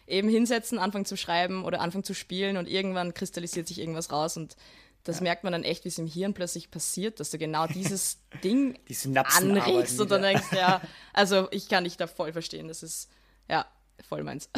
eben 0.07 0.29
hinsetzen, 0.29 0.79
anfangen 0.79 1.05
zu 1.05 1.16
schreiben 1.16 1.64
oder 1.64 1.81
anfangen 1.81 2.05
zu 2.05 2.14
spielen 2.14 2.57
und 2.57 2.68
irgendwann 2.68 3.14
kristallisiert 3.14 3.68
sich 3.68 3.79
irgendwas 3.79 4.11
raus 4.11 4.37
und 4.37 4.57
das 5.05 5.17
ja. 5.17 5.23
merkt 5.25 5.45
man 5.45 5.53
dann 5.53 5.65
echt, 5.65 5.85
wie 5.85 5.89
es 5.89 5.99
im 5.99 6.07
Hirn 6.07 6.35
plötzlich 6.35 6.71
passiert, 6.71 7.21
dass 7.21 7.31
du 7.31 7.39
genau 7.39 7.67
dieses 7.67 8.19
Ding 8.45 8.79
Die 8.89 8.97
anregst 9.17 10.01
und 10.01 10.11
dann 10.11 10.23
denkst, 10.23 10.53
ja, 10.53 10.81
also 11.13 11.49
ich 11.51 11.69
kann 11.69 11.85
dich 11.85 11.97
da 11.97 12.07
voll 12.07 12.33
verstehen, 12.33 12.69
das 12.69 12.83
ist, 12.83 13.09
ja, 13.49 13.67
voll 14.09 14.23
meins. 14.23 14.51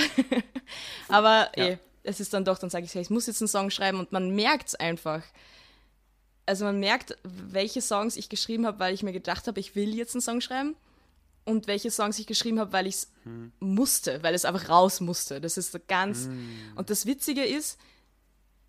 Aber 1.09 1.51
ja. 1.57 1.67
eh, 1.67 1.79
es 2.03 2.21
ist 2.21 2.35
dann 2.35 2.45
doch, 2.45 2.59
dann 2.59 2.71
sage 2.71 2.85
ich, 2.85 2.95
ich 2.95 3.11
muss 3.11 3.27
jetzt 3.27 3.41
einen 3.41 3.49
Song 3.49 3.71
schreiben 3.71 3.99
und 3.99 4.13
man 4.13 4.31
merkt 4.35 4.69
es 4.69 4.75
einfach. 4.75 5.23
Also 6.47 6.65
man 6.65 6.81
merkt, 6.81 7.17
welche 7.23 7.81
Songs 7.81 8.17
ich 8.17 8.29
geschrieben 8.29 8.67
habe, 8.67 8.81
weil 8.81 8.95
ich 8.95 9.05
mir 9.05 9.13
gedacht 9.13 9.47
habe, 9.47 9.61
ich 9.61 9.77
will 9.77 9.95
jetzt 9.95 10.15
einen 10.15 10.23
Song 10.23 10.41
schreiben 10.41 10.75
und 11.45 11.69
welche 11.69 11.91
Songs 11.91 12.19
ich 12.19 12.27
geschrieben 12.27 12.59
habe, 12.59 12.73
weil 12.73 12.89
ich 12.89 12.97
es 12.97 13.09
hm. 13.25 13.53
musste, 13.61 14.23
weil 14.25 14.35
es 14.35 14.45
einfach 14.45 14.69
raus 14.69 15.01
musste. 15.01 15.41
Das 15.41 15.57
ist 15.57 15.71
so 15.71 15.79
ganz. 15.87 16.27
Hm. 16.27 16.73
Und 16.75 16.91
das 16.91 17.07
Witzige 17.07 17.45
ist, 17.45 17.79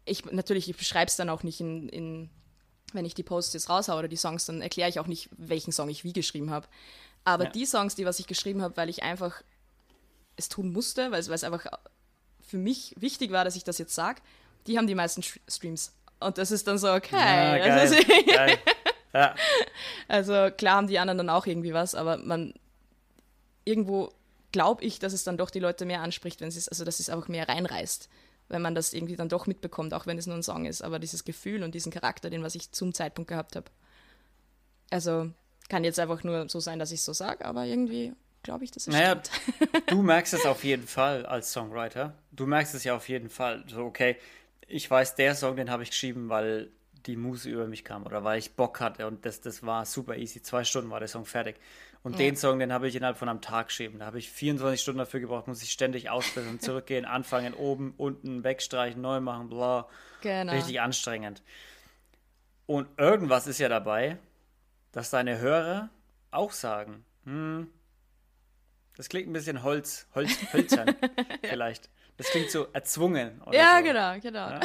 ich 0.05 0.25
natürlich, 0.25 0.69
ich 0.69 0.77
beschreibe 0.77 1.07
es 1.07 1.15
dann 1.15 1.29
auch 1.29 1.43
nicht 1.43 1.59
in, 1.59 1.89
in, 1.89 2.29
wenn 2.93 3.05
ich 3.05 3.13
die 3.13 3.23
Posts 3.23 3.53
jetzt 3.53 3.69
raushaue 3.69 3.99
oder 3.99 4.07
die 4.07 4.17
Songs, 4.17 4.45
dann 4.45 4.61
erkläre 4.61 4.89
ich 4.89 4.99
auch 4.99 5.07
nicht, 5.07 5.29
welchen 5.37 5.71
Song 5.71 5.89
ich 5.89 6.03
wie 6.03 6.13
geschrieben 6.13 6.51
habe. 6.51 6.67
Aber 7.23 7.45
ja. 7.45 7.49
die 7.51 7.65
Songs, 7.65 7.95
die 7.95 8.05
was 8.05 8.19
ich 8.19 8.27
geschrieben 8.27 8.61
habe, 8.61 8.75
weil 8.77 8.89
ich 8.89 9.03
einfach 9.03 9.41
es 10.35 10.49
tun 10.49 10.71
musste, 10.71 11.11
weil 11.11 11.19
es, 11.19 11.43
einfach 11.43 11.65
für 12.41 12.57
mich 12.57 12.95
wichtig 12.97 13.31
war, 13.31 13.45
dass 13.45 13.55
ich 13.55 13.63
das 13.63 13.77
jetzt 13.77 13.95
sage, 13.95 14.21
die 14.67 14.77
haben 14.77 14.87
die 14.87 14.95
meisten 14.95 15.23
Streams. 15.47 15.93
Und 16.19 16.37
das 16.37 16.51
ist 16.51 16.67
dann 16.67 16.77
so, 16.77 16.91
okay. 16.91 17.15
Ja, 17.15 17.57
geil, 17.57 17.71
also, 17.71 17.95
geil. 18.25 18.57
Ja. 19.15 19.35
also 20.07 20.49
klar 20.57 20.77
haben 20.77 20.87
die 20.87 20.97
anderen 20.97 21.19
dann 21.19 21.29
auch 21.29 21.45
irgendwie 21.45 21.71
was, 21.71 21.93
aber 21.93 22.17
man 22.17 22.55
irgendwo 23.63 24.11
glaube 24.51 24.83
ich, 24.83 24.97
dass 24.97 25.13
es 25.13 25.23
dann 25.23 25.37
doch 25.37 25.51
die 25.51 25.59
Leute 25.59 25.85
mehr 25.85 26.01
anspricht, 26.01 26.41
wenn 26.41 26.47
es 26.47 26.67
also 26.67 26.83
dass 26.83 26.99
es 26.99 27.09
einfach 27.09 27.27
mehr 27.27 27.47
reinreißt 27.47 28.09
wenn 28.49 28.61
man 28.61 28.75
das 28.75 28.93
irgendwie 28.93 29.15
dann 29.15 29.29
doch 29.29 29.47
mitbekommt, 29.47 29.93
auch 29.93 30.05
wenn 30.05 30.17
es 30.17 30.27
nur 30.27 30.35
ein 30.35 30.43
Song 30.43 30.65
ist. 30.65 30.81
Aber 30.81 30.99
dieses 30.99 31.23
Gefühl 31.23 31.63
und 31.63 31.73
diesen 31.73 31.91
Charakter, 31.91 32.29
den 32.29 32.43
was 32.43 32.55
ich 32.55 32.71
zum 32.71 32.93
Zeitpunkt 32.93 33.29
gehabt 33.29 33.55
habe. 33.55 33.65
Also 34.89 35.31
kann 35.69 35.83
jetzt 35.83 35.99
einfach 35.99 36.23
nur 36.23 36.49
so 36.49 36.59
sein, 36.59 36.79
dass 36.79 36.91
ich 36.91 36.99
es 36.99 37.05
so 37.05 37.13
sage, 37.13 37.45
aber 37.45 37.65
irgendwie 37.65 38.13
glaube 38.43 38.65
ich, 38.65 38.71
dass 38.71 38.87
es 38.87 38.93
naja, 38.93 39.21
stimmt. 39.23 39.87
du 39.87 40.01
merkst 40.01 40.33
es 40.33 40.45
auf 40.45 40.63
jeden 40.63 40.85
Fall 40.87 41.25
als 41.25 41.51
Songwriter. 41.51 42.13
Du 42.31 42.45
merkst 42.45 42.75
es 42.75 42.83
ja 42.83 42.95
auf 42.95 43.07
jeden 43.09 43.29
Fall. 43.29 43.63
So, 43.67 43.83
okay, 43.85 44.17
ich 44.67 44.89
weiß, 44.89 45.15
der 45.15 45.35
Song, 45.35 45.55
den 45.55 45.69
habe 45.69 45.83
ich 45.83 45.89
geschrieben, 45.89 46.29
weil 46.29 46.69
die 47.05 47.15
Muse 47.15 47.49
über 47.49 47.67
mich 47.67 47.83
kam 47.83 48.03
oder 48.03 48.23
weil 48.23 48.39
ich 48.39 48.55
Bock 48.55 48.79
hatte 48.79 49.07
und 49.07 49.25
das, 49.25 49.41
das 49.41 49.63
war 49.63 49.85
super 49.85 50.17
easy. 50.17 50.41
Zwei 50.41 50.63
Stunden 50.63 50.89
war 50.89 50.99
der 50.99 51.09
Song 51.09 51.25
fertig. 51.25 51.55
Und 52.03 52.13
ja. 52.13 52.17
den 52.17 52.35
Song, 52.35 52.59
den 52.59 52.73
habe 52.73 52.87
ich 52.87 52.95
innerhalb 52.95 53.17
von 53.17 53.29
einem 53.29 53.39
Tag 53.39 53.67
geschrieben. 53.67 53.99
Da 53.99 54.05
habe 54.05 54.19
ich 54.19 54.29
24 54.29 54.81
Stunden 54.81 54.99
dafür 54.99 55.21
gebraucht, 55.21 55.47
muss 55.47 55.63
ich 55.63 55.71
ständig 55.71 56.09
ausbessern, 56.09 56.59
zurückgehen, 56.59 57.05
anfangen, 57.05 57.53
oben, 57.53 57.93
unten, 57.97 58.43
wegstreichen, 58.43 59.01
neu 59.01 59.21
machen, 59.21 59.49
bla. 59.49 59.87
Genau. 60.21 60.51
Richtig 60.53 60.81
anstrengend. 60.81 61.41
Und 62.65 62.87
irgendwas 62.97 63.47
ist 63.47 63.59
ja 63.59 63.69
dabei, 63.69 64.17
dass 64.91 65.09
deine 65.09 65.39
Hörer 65.39 65.89
auch 66.31 66.51
sagen, 66.51 67.05
hm, 67.23 67.69
das 68.97 69.09
klingt 69.09 69.29
ein 69.29 69.33
bisschen 69.33 69.63
Holz, 69.63 70.07
Holz, 70.13 70.31
hölzern 70.51 70.95
vielleicht. 71.41 71.89
Das 72.17 72.27
klingt 72.27 72.51
so 72.51 72.67
erzwungen. 72.73 73.41
ja, 73.51 73.77
so. 73.77 73.83
genau, 73.83 74.19
genau. 74.19 74.49
Ja? 74.49 74.59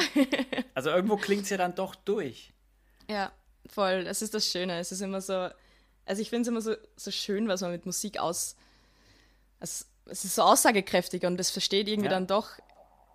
Also 0.75 0.91
irgendwo 0.91 1.17
klingt 1.17 1.43
es 1.43 1.49
ja 1.49 1.57
dann 1.57 1.73
doch 1.73 1.95
durch. 1.95 2.53
Ja, 3.09 3.31
voll. 3.67 4.03
Das 4.03 4.21
ist 4.21 4.35
das 4.35 4.45
Schöne. 4.45 4.79
Es 4.79 4.91
ist 4.91 5.01
immer 5.01 5.19
so, 5.19 5.49
also 6.09 6.23
ich 6.23 6.29
finde 6.31 6.41
es 6.41 6.47
immer 6.47 6.61
so, 6.61 6.75
so 6.95 7.11
schön, 7.11 7.47
was 7.47 7.61
man 7.61 7.69
mit 7.71 7.85
Musik 7.85 8.17
aus. 8.17 8.55
Es, 9.59 9.87
es 10.05 10.25
ist 10.25 10.33
so 10.33 10.41
aussagekräftig 10.41 11.23
und 11.23 11.37
das 11.37 11.51
versteht 11.51 11.87
irgendwie 11.87 12.09
ja. 12.09 12.15
dann 12.15 12.25
doch 12.25 12.49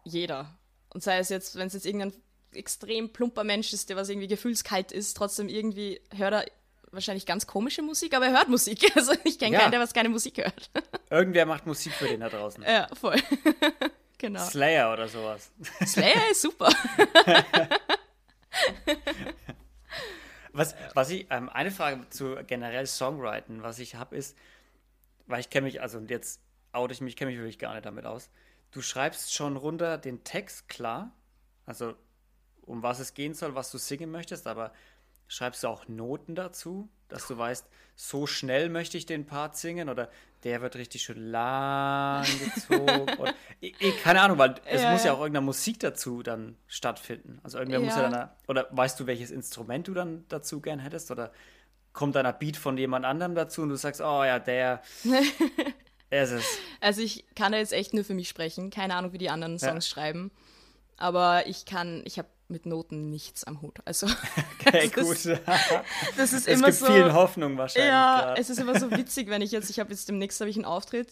jeder. 0.04 0.56
Und 0.90 1.02
sei 1.02 1.18
es 1.18 1.28
jetzt, 1.28 1.56
wenn 1.56 1.66
es 1.66 1.72
jetzt 1.72 1.86
irgendein 1.86 2.12
extrem 2.52 3.12
plumper 3.12 3.42
Mensch 3.42 3.72
ist, 3.72 3.90
der 3.90 3.96
was 3.96 4.08
irgendwie 4.08 4.28
gefühlskalt 4.28 4.92
ist, 4.92 5.16
trotzdem 5.16 5.48
irgendwie 5.48 6.00
hört 6.14 6.34
er 6.34 6.44
wahrscheinlich 6.92 7.26
ganz 7.26 7.48
komische 7.48 7.82
Musik, 7.82 8.14
aber 8.14 8.26
er 8.26 8.32
hört 8.32 8.48
Musik. 8.48 8.88
Also 8.96 9.12
ich 9.24 9.40
kenne 9.40 9.54
ja. 9.54 9.62
keinen, 9.62 9.72
der 9.72 9.80
was 9.80 9.92
keine 9.92 10.08
Musik 10.08 10.38
hört. 10.38 10.70
Irgendwer 11.10 11.46
macht 11.46 11.66
Musik 11.66 11.94
für 11.94 12.06
den 12.06 12.20
da 12.20 12.28
draußen. 12.28 12.62
Ja, 12.62 12.86
voll. 12.94 13.20
genau. 14.18 14.44
Slayer 14.44 14.92
oder 14.92 15.08
sowas. 15.08 15.50
Slayer 15.84 16.30
ist 16.30 16.42
super. 16.42 16.70
Was, 20.54 20.76
was 20.94 21.10
ich, 21.10 21.26
ähm, 21.30 21.48
eine 21.48 21.72
Frage 21.72 22.08
zu 22.10 22.36
generell 22.46 22.86
Songwriting, 22.86 23.62
was 23.62 23.80
ich 23.80 23.96
habe, 23.96 24.16
ist, 24.16 24.38
weil 25.26 25.40
ich 25.40 25.50
kenne 25.50 25.64
mich, 25.66 25.82
also 25.82 25.98
jetzt 25.98 26.40
oute 26.72 26.94
ich 26.94 27.00
mich, 27.00 27.16
kenne 27.16 27.32
mich 27.32 27.38
wirklich 27.38 27.58
gar 27.58 27.74
nicht 27.74 27.84
damit 27.84 28.06
aus. 28.06 28.30
Du 28.70 28.80
schreibst 28.80 29.34
schon 29.34 29.56
runter 29.56 29.98
den 29.98 30.22
Text 30.22 30.68
klar, 30.68 31.12
also 31.66 31.94
um 32.62 32.82
was 32.84 33.00
es 33.00 33.14
gehen 33.14 33.34
soll, 33.34 33.56
was 33.56 33.72
du 33.72 33.78
singen 33.78 34.10
möchtest, 34.10 34.46
aber 34.46 34.72
schreibst 35.28 35.64
du 35.64 35.68
auch 35.68 35.88
Noten 35.88 36.34
dazu, 36.34 36.88
dass 37.08 37.26
du 37.26 37.36
weißt, 37.36 37.66
so 37.96 38.26
schnell 38.26 38.68
möchte 38.68 38.98
ich 38.98 39.06
den 39.06 39.26
Part 39.26 39.56
singen 39.56 39.88
oder 39.88 40.10
der 40.42 40.60
wird 40.60 40.76
richtig 40.76 41.02
schön 41.02 41.30
lang 41.30 42.26
gezogen. 42.54 43.08
oder, 43.18 43.34
ich, 43.60 44.02
keine 44.02 44.20
Ahnung, 44.20 44.38
weil 44.38 44.56
es 44.66 44.82
ja, 44.82 44.92
muss 44.92 45.04
ja, 45.04 45.12
auch 45.12 45.20
irgendeine 45.20 45.46
Musik 45.46 45.80
dazu 45.80 46.22
dann 46.22 46.56
stattfinden. 46.66 47.40
Also 47.42 47.58
irgendwer 47.58 47.80
ja. 47.80 47.86
muss 47.86 47.96
ja 47.96 48.08
dann, 48.08 48.30
oder 48.46 48.68
weißt 48.70 49.00
du, 49.00 49.06
welches 49.06 49.30
Instrument 49.30 49.88
du 49.88 49.94
dann 49.94 50.24
dazu 50.28 50.60
gern 50.60 50.80
hättest 50.80 51.10
oder 51.10 51.32
kommt 51.92 52.16
dann 52.16 52.26
ein 52.26 52.38
Beat 52.38 52.56
von 52.56 52.76
jemand 52.76 53.06
anderem 53.06 53.34
dazu 53.34 53.62
und 53.62 53.70
du 53.70 53.76
sagst, 53.76 54.00
oh 54.00 54.24
ja, 54.24 54.38
der, 54.38 54.82
er 56.10 56.24
ist 56.24 56.32
es. 56.32 56.58
Also 56.80 57.00
ich 57.00 57.24
kann 57.34 57.52
da 57.52 57.58
jetzt 57.58 57.72
echt 57.72 57.94
nur 57.94 58.04
für 58.04 58.14
mich 58.14 58.28
sprechen, 58.28 58.70
keine 58.70 58.96
Ahnung, 58.96 59.12
wie 59.12 59.18
die 59.18 59.30
anderen 59.30 59.58
Songs 59.58 59.88
schreiben, 59.88 60.30
aber 60.96 61.46
ich 61.46 61.64
kann, 61.64 62.02
ich 62.04 62.18
habe 62.18 62.28
mit 62.48 62.66
Noten 62.66 63.10
nichts 63.10 63.44
am 63.44 63.62
Hut. 63.62 63.78
Also, 63.84 64.06
okay, 64.60 64.90
das, 64.94 65.04
gut. 65.04 65.16
Ist, 65.16 65.26
das 66.16 66.32
ist 66.32 66.46
es 66.46 66.58
immer 66.58 66.68
gibt 66.68 66.78
so. 66.78 66.86
viel 66.86 67.12
Hoffnung 67.12 67.56
wahrscheinlich. 67.56 67.90
Ja, 67.90 68.20
grad. 68.20 68.38
es 68.38 68.50
ist 68.50 68.58
immer 68.58 68.78
so 68.78 68.90
witzig, 68.90 69.28
wenn 69.28 69.42
ich 69.42 69.50
jetzt, 69.50 69.70
ich 69.70 69.80
habe 69.80 69.90
jetzt 69.90 70.08
demnächst 70.08 70.40
habe 70.40 70.50
ich 70.50 70.56
einen 70.56 70.64
Auftritt 70.64 71.08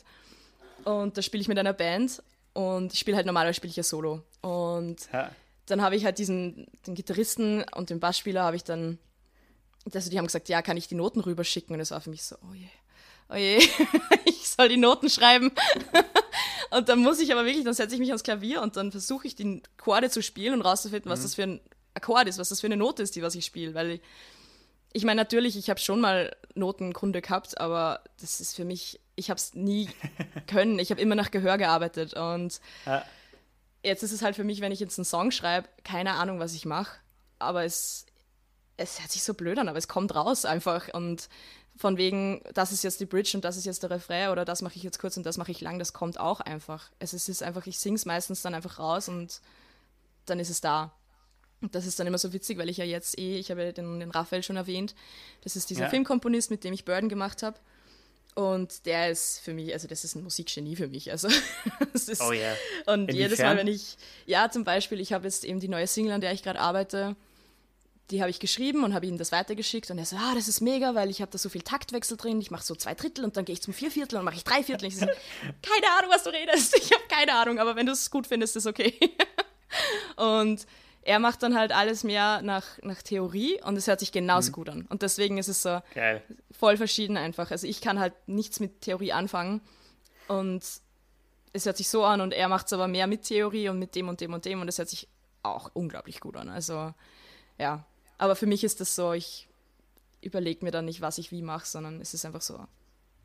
und 0.85 1.17
da 1.17 1.23
spiele 1.23 1.41
ich 1.41 1.49
mit 1.49 1.59
einer 1.59 1.73
Band 1.73 2.23
und 2.55 2.93
ich 2.93 2.99
spiele 2.99 3.17
halt 3.17 3.27
normalerweise 3.27 3.57
spiele 3.57 3.71
ich 3.71 3.77
ja 3.77 3.83
Solo 3.83 4.23
und 4.43 4.97
ja. 5.13 5.31
dann 5.67 5.81
habe 5.81 5.97
ich 5.97 6.05
halt 6.05 6.19
diesen 6.19 6.67
den 6.87 6.95
Gitarristen 6.95 7.65
und 7.75 7.91
den 7.91 8.01
Bassspieler 8.01 8.43
habe 8.43 8.57
ich 8.57 8.65
dann, 8.65 8.99
also 9.93 10.11
die 10.11 10.19
haben 10.19 10.27
gesagt, 10.27 10.49
ja, 10.49 10.61
kann 10.61 10.77
ich 10.77 10.89
die 10.89 10.95
Noten 10.95 11.21
rüberschicken 11.21 11.73
und 11.73 11.79
das 11.79 11.93
war 11.93 12.01
für 12.01 12.11
mich 12.11 12.23
so, 12.25 12.37
oh 12.43 12.55
je, 12.55 12.69
oh 13.31 13.37
je, 13.37 13.57
ich 14.27 14.49
soll 14.49 14.69
die 14.69 14.77
Noten 14.77 15.09
schreiben. 15.09 15.51
Und 16.73 16.89
dann 16.89 17.01
muss 17.01 17.21
ich 17.21 17.33
aber 17.33 17.45
wirklich, 17.45 17.65
dann 17.65 17.75
setze 17.75 17.95
ich 17.95 18.01
mich 18.01 18.09
ans 18.09 18.23
Klavier 18.23 18.63
und 18.63 18.77
dann 18.77 18.91
versuche 18.91 19.27
ich 19.27 19.35
die 19.35 19.63
Chorde 19.77 20.09
zu 20.09 20.23
spielen 20.23 20.55
und 20.55 20.63
rauszufinden, 20.63 21.11
was 21.11 21.21
mhm. 21.21 21.23
das 21.25 21.35
für 21.35 21.43
ein 21.43 21.61
Akkord 21.95 22.29
ist, 22.29 22.39
was 22.39 22.49
das 22.49 22.61
für 22.61 22.67
eine 22.67 22.79
Note 22.79 23.03
ist, 23.03 23.15
die 23.15 23.23
was 23.23 23.35
ich 23.35 23.45
spiele. 23.45 23.75
Weil 23.75 23.91
ich, 23.91 24.01
ich 24.95 25.05
meine, 25.05 25.21
natürlich, 25.21 25.57
ich 25.57 25.69
habe 25.69 25.81
schon 25.81 26.01
mal 26.01 26.35
Notenkunde 26.55 27.21
gehabt, 27.21 27.61
aber 27.61 28.01
das 28.21 28.41
ist 28.41 28.57
für 28.57 28.65
mich, 28.65 29.01
ich 29.17 29.29
habe 29.29 29.39
es 29.39 29.55
nie 29.55 29.91
können. 30.47 30.79
Ich 30.79 30.91
habe 30.91 31.01
immer 31.01 31.15
nach 31.15 31.31
Gehör 31.31 31.59
gearbeitet. 31.59 32.15
Und 32.15 32.61
ja. 32.87 33.05
jetzt 33.83 34.03
ist 34.03 34.13
es 34.13 34.23
halt 34.23 34.37
für 34.37 34.45
mich, 34.45 34.63
wenn 34.63 34.73
ich 34.73 34.81
jetzt 34.81 34.99
einen 34.99 35.05
Song 35.05 35.31
schreibe, 35.31 35.69
keine 35.85 36.15
Ahnung, 36.15 36.39
was 36.39 36.55
ich 36.55 36.65
mache. 36.65 36.97
Aber 37.39 37.65
es, 37.65 38.07
es 38.79 39.01
hört 39.01 39.11
sich 39.11 39.25
so 39.25 39.35
blöd 39.35 39.59
an, 39.59 39.69
aber 39.69 39.79
es 39.79 39.89
kommt 39.89 40.15
raus 40.15 40.47
einfach. 40.47 40.89
Und 40.95 41.29
von 41.77 41.97
wegen, 41.97 42.43
das 42.55 42.73
ist 42.73 42.85
jetzt 42.85 43.01
die 43.01 43.07
Bridge 43.07 43.33
und 43.35 43.45
das 43.45 43.57
ist 43.57 43.65
jetzt 43.65 43.83
der 43.83 43.91
Refrain 43.91 44.31
oder 44.31 44.45
das 44.45 44.63
mache 44.63 44.77
ich 44.77 44.83
jetzt 44.83 44.99
kurz 44.99 45.17
und 45.17 45.25
das 45.25 45.39
mache 45.39 45.51
ich 45.51 45.61
lang, 45.61 45.79
das 45.79 45.93
kommt 45.93 46.21
auch 46.21 46.41
einfach. 46.41 46.91
Es 46.99 47.13
ist 47.13 47.43
einfach, 47.43 47.67
ich 47.67 47.79
singe 47.79 47.97
es 47.97 48.05
meistens 48.05 48.43
dann 48.43 48.55
einfach 48.55 48.79
raus 48.79 49.09
und 49.09 49.41
dann 50.27 50.39
ist 50.39 50.51
es 50.51 50.61
da. 50.61 50.93
Und 51.61 51.75
das 51.75 51.87
ist 51.87 51.99
dann 51.99 52.07
immer 52.07 52.19
so 52.19 52.33
witzig, 52.33 52.59
weil 52.59 52.69
ich 52.69 52.77
ja 52.77 52.85
jetzt 52.85 53.19
eh, 53.19 53.39
ich 53.39 53.51
habe 53.51 53.65
ja 53.65 53.73
den, 53.73 54.01
den 54.01 54.11
Raphael 54.11 54.43
schon 54.43 54.57
erwähnt, 54.57 54.95
das 55.43 55.57
ist 55.57 55.71
dieser 55.71 55.83
ja. 55.83 55.89
Filmkomponist, 55.89 56.51
mit 56.51 56.65
dem 56.65 56.75
ich 56.75 56.85
Burden 56.85 57.09
gemacht 57.09 57.43
habe. 57.43 57.59
Und 58.35 58.87
der 58.87 59.11
ist 59.11 59.41
für 59.41 59.53
mich, 59.53 59.73
also 59.73 59.87
das 59.87 60.05
ist 60.05 60.15
ein 60.15 60.23
Musikgenie 60.23 60.75
für 60.75 60.89
mich. 60.89 61.11
Also 61.11 61.29
ist, 61.93 62.21
oh 62.21 62.33
yeah. 62.33 62.57
Und 62.87 63.03
Inwiefern? 63.03 63.17
jedes 63.17 63.39
Mal, 63.39 63.57
wenn 63.57 63.67
ich, 63.67 63.97
ja, 64.27 64.51
zum 64.51 64.65
Beispiel, 64.65 65.01
ich 65.01 65.13
habe 65.13 65.25
jetzt 65.25 65.45
eben 65.45 65.61
die 65.61 65.69
neue 65.69 65.87
Single, 65.87 66.13
an 66.13 66.21
der 66.21 66.33
ich 66.33 66.43
gerade 66.43 66.59
arbeite, 66.59 67.15
die 68.11 68.21
habe 68.21 68.31
ich 68.31 68.41
geschrieben 68.41 68.85
und 68.85 68.95
habe 68.95 69.07
ihm 69.07 69.17
das 69.17 69.33
weitergeschickt 69.33 69.91
und 69.91 69.99
er 69.99 70.05
so, 70.05 70.17
ah, 70.17 70.35
das 70.35 70.49
ist 70.49 70.61
mega, 70.61 70.95
weil 70.95 71.09
ich 71.09 71.23
habe 71.23 71.31
da 71.31 71.39
so 71.39 71.49
viel 71.49 71.63
Taktwechsel 71.63 72.17
drin, 72.17 72.41
ich 72.41 72.51
mache 72.51 72.65
so 72.65 72.75
zwei 72.75 72.95
Drittel 72.95 73.25
und 73.25 73.37
dann 73.37 73.45
gehe 73.45 73.55
ich 73.55 73.63
zum 73.63 73.73
Vierviertel 73.73 74.19
und 74.19 74.25
mache 74.25 74.37
ich 74.37 74.45
drei 74.45 74.63
Viertel. 74.63 74.87
Ich 74.87 74.97
so, 74.97 75.07
keine 75.63 75.87
Ahnung, 75.99 76.11
was 76.11 76.25
du 76.25 76.31
redest, 76.31 76.77
ich 76.77 76.93
habe 76.93 77.05
keine 77.09 77.35
Ahnung, 77.35 77.59
aber 77.59 77.77
wenn 77.77 77.87
du 77.87 77.93
es 77.93 78.11
gut 78.11 78.27
findest, 78.27 78.57
ist 78.57 78.67
okay. 78.67 78.99
und 80.17 80.67
er 81.05 81.19
macht 81.19 81.43
dann 81.43 81.57
halt 81.57 81.73
alles 81.73 82.05
mehr 82.05 82.43
nach, 82.43 82.79
nach 82.83 83.03
Theorie 83.03 83.61
und 83.63 83.77
es 83.77 83.87
hört 83.87 84.01
sich 84.01 84.13
genauso 84.13 84.51
mhm. 84.51 84.53
gut 84.53 84.69
an. 84.69 84.87
Und 84.89 85.03
deswegen 85.03 85.39
ist 85.39 85.49
es 85.49 85.63
so 85.63 85.81
Geil. 85.95 86.23
voll 86.57 86.77
verschieden 86.77 87.17
einfach. 87.17 87.51
Also 87.51 87.67
ich 87.67 87.81
kann 87.81 87.99
halt 87.99 88.15
nichts 88.27 88.61
mit 88.61 88.83
Theorie 88.83 89.13
anfangen 89.13 89.61
und 90.29 90.63
es 91.53 91.67
hört 91.67 91.77
sich 91.77 91.89
so 91.89 92.05
an 92.05 92.21
und 92.21 92.33
er 92.33 92.49
macht 92.49 92.67
es 92.67 92.73
aber 92.73 92.89
mehr 92.89 93.07
mit 93.07 93.25
Theorie 93.25 93.69
und 93.69 93.79
mit 93.79 93.95
dem 93.95 94.09
und 94.09 94.21
dem 94.21 94.33
und 94.33 94.45
dem 94.45 94.61
und 94.61 94.69
es 94.69 94.79
hört 94.79 94.89
sich 94.89 95.09
auch 95.43 95.71
unglaublich 95.75 96.21
gut 96.21 96.37
an. 96.37 96.49
Also 96.49 96.95
ja, 97.59 97.85
aber 98.23 98.37
für 98.37 98.47
mich 98.47 98.63
ist 98.63 98.81
das 98.81 98.95
so, 98.95 99.15
ich 99.15 99.49
überlege 100.21 100.65
mir 100.65 100.71
dann 100.71 100.85
nicht, 100.85 101.01
was 101.01 101.19
ich 101.19 101.33
wie 101.33 101.43
mache, 101.43 101.67
sondern 101.67 102.01
es 102.01 102.15
ist 102.15 102.25
einfach 102.25 102.41
so, 102.41 102.65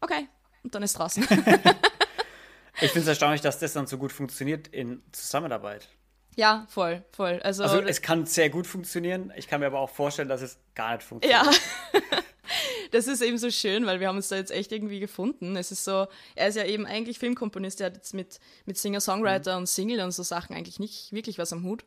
okay, 0.01 0.27
und 0.63 0.73
dann 0.73 0.81
ist 0.81 0.97
draußen. 0.97 1.21
ich 2.81 2.89
finde 2.89 3.01
es 3.01 3.07
erstaunlich, 3.07 3.41
dass 3.41 3.59
das 3.59 3.73
dann 3.73 3.85
so 3.85 3.99
gut 3.99 4.11
funktioniert 4.11 4.69
in 4.69 5.03
Zusammenarbeit. 5.11 5.87
Ja, 6.35 6.65
voll, 6.69 7.05
voll. 7.11 7.39
Also, 7.43 7.61
also 7.61 7.79
es 7.81 8.01
kann 8.01 8.25
sehr 8.25 8.49
gut 8.49 8.65
funktionieren. 8.65 9.31
Ich 9.35 9.47
kann 9.47 9.59
mir 9.59 9.67
aber 9.67 9.79
auch 9.79 9.91
vorstellen, 9.91 10.29
dass 10.29 10.41
es 10.41 10.57
gar 10.73 10.95
nicht 10.95 11.03
funktioniert. 11.03 11.45
Ja. 11.93 11.99
das 12.91 13.05
ist 13.05 13.21
eben 13.21 13.37
so 13.37 13.51
schön, 13.51 13.85
weil 13.85 13.99
wir 13.99 14.07
haben 14.07 14.17
uns 14.17 14.29
da 14.29 14.35
jetzt 14.35 14.51
echt 14.51 14.71
irgendwie 14.71 14.99
gefunden. 14.99 15.55
Es 15.57 15.71
ist 15.71 15.83
so, 15.83 16.07
er 16.33 16.47
ist 16.47 16.55
ja 16.55 16.65
eben 16.65 16.87
eigentlich 16.87 17.19
Filmkomponist, 17.19 17.81
der 17.81 17.87
hat 17.87 17.97
jetzt 17.97 18.15
mit, 18.15 18.39
mit 18.65 18.79
Singer-Songwriter 18.79 19.53
mhm. 19.53 19.59
und 19.59 19.67
Single 19.67 19.99
und 19.99 20.11
so 20.11 20.23
Sachen 20.23 20.55
eigentlich 20.55 20.79
nicht 20.79 21.11
wirklich 21.13 21.37
was 21.37 21.53
am 21.53 21.63
Hut. 21.65 21.85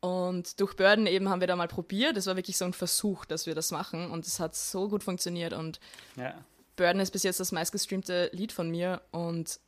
Und 0.00 0.60
durch 0.60 0.76
Burden 0.76 1.06
eben 1.06 1.28
haben 1.28 1.40
wir 1.40 1.48
da 1.48 1.56
mal 1.56 1.68
probiert. 1.68 2.16
Das 2.16 2.26
war 2.26 2.36
wirklich 2.36 2.56
so 2.56 2.64
ein 2.64 2.72
Versuch, 2.72 3.24
dass 3.24 3.46
wir 3.46 3.54
das 3.54 3.70
machen. 3.70 4.10
Und 4.10 4.26
es 4.26 4.38
hat 4.38 4.54
so 4.54 4.88
gut 4.88 5.02
funktioniert. 5.02 5.52
Und 5.52 5.80
ja. 6.16 6.34
Burden 6.76 7.00
ist 7.00 7.10
bis 7.10 7.24
jetzt 7.24 7.40
das 7.40 7.50
meistgestreamte 7.50 8.30
Lied 8.32 8.52
von 8.52 8.70
mir. 8.70 9.02
Und 9.10 9.58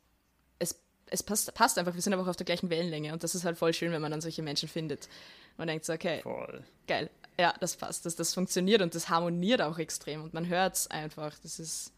es, 0.59 0.79
es 1.07 1.21
passt, 1.21 1.53
passt 1.53 1.77
einfach. 1.77 1.95
Wir 1.95 2.01
sind 2.01 2.13
einfach 2.13 2.27
auf 2.27 2.37
der 2.37 2.45
gleichen 2.45 2.69
Wellenlänge. 2.69 3.11
Und 3.11 3.23
das 3.23 3.35
ist 3.35 3.43
halt 3.43 3.57
voll 3.57 3.73
schön, 3.73 3.91
wenn 3.91 4.01
man 4.01 4.11
dann 4.11 4.21
solche 4.21 4.41
Menschen 4.41 4.69
findet. 4.69 5.09
Man 5.57 5.67
denkt 5.67 5.85
so, 5.85 5.93
okay, 5.93 6.21
voll. 6.21 6.63
geil. 6.87 7.09
Ja, 7.37 7.53
das 7.59 7.75
passt. 7.75 8.05
Das, 8.05 8.15
das 8.15 8.33
funktioniert 8.33 8.81
und 8.81 8.95
das 8.95 9.09
harmoniert 9.09 9.61
auch 9.61 9.79
extrem. 9.79 10.23
Und 10.23 10.33
man 10.33 10.47
hört 10.47 10.75
es 10.75 10.87
einfach. 10.87 11.37
Das 11.39 11.59
ist, 11.59 11.91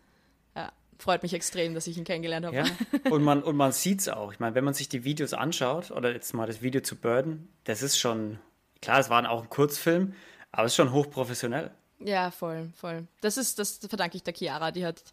freut 1.04 1.22
mich 1.22 1.34
extrem, 1.34 1.74
dass 1.76 1.86
ich 1.86 1.98
ihn 1.98 2.04
kennengelernt 2.06 2.46
habe. 2.46 2.56
Ja. 2.56 2.66
Und 3.12 3.24
man, 3.24 3.44
und 3.44 3.56
man 3.56 3.72
sieht 3.72 4.00
es 4.00 4.10
auch. 4.10 4.32
Ich 4.32 4.40
meine, 4.40 4.56
wenn 4.56 4.64
man 4.64 4.74
sich 4.74 4.90
die 4.90 5.04
Videos 5.04 5.34
anschaut, 5.34 5.92
oder 5.92 6.12
jetzt 6.14 6.34
mal 6.34 6.48
das 6.48 6.62
Video 6.62 6.82
zu 6.82 6.96
Burden, 6.96 7.50
das 7.66 7.84
ist 7.84 7.98
schon, 7.98 8.40
klar, 8.82 9.00
es 9.00 9.10
war 9.10 9.30
auch 9.30 9.44
ein 9.44 9.50
Kurzfilm, 9.50 10.14
aber 10.52 10.66
es 10.66 10.72
ist 10.72 10.78
schon 10.78 10.92
hochprofessionell. 10.92 11.72
Ja, 12.00 12.32
voll, 12.32 12.72
voll. 12.76 13.08
Das 13.22 13.38
ist, 13.38 13.60
das 13.60 13.78
verdanke 13.78 14.18
ich 14.18 14.24
der 14.24 14.34
Chiara. 14.34 14.72
Die 14.72 14.86
hat, 14.86 15.04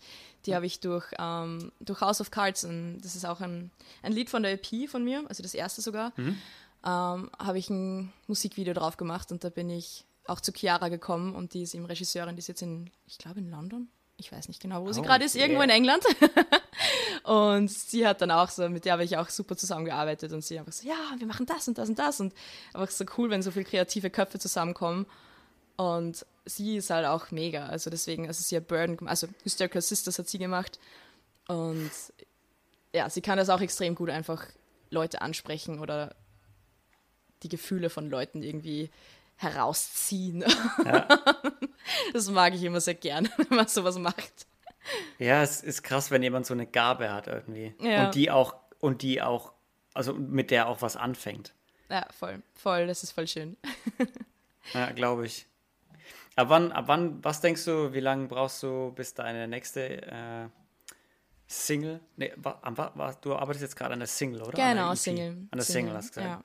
die 0.47 0.55
habe 0.55 0.67
ich 0.67 0.81
durch, 0.81 1.07
ähm, 1.19 1.73
durch 1.81 2.01
House 2.01 2.21
of 2.21 2.31
Cards, 2.31 2.65
und 2.65 3.01
das 3.03 3.15
ist 3.15 3.27
auch 3.27 3.41
ein, 3.41 3.71
ein 4.03 4.13
Lied 4.13 4.31
von 4.31 4.43
der 4.43 4.53
EP 4.53 4.89
von 4.89 5.05
mir, 5.05 5.25
also 5.29 5.43
das 5.43 5.55
erste 5.55 5.83
sogar, 5.83 6.13
mhm. 6.17 6.39
ähm, 6.85 7.31
habe 7.39 7.59
ich 7.59 7.69
ein 7.69 8.13
Musikvideo 8.27 8.75
drauf 8.75 8.97
gemacht 8.97 9.31
und 9.31 9.45
da 9.45 9.51
bin 9.51 9.71
ich 9.71 10.05
auch 10.27 10.41
zu 10.41 10.53
Chiara 10.53 10.89
gekommen 10.89 11.35
und 11.35 11.55
die 11.55 11.63
ist 11.63 11.75
eben 11.75 11.85
Regisseurin, 11.85 12.37
die 12.37 12.41
ist 12.41 12.49
jetzt 12.49 12.63
in, 12.63 12.91
ich 13.07 13.19
glaube 13.19 13.41
in 13.41 13.51
London, 13.51 13.89
ich 14.21 14.31
weiß 14.31 14.49
nicht 14.49 14.61
genau, 14.61 14.83
wo 14.83 14.89
oh, 14.89 14.93
sie 14.93 15.03
gerade 15.03 15.25
ist, 15.25 15.35
irgendwo 15.35 15.63
in 15.63 15.71
England. 15.71 16.05
und 17.25 17.71
sie 17.71 18.07
hat 18.07 18.21
dann 18.21 18.31
auch 18.31 18.51
so, 18.51 18.69
mit 18.69 18.85
der 18.85 18.93
habe 18.93 19.05
ich 19.05 19.17
auch 19.17 19.29
super 19.31 19.57
zusammengearbeitet. 19.57 20.33
Und 20.33 20.45
sie 20.45 20.59
einfach 20.59 20.73
so, 20.73 20.87
ja, 20.87 20.95
wir 21.17 21.27
machen 21.27 21.47
das 21.47 21.67
und 21.67 21.79
das 21.79 21.89
und 21.89 21.99
das. 21.99 22.21
Und 22.21 22.35
einfach 22.75 22.91
so 22.91 23.05
cool, 23.17 23.31
wenn 23.31 23.43
so 23.43 23.51
viele 23.51 23.65
kreative 23.65 24.11
Köpfe 24.11 24.39
zusammenkommen. 24.39 25.07
Und 25.77 26.27
sie 26.45 26.77
ist 26.77 26.91
halt 26.91 27.07
auch 27.07 27.31
mega, 27.31 27.67
also 27.67 27.89
deswegen, 27.89 28.27
also 28.27 28.43
sie 28.43 28.57
hat 28.57 28.69
Burden, 28.69 29.09
also 29.09 29.27
Hysterical 29.43 29.81
Sisters 29.81 30.19
hat 30.19 30.29
sie 30.29 30.39
gemacht. 30.39 30.79
Und 31.49 31.91
ja, 32.93 33.09
sie 33.09 33.23
kann 33.23 33.39
das 33.39 33.49
auch 33.49 33.63
extrem 33.63 33.95
gut 33.95 34.11
einfach 34.11 34.45
Leute 34.91 35.23
ansprechen 35.23 35.79
oder 35.79 36.15
die 37.43 37.49
Gefühle 37.49 37.89
von 37.89 38.11
Leuten 38.11 38.43
irgendwie 38.43 38.91
herausziehen. 39.41 40.45
Ja. 40.85 41.09
Das 42.13 42.31
mag 42.31 42.55
ich 42.55 42.63
immer 42.63 42.81
sehr 42.81 42.95
gern, 42.95 43.29
wenn 43.37 43.57
man 43.57 43.67
sowas 43.67 43.99
macht. 43.99 44.47
Ja, 45.19 45.43
es 45.43 45.63
ist 45.63 45.83
krass, 45.83 46.11
wenn 46.11 46.23
jemand 46.23 46.47
so 46.47 46.55
eine 46.55 46.67
Gabe 46.67 47.13
hat 47.13 47.27
irgendwie. 47.27 47.75
Ja. 47.81 48.07
Und 48.07 48.15
die 48.15 48.31
auch, 48.31 48.55
und 48.79 49.03
die 49.03 49.21
auch, 49.23 49.53
also 49.95 50.13
mit 50.13 50.51
der 50.51 50.69
auch 50.69 50.83
was 50.83 50.97
anfängt. 50.97 51.55
Ja, 51.89 52.07
voll, 52.17 52.43
voll, 52.55 52.87
das 52.87 53.03
ist 53.03 53.13
voll 53.13 53.27
schön. 53.27 53.57
Ja, 54.75 54.93
glaube 54.93 55.27
ich. 55.27 55.47
Ab 56.37 56.49
wann, 56.51 56.71
ab 56.71 56.85
wann, 56.87 57.25
was 57.25 57.41
denkst 57.41 57.65
du, 57.65 57.93
wie 57.93 57.99
lange 57.99 58.29
brauchst 58.29 58.63
du, 58.63 58.93
bis 58.93 59.15
deine 59.15 59.49
nächste 59.49 60.03
äh, 60.03 60.49
Single, 61.49 61.99
nee, 62.17 62.33
wa, 62.37 62.61
wa, 62.95 63.13
du 63.21 63.35
arbeitest 63.35 63.63
jetzt 63.63 63.77
gerade 63.77 63.95
an 63.95 63.99
der 64.01 64.07
Single, 64.07 64.43
oder? 64.43 64.53
Genau, 64.53 64.91
an 64.91 64.97
Single. 64.97 65.31
An 65.31 65.49
der 65.51 65.63
Single, 65.63 65.65
Single 65.65 65.97
hast 65.97 66.17
du 66.17 66.21
gesagt. 66.21 66.45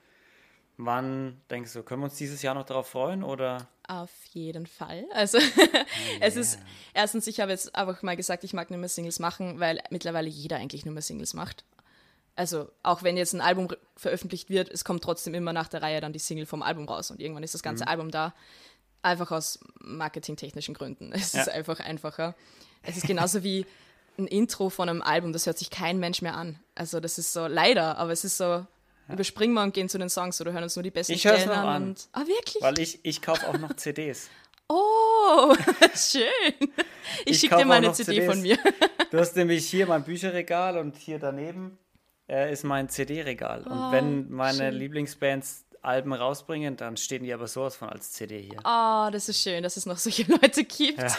Wann 0.78 1.40
denkst 1.50 1.72
du, 1.72 1.82
können 1.82 2.02
wir 2.02 2.06
uns 2.06 2.16
dieses 2.16 2.42
Jahr 2.42 2.54
noch 2.54 2.66
darauf 2.66 2.88
freuen 2.88 3.24
oder? 3.24 3.66
Auf 3.88 4.10
jeden 4.32 4.66
Fall. 4.66 5.06
Also 5.14 5.38
yeah. 5.56 5.86
es 6.20 6.36
ist 6.36 6.58
erstens, 6.92 7.26
ich 7.26 7.40
habe 7.40 7.50
jetzt 7.50 7.74
einfach 7.74 8.02
mal 8.02 8.16
gesagt, 8.16 8.44
ich 8.44 8.52
mag 8.52 8.70
nicht 8.70 8.78
mehr 8.78 8.88
Singles 8.88 9.18
machen, 9.18 9.58
weil 9.58 9.82
mittlerweile 9.90 10.28
jeder 10.28 10.56
eigentlich 10.56 10.84
nur 10.84 10.92
mehr 10.92 11.02
Singles 11.02 11.32
macht. 11.32 11.64
Also 12.34 12.70
auch 12.82 13.02
wenn 13.02 13.16
jetzt 13.16 13.32
ein 13.32 13.40
Album 13.40 13.68
veröffentlicht 13.96 14.50
wird, 14.50 14.68
es 14.68 14.84
kommt 14.84 15.02
trotzdem 15.02 15.32
immer 15.32 15.54
nach 15.54 15.68
der 15.68 15.80
Reihe 15.80 16.02
dann 16.02 16.12
die 16.12 16.18
Single 16.18 16.44
vom 16.44 16.62
Album 16.62 16.86
raus 16.86 17.10
und 17.10 17.20
irgendwann 17.20 17.42
ist 17.42 17.54
das 17.54 17.62
ganze 17.62 17.84
mhm. 17.84 17.88
Album 17.88 18.10
da. 18.10 18.34
Einfach 19.00 19.30
aus 19.30 19.60
marketingtechnischen 19.78 20.74
Gründen. 20.74 21.12
Es 21.12 21.32
ja. 21.32 21.42
ist 21.42 21.48
einfach 21.48 21.80
einfacher. 21.80 22.34
Es 22.82 22.98
ist 22.98 23.06
genauso 23.06 23.42
wie 23.42 23.64
ein 24.18 24.26
Intro 24.26 24.68
von 24.68 24.88
einem 24.88 25.00
Album, 25.02 25.32
das 25.32 25.46
hört 25.46 25.58
sich 25.58 25.70
kein 25.70 25.98
Mensch 25.98 26.20
mehr 26.20 26.34
an. 26.34 26.58
Also 26.74 27.00
das 27.00 27.18
ist 27.18 27.32
so 27.32 27.46
leider, 27.46 27.96
aber 27.96 28.12
es 28.12 28.24
ist 28.24 28.36
so, 28.36 28.66
überspringen 29.12 29.54
wir 29.54 29.62
und 29.62 29.74
gehen 29.74 29.88
zu 29.88 29.98
den 29.98 30.08
Songs 30.08 30.40
oder 30.40 30.52
hören 30.52 30.64
uns 30.64 30.76
nur 30.76 30.82
die 30.82 30.90
besten 30.90 31.12
ich 31.12 31.20
Stellen 31.20 31.48
noch 31.48 31.56
an. 31.56 31.82
Und, 31.90 32.08
ah, 32.12 32.20
wirklich? 32.26 32.62
Weil 32.62 32.78
ich, 32.78 33.00
ich 33.02 33.22
kaufe 33.22 33.48
auch 33.48 33.58
noch 33.58 33.74
CDs. 33.74 34.28
Oh, 34.68 35.54
schön. 35.94 36.28
Ich, 37.24 37.26
ich 37.26 37.38
schicke 37.38 37.56
dir 37.56 37.64
mal 37.64 37.76
eine 37.76 37.92
CD 37.92 38.14
CDs. 38.14 38.26
von 38.26 38.42
mir. 38.42 38.58
Du 39.12 39.18
hast 39.20 39.36
nämlich 39.36 39.70
hier 39.70 39.86
mein 39.86 40.02
Bücherregal 40.02 40.76
und 40.76 40.96
hier 40.96 41.20
daneben 41.20 41.78
äh, 42.28 42.52
ist 42.52 42.64
mein 42.64 42.88
CD-Regal. 42.88 43.64
Oh, 43.64 43.70
und 43.70 43.92
wenn 43.92 44.28
meine 44.28 44.70
schön. 44.70 44.74
Lieblingsbands 44.74 45.64
Alben 45.82 46.12
rausbringen, 46.12 46.76
dann 46.76 46.96
stehen 46.96 47.22
die 47.22 47.32
aber 47.32 47.46
sowas 47.46 47.76
von 47.76 47.88
als 47.88 48.10
CD 48.10 48.42
hier. 48.42 48.58
Oh, 48.64 49.08
das 49.12 49.28
ist 49.28 49.40
schön, 49.40 49.62
dass 49.62 49.76
es 49.76 49.86
noch 49.86 49.98
solche 49.98 50.24
Leute 50.24 50.64
gibt. 50.64 50.98
Ja. 50.98 51.16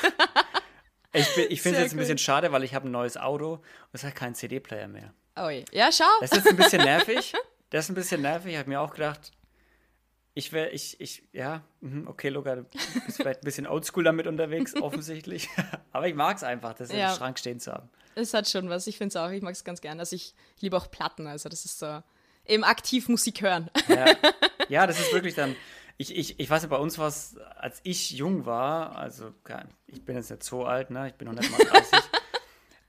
Ich, 1.13 1.37
ich 1.37 1.61
finde 1.61 1.77
es 1.77 1.83
jetzt 1.85 1.93
ein 1.93 1.99
bisschen 1.99 2.17
schade, 2.17 2.51
weil 2.51 2.63
ich 2.63 2.75
habe 2.75 2.87
ein 2.87 2.91
neues 2.91 3.15
Auto 3.15 3.53
und 3.53 3.61
es 3.93 4.03
hat 4.03 4.15
keinen 4.15 4.35
CD-Player 4.35 4.89
mehr. 4.89 5.13
Oh 5.41 5.49
je. 5.49 5.63
Ja, 5.71 5.89
schau. 5.91 6.03
Das 6.19 6.31
ist 6.31 6.37
jetzt 6.37 6.47
ein 6.49 6.57
bisschen 6.57 6.83
nervig. 6.83 7.33
Das 7.69 7.85
ist 7.85 7.89
ein 7.89 7.95
bisschen 7.95 8.21
nervig. 8.21 8.53
Ich 8.53 8.57
habe 8.57 8.69
mir 8.69 8.79
auch 8.79 8.93
gedacht, 8.93 9.31
ich 10.37 10.53
wäre, 10.53 10.69
ich, 10.69 11.01
ich, 11.01 11.23
ja, 11.33 11.63
mhm, 11.81 12.07
okay, 12.07 12.29
Luca, 12.29 12.55
du 12.57 12.63
bist 13.05 13.17
vielleicht 13.17 13.41
ein 13.41 13.45
bisschen 13.45 13.65
oldschool 13.65 14.03
damit 14.03 14.27
unterwegs, 14.27 14.75
offensichtlich. 14.81 15.49
Aber 15.91 16.07
ich 16.07 16.13
mag 16.13 16.37
es 16.37 16.43
einfach, 16.43 16.75
das 16.75 16.91
ja. 16.91 17.09
im 17.09 17.17
Schrank 17.17 17.39
stehen 17.39 17.59
zu 17.59 17.73
haben. 17.73 17.89
Es 18.13 18.35
hat 18.35 18.47
schon 18.47 18.69
was, 18.69 18.85
ich 18.85 18.97
finde 18.97 19.09
es 19.09 19.15
auch, 19.15 19.31
ich 19.31 19.41
mag 19.41 19.53
es 19.53 19.63
ganz 19.63 19.81
gern. 19.81 19.99
Also 19.99 20.15
ich 20.15 20.35
liebe 20.59 20.77
auch 20.77 20.91
Platten, 20.91 21.25
also 21.25 21.49
das 21.49 21.65
ist 21.65 21.79
so, 21.79 22.03
eben 22.45 22.63
aktiv 22.63 23.09
Musik 23.09 23.41
hören. 23.41 23.71
Ja, 23.87 24.05
ja 24.69 24.87
das 24.87 24.99
ist 24.99 25.11
wirklich 25.11 25.33
dann, 25.33 25.55
ich, 25.97 26.15
ich, 26.15 26.39
ich 26.39 26.49
weiß 26.49 26.61
nicht, 26.61 26.69
bei 26.69 26.77
uns 26.77 26.99
war 26.99 27.07
es, 27.07 27.37
als 27.55 27.79
ich 27.81 28.11
jung 28.11 28.45
war, 28.45 28.95
also 28.95 29.33
ich 29.87 30.05
bin 30.05 30.15
jetzt 30.15 30.29
nicht 30.29 30.43
so 30.43 30.65
alt, 30.65 30.91
ne, 30.91 31.07
ich 31.07 31.15
bin 31.15 31.27
noch 31.27 31.33
nicht 31.33 31.51
mal 31.51 31.65
30, 31.65 31.99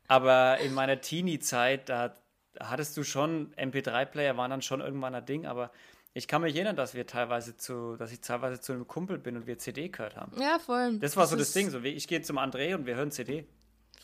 aber 0.06 0.58
in 0.58 0.74
meiner 0.74 1.00
Teenie-Zeit, 1.00 1.88
da 1.88 2.14
hattest 2.60 2.96
du 2.96 3.04
schon, 3.04 3.54
MP3-Player 3.54 4.36
waren 4.36 4.50
dann 4.50 4.62
schon 4.62 4.80
irgendwann 4.80 5.14
ein 5.14 5.24
Ding, 5.24 5.46
aber 5.46 5.70
ich 6.14 6.26
kann 6.26 6.42
mich 6.42 6.54
erinnern, 6.54 6.76
dass 6.76 6.94
wir 6.94 7.06
teilweise 7.06 7.56
zu, 7.56 7.96
dass 7.96 8.12
ich 8.12 8.20
teilweise 8.20 8.60
zu 8.60 8.72
einem 8.72 8.86
Kumpel 8.86 9.18
bin 9.18 9.36
und 9.36 9.46
wir 9.46 9.58
CD 9.58 9.88
gehört 9.88 10.16
haben. 10.16 10.40
Ja, 10.40 10.58
voll. 10.58 10.98
Das 10.98 11.16
war 11.16 11.24
das 11.24 11.30
so 11.30 11.36
das 11.36 11.52
Ding, 11.52 11.70
so 11.70 11.82
wie 11.82 11.88
ich 11.88 12.08
gehe 12.08 12.22
zum 12.22 12.38
André 12.38 12.74
und 12.74 12.86
wir 12.86 12.96
hören 12.96 13.10
CD. 13.10 13.46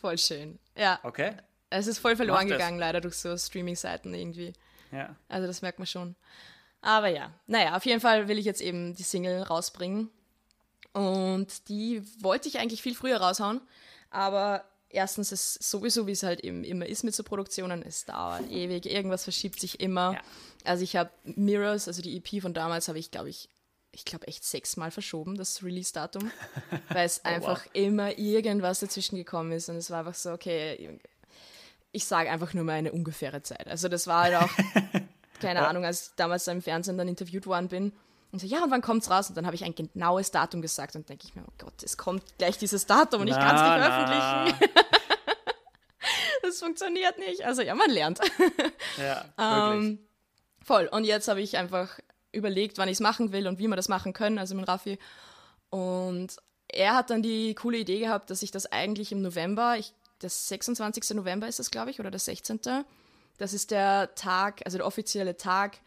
Voll 0.01 0.19
schön. 0.19 0.59
Ja. 0.77 1.01
Okay. 1.03 1.35
Es 1.71 1.87
ist 1.87 1.99
voll 1.99 2.15
verloren 2.15 2.47
gegangen, 2.47 2.79
leider 2.79 3.01
durch 3.01 3.17
so 3.17 3.37
Streaming-Seiten 3.37 4.15
irgendwie. 4.15 4.53
Ja. 4.93 5.17
Also 5.29 5.47
das 5.47 5.63
merkt 5.63 5.79
man 5.79 5.87
schon. 5.87 6.15
Aber 6.81 7.09
ja, 7.09 7.33
naja, 7.47 7.77
auf 7.77 7.87
jeden 7.87 8.01
Fall 8.01 8.29
will 8.29 8.39
ich 8.39 8.45
jetzt 8.45 8.61
eben 8.61 8.95
die 8.95 9.03
Single 9.03 9.43
rausbringen. 9.43 10.11
Und 10.93 11.69
die 11.69 12.03
wollte 12.23 12.49
ich 12.49 12.61
eigentlich 12.61 12.83
viel 12.83 12.95
früher 12.95 13.17
raushauen, 13.17 13.61
aber 14.11 14.65
erstens 14.95 15.33
ist 15.33 15.63
sowieso, 15.63 16.07
wie 16.07 16.13
es 16.13 16.23
halt 16.23 16.41
eben 16.41 16.65
immer 16.65 16.87
ist 16.87 17.05
mit 17.05 17.15
so 17.15 17.23
Produktionen, 17.23 17.83
es 17.83 18.05
dauert 18.05 18.51
ewig, 18.51 18.87
irgendwas 18.87 19.25
verschiebt 19.25 19.61
sich 19.61 19.81
immer. 19.81 20.15
Ja. 20.15 20.21
Also 20.65 20.85
ich 20.85 20.97
habe 20.97 21.11
Mirrors, 21.25 21.89
also 21.89 22.01
die 22.01 22.17
EP 22.17 22.41
von 22.43 22.55
damals, 22.55 22.89
habe 22.89 22.99
ich, 22.99 23.11
glaube 23.11 23.29
ich, 23.29 23.49
ich 23.93 24.05
glaube 24.05 24.27
echt 24.27 24.45
sechsmal 24.45 24.91
verschoben, 24.91 25.37
das 25.37 25.63
Release-Datum, 25.63 26.31
weil 26.89 27.07
es 27.07 27.21
oh, 27.25 27.29
einfach 27.29 27.65
wow. 27.65 27.71
immer 27.75 28.19
irgendwas 28.19 28.81
dazwischen 28.81 29.17
gekommen 29.17 29.53
ist 29.53 29.69
und 29.69 29.77
es 29.77 29.91
war 29.91 30.01
einfach 30.01 30.15
so, 30.15 30.33
okay, 30.33 30.99
ich 31.93 32.05
sage 32.07 32.31
einfach 32.31 32.55
nur 32.55 32.65
mal 32.65 32.73
eine 32.73 32.93
ungefähre 32.93 33.43
Zeit. 33.43 33.69
Also 33.69 33.89
das 33.89 34.07
war 34.07 34.25
halt 34.25 34.35
auch, 34.35 34.51
keine. 35.41 35.67
Ahnung, 35.67 35.85
als 35.85 36.09
ich 36.09 36.15
damals 36.17 36.49
im 36.49 36.61
Fernsehen 36.61 36.99
dann 36.99 37.07
interviewt 37.07 37.47
worden 37.47 37.69
bin, 37.69 37.93
Und 38.35 38.41
so, 38.41 38.49
ja, 38.49 38.65
und 38.65 38.71
wann 38.73 38.83
kommt's 38.83 39.09
raus? 39.09 39.29
Und 39.29 39.37
dann 39.37 39.47
habe 39.47 39.55
ich 39.55 39.63
ein 39.63 39.77
genaues 39.77 40.33
Datum 40.33 40.61
gesagt 40.61 40.97
und 40.97 41.09
denke 41.09 41.25
ich 41.25 41.37
mir, 41.37 41.45
oh 41.47 41.53
Gott, 41.57 41.85
es 41.85 41.97
kommt 41.97 42.37
gleich 42.37 42.59
dieses 42.59 42.85
Datum 42.85 43.21
und 43.21 43.29
ich 43.29 43.35
kann 43.37 43.55
es 43.55 43.63
nicht 43.63 44.17
veröffentlichen. 44.51 44.75
das 46.43 46.59
funktioniert 46.59 47.17
nicht. 47.21 47.45
Also 47.45 47.63
ja, 47.63 47.77
man 47.77 47.89
lernt. 47.91 48.19
Ja, 48.99 49.25
wirklich. 49.37 49.89
ähm, 49.89 49.99
voll. 50.65 50.89
Und 50.91 51.05
jetzt 51.05 51.29
habe 51.29 51.43
ich 51.43 51.57
einfach 51.57 52.01
überlegt, 52.33 52.77
wann 52.77 52.89
ich 52.89 52.95
es 52.95 53.01
machen 53.01 53.31
will 53.31 53.47
und 53.47 53.61
wie 53.61 53.69
wir 53.69 53.77
das 53.77 53.89
machen 53.89 54.13
können, 54.13 54.41
also 54.41 54.57
mit 54.57 54.67
Raffi. 54.67 54.99
Und 55.71 56.35
er 56.67 56.97
hat 56.97 57.11
dann 57.11 57.23
die 57.23 57.55
coole 57.55 57.79
Idee 57.79 58.01
gehabt, 58.01 58.31
dass 58.31 58.43
ich 58.43 58.51
das 58.51 58.67
eigentlich 58.67 59.13
im 59.13 59.23
November, 59.23 59.77
ich, 59.79 59.95
das 60.19 60.49
26. 60.49 61.11
November 61.11 61.47
ist 61.47 61.61
das, 61.61 61.71
glaube 61.71 61.93
ich, 61.93 62.01
oder 62.01 62.11
der 62.11 62.19
16. 62.19 62.59
Das 63.39 63.53
ist 63.53 63.71
der 63.71 64.13
Tag, 64.17 64.63
also 64.65 64.79
der 64.79 64.89
offizielle 64.89 65.37
Tag 65.37 65.79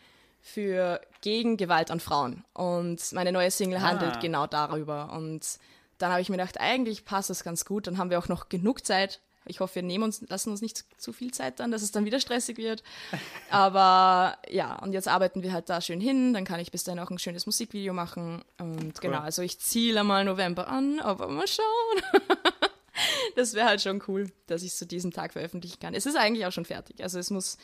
für 0.48 1.02
gegen 1.22 1.58
Gewalt 1.58 1.92
an 1.92 2.00
Frauen. 2.00 2.44
Und 2.54 3.12
meine 3.12 3.32
neue 3.32 3.52
Single 3.52 3.80
ah. 3.80 3.84
handelt 3.84 4.20
genau 4.22 4.48
darüber. 4.48 5.12
Und 5.12 5.60
dann 5.98 6.12
habe 6.12 6.22
ich 6.22 6.30
mir 6.30 6.38
gedacht, 6.38 6.60
eigentlich 6.60 7.06
passt 7.06 7.30
das 7.30 7.44
ganz 7.44 7.66
gut. 7.66 7.88
Dann 7.88 7.98
haben 7.98 8.10
wir 8.10 8.20
auch 8.20 8.30
noch 8.30 8.50
genug 8.50 8.86
Zeit. 8.86 9.20
Ich 9.46 9.60
hoffe, 9.62 9.76
wir 9.76 9.84
nehmen 9.84 10.04
uns, 10.04 10.22
lassen 10.28 10.52
uns 10.52 10.62
nicht 10.62 10.84
zu 10.98 11.14
viel 11.14 11.32
Zeit 11.32 11.60
dann, 11.60 11.72
dass 11.72 11.82
es 11.82 11.92
dann 11.92 12.06
wieder 12.06 12.20
stressig 12.20 12.58
wird. 12.58 12.84
Aber 13.50 14.38
ja, 14.50 14.76
und 14.80 14.94
jetzt 14.94 15.08
arbeiten 15.08 15.44
wir 15.44 15.54
halt 15.54 15.70
da 15.70 15.82
schön 15.82 16.02
hin. 16.02 16.34
Dann 16.34 16.46
kann 16.46 16.60
ich 16.60 16.72
bis 16.72 16.84
dahin 16.84 17.00
auch 17.00 17.10
ein 17.10 17.20
schönes 17.20 17.46
Musikvideo 17.46 17.94
machen. 17.94 18.44
Und 18.58 18.80
cool. 18.80 18.94
genau, 19.02 19.20
also 19.20 19.42
ich 19.42 19.60
ziele 19.60 20.04
mal 20.04 20.26
November 20.26 20.68
an, 20.68 21.00
aber 21.00 21.28
mal 21.28 21.48
schauen. 21.48 22.22
das 23.36 23.54
wäre 23.54 23.68
halt 23.68 23.82
schon 23.82 24.02
cool, 24.08 24.32
dass 24.48 24.64
ich 24.64 24.70
es 24.70 24.78
zu 24.78 24.86
diesem 24.86 25.12
Tag 25.12 25.34
veröffentlichen 25.34 25.80
kann. 25.80 25.94
Es 25.94 26.06
ist 26.06 26.18
eigentlich 26.18 26.46
auch 26.46 26.52
schon 26.52 26.66
fertig. 26.66 27.02
Also 27.02 27.20
es 27.20 27.30
muss 27.30 27.58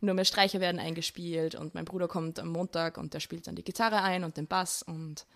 nur 0.00 0.14
mehr 0.14 0.24
Streicher 0.24 0.60
werden 0.60 0.80
eingespielt 0.80 1.54
und 1.54 1.74
mein 1.74 1.84
Bruder 1.84 2.08
kommt 2.08 2.38
am 2.38 2.48
Montag 2.48 2.98
und 2.98 3.14
der 3.14 3.20
spielt 3.20 3.46
dann 3.46 3.56
die 3.56 3.64
Gitarre 3.64 4.02
ein 4.02 4.24
und 4.24 4.36
den 4.36 4.46
Bass 4.46 4.82
und 4.82 5.26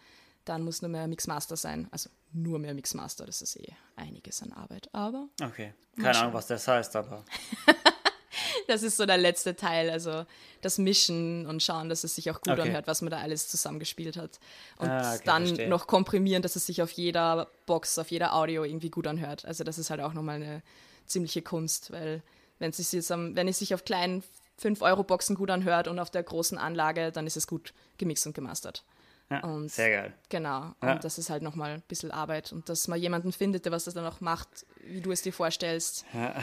dann 0.44 0.62
muss 0.62 0.82
nur 0.82 0.90
mehr 0.90 1.06
Mixmaster 1.06 1.56
sein. 1.56 1.88
Also 1.90 2.10
nur 2.32 2.58
mehr 2.58 2.74
Mixmaster, 2.74 3.26
das 3.26 3.42
ist 3.42 3.56
eh 3.56 3.72
einiges 3.96 4.42
an 4.42 4.52
Arbeit. 4.52 4.88
Aber. 4.92 5.28
Okay. 5.42 5.74
Keine 5.96 6.18
Ahnung, 6.18 6.34
was 6.34 6.46
das 6.46 6.66
heißt, 6.66 6.96
aber. 6.96 7.24
das 8.66 8.82
ist 8.82 8.96
so 8.96 9.06
der 9.06 9.16
letzte 9.16 9.56
Teil, 9.56 9.90
also 9.90 10.26
das 10.60 10.78
Mischen 10.78 11.46
und 11.46 11.62
schauen, 11.62 11.88
dass 11.88 12.04
es 12.04 12.14
sich 12.14 12.30
auch 12.30 12.40
gut 12.40 12.54
okay. 12.54 12.62
anhört, 12.62 12.86
was 12.86 13.02
man 13.02 13.10
da 13.10 13.18
alles 13.18 13.48
zusammengespielt 13.48 14.16
hat. 14.16 14.38
Und 14.78 14.88
ah, 14.88 15.14
okay, 15.14 15.22
dann 15.24 15.46
verstehe. 15.46 15.68
noch 15.68 15.86
komprimieren, 15.86 16.42
dass 16.42 16.56
es 16.56 16.66
sich 16.66 16.82
auf 16.82 16.90
jeder 16.90 17.48
Box, 17.66 17.98
auf 17.98 18.10
jeder 18.10 18.34
Audio 18.34 18.64
irgendwie 18.64 18.90
gut 18.90 19.06
anhört. 19.06 19.44
Also 19.44 19.64
das 19.64 19.78
ist 19.78 19.90
halt 19.90 20.00
auch 20.00 20.12
nochmal 20.12 20.36
eine 20.36 20.62
ziemliche 21.06 21.42
Kunst, 21.42 21.90
weil 21.90 22.22
wenn 22.58 22.70
es 22.70 22.76
sich 22.76 22.92
jetzt 22.92 23.12
am, 23.12 23.36
wenn 23.36 23.48
es 23.48 23.58
sich 23.58 23.74
auf 23.74 23.84
kleinen 23.84 24.22
5-Euro-Boxen 24.60 25.36
gut 25.36 25.50
anhört 25.50 25.88
und 25.88 25.98
auf 25.98 26.10
der 26.10 26.22
großen 26.22 26.58
Anlage, 26.58 27.12
dann 27.12 27.26
ist 27.26 27.36
es 27.36 27.46
gut 27.46 27.72
gemixt 27.98 28.26
und 28.26 28.34
gemastert. 28.34 28.84
Ja, 29.30 29.40
und, 29.40 29.70
sehr 29.70 29.90
geil. 29.90 30.14
Genau. 30.28 30.74
Ja. 30.82 30.92
Und 30.92 31.04
das 31.04 31.18
ist 31.18 31.30
halt 31.30 31.42
nochmal 31.42 31.72
ein 31.72 31.82
bisschen 31.88 32.10
Arbeit. 32.10 32.52
Und 32.52 32.68
dass 32.68 32.88
man 32.88 33.00
jemanden 33.00 33.32
findet, 33.32 33.64
der 33.64 33.72
was 33.72 33.84
das 33.84 33.94
dann 33.94 34.06
auch 34.06 34.20
macht, 34.20 34.48
wie 34.84 35.00
du 35.00 35.12
es 35.12 35.22
dir 35.22 35.32
vorstellst. 35.32 36.04
Ja. 36.12 36.34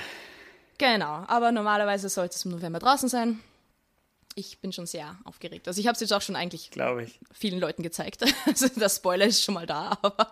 Genau. 0.77 1.23
Aber 1.27 1.51
normalerweise 1.51 2.09
sollte 2.09 2.35
es 2.35 2.45
im 2.45 2.51
November 2.51 2.79
draußen 2.79 3.07
sein. 3.07 3.39
Ich 4.33 4.59
bin 4.59 4.71
schon 4.71 4.87
sehr 4.87 5.17
aufgeregt. 5.25 5.67
Also 5.67 5.79
ich 5.79 5.87
habe 5.87 5.93
es 5.93 5.99
jetzt 5.99 6.13
auch 6.13 6.21
schon 6.21 6.35
eigentlich 6.35 6.71
vielen 7.33 7.59
Leuten 7.59 7.83
gezeigt. 7.83 8.23
Also 8.45 8.67
der 8.67 8.89
Spoiler 8.89 9.25
ist 9.25 9.43
schon 9.43 9.53
mal 9.53 9.67
da, 9.67 9.97
aber 10.01 10.31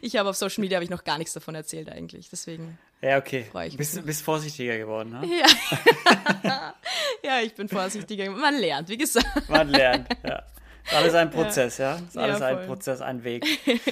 ich 0.00 0.16
habe 0.16 0.30
auf 0.30 0.36
Social 0.36 0.62
Media 0.62 0.76
habe 0.76 0.84
ich 0.84 0.90
noch 0.90 1.04
gar 1.04 1.18
nichts 1.18 1.34
davon 1.34 1.54
erzählt 1.54 1.88
eigentlich. 1.90 2.30
Deswegen. 2.30 2.78
Ja, 3.04 3.18
okay. 3.18 3.44
Ich 3.66 3.76
bist, 3.76 4.02
bist 4.06 4.22
vorsichtiger 4.22 4.78
geworden, 4.78 5.10
ne? 5.10 5.26
Ja. 5.26 6.74
ja, 7.22 7.40
ich 7.40 7.54
bin 7.54 7.68
vorsichtiger. 7.68 8.30
Man 8.30 8.54
lernt, 8.58 8.88
wie 8.88 8.96
gesagt. 8.96 9.46
Man 9.46 9.68
lernt, 9.68 10.08
ja. 10.24 10.42
Ist 10.86 10.94
alles 10.94 11.14
ein 11.14 11.30
Prozess, 11.30 11.76
ja? 11.76 11.96
Ist 11.96 12.16
alles 12.16 12.40
ja, 12.40 12.46
ein 12.46 12.66
Prozess, 12.66 13.02
ein 13.02 13.22
Weg. 13.22 13.44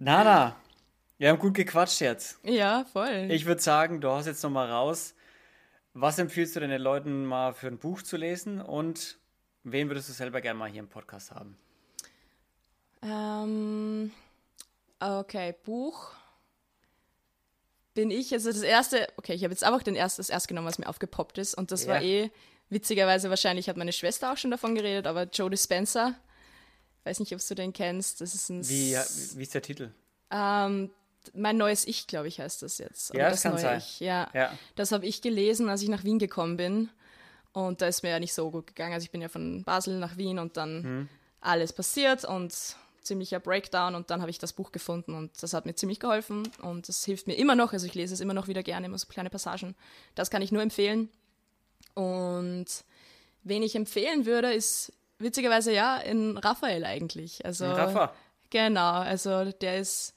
Nana, 0.00 0.56
wir 1.18 1.28
haben 1.28 1.38
gut 1.38 1.54
gequatscht 1.54 2.00
jetzt. 2.00 2.40
Ja, 2.42 2.84
voll. 2.92 3.28
Ich 3.30 3.46
würde 3.46 3.62
sagen, 3.62 4.00
du 4.00 4.10
hast 4.10 4.26
jetzt 4.26 4.42
noch 4.42 4.50
mal 4.50 4.68
raus. 4.68 5.14
Was 5.94 6.18
empfiehlst 6.18 6.56
du 6.56 6.60
denn 6.60 6.70
den 6.70 6.82
Leuten 6.82 7.26
mal 7.26 7.52
für 7.52 7.68
ein 7.68 7.78
Buch 7.78 8.02
zu 8.02 8.16
lesen 8.16 8.60
und 8.60 9.18
wen 9.62 9.88
würdest 9.88 10.08
du 10.08 10.12
selber 10.12 10.40
gerne 10.40 10.58
mal 10.58 10.68
hier 10.68 10.80
im 10.80 10.88
Podcast 10.88 11.30
haben? 11.30 11.56
Ähm, 13.02 14.10
okay, 14.98 15.54
Buch 15.64 16.14
bin 17.94 18.10
ich, 18.10 18.32
also 18.32 18.50
das 18.50 18.62
erste, 18.62 19.08
okay, 19.16 19.34
ich 19.34 19.42
habe 19.42 19.52
jetzt 19.52 19.64
einfach 19.64 19.82
den 19.82 19.96
erst, 19.96 20.18
das 20.18 20.30
erst 20.30 20.48
genommen, 20.48 20.66
was 20.66 20.78
mir 20.78 20.88
aufgepoppt 20.88 21.38
ist 21.38 21.54
und 21.54 21.72
das 21.72 21.84
ja. 21.84 21.94
war 21.94 22.02
eh 22.02 22.30
Witzigerweise, 22.70 23.30
wahrscheinlich 23.30 23.68
hat 23.68 23.76
meine 23.76 23.92
Schwester 23.92 24.32
auch 24.32 24.36
schon 24.36 24.52
davon 24.52 24.76
geredet, 24.76 25.08
aber 25.08 25.24
Joe 25.24 25.50
Dispenza, 25.50 26.14
weiß 27.02 27.18
nicht, 27.18 27.34
ob 27.34 27.40
du 27.46 27.54
den 27.56 27.72
kennst, 27.72 28.20
das 28.20 28.32
ist 28.32 28.48
ein... 28.48 28.66
Wie, 28.68 28.94
wie 28.94 29.42
ist 29.42 29.54
der 29.54 29.62
Titel? 29.62 29.90
Ähm, 30.30 30.90
mein 31.34 31.56
neues 31.56 31.84
Ich, 31.84 32.06
glaube 32.06 32.28
ich, 32.28 32.38
heißt 32.38 32.62
das 32.62 32.78
jetzt. 32.78 33.10
Oder 33.10 33.18
ja, 33.18 33.30
das, 33.30 33.42
das 33.42 33.50
kann 33.50 33.60
sein. 33.60 33.78
Ich. 33.78 33.98
Ja, 33.98 34.30
ja. 34.34 34.56
das 34.76 34.92
habe 34.92 35.04
ich 35.04 35.20
gelesen, 35.20 35.68
als 35.68 35.82
ich 35.82 35.88
nach 35.88 36.04
Wien 36.04 36.20
gekommen 36.20 36.56
bin. 36.56 36.90
Und 37.52 37.82
da 37.82 37.88
ist 37.88 38.04
mir 38.04 38.10
ja 38.10 38.20
nicht 38.20 38.32
so 38.32 38.52
gut 38.52 38.68
gegangen. 38.68 38.94
Also 38.94 39.04
ich 39.04 39.10
bin 39.10 39.20
ja 39.20 39.28
von 39.28 39.64
Basel 39.64 39.98
nach 39.98 40.16
Wien 40.16 40.38
und 40.38 40.56
dann 40.56 40.84
hm. 40.84 41.08
alles 41.40 41.72
passiert 41.72 42.24
und 42.24 42.54
ziemlicher 43.02 43.40
Breakdown 43.40 43.94
und 43.94 44.10
dann 44.10 44.20
habe 44.20 44.30
ich 44.30 44.38
das 44.38 44.52
Buch 44.52 44.72
gefunden 44.72 45.14
und 45.14 45.42
das 45.42 45.54
hat 45.54 45.66
mir 45.66 45.74
ziemlich 45.74 46.00
geholfen 46.00 46.48
und 46.62 46.88
das 46.88 47.04
hilft 47.04 47.26
mir 47.26 47.34
immer 47.34 47.54
noch. 47.54 47.72
Also 47.72 47.86
ich 47.86 47.94
lese 47.94 48.14
es 48.14 48.20
immer 48.20 48.34
noch 48.34 48.48
wieder 48.48 48.62
gerne, 48.62 48.86
immer 48.86 48.98
so 48.98 49.06
kleine 49.06 49.30
Passagen. 49.30 49.74
Das 50.14 50.30
kann 50.30 50.42
ich 50.42 50.52
nur 50.52 50.62
empfehlen. 50.62 51.08
Und 51.94 52.66
wen 53.42 53.62
ich 53.62 53.74
empfehlen 53.74 54.26
würde, 54.26 54.52
ist 54.52 54.92
witzigerweise 55.18 55.72
ja 55.72 55.96
in 55.98 56.36
Raphael 56.36 56.84
eigentlich. 56.84 57.44
Also, 57.44 57.66
Rafa. 57.66 58.12
Genau, 58.50 58.92
also 58.92 59.52
der 59.52 59.78
ist 59.78 60.14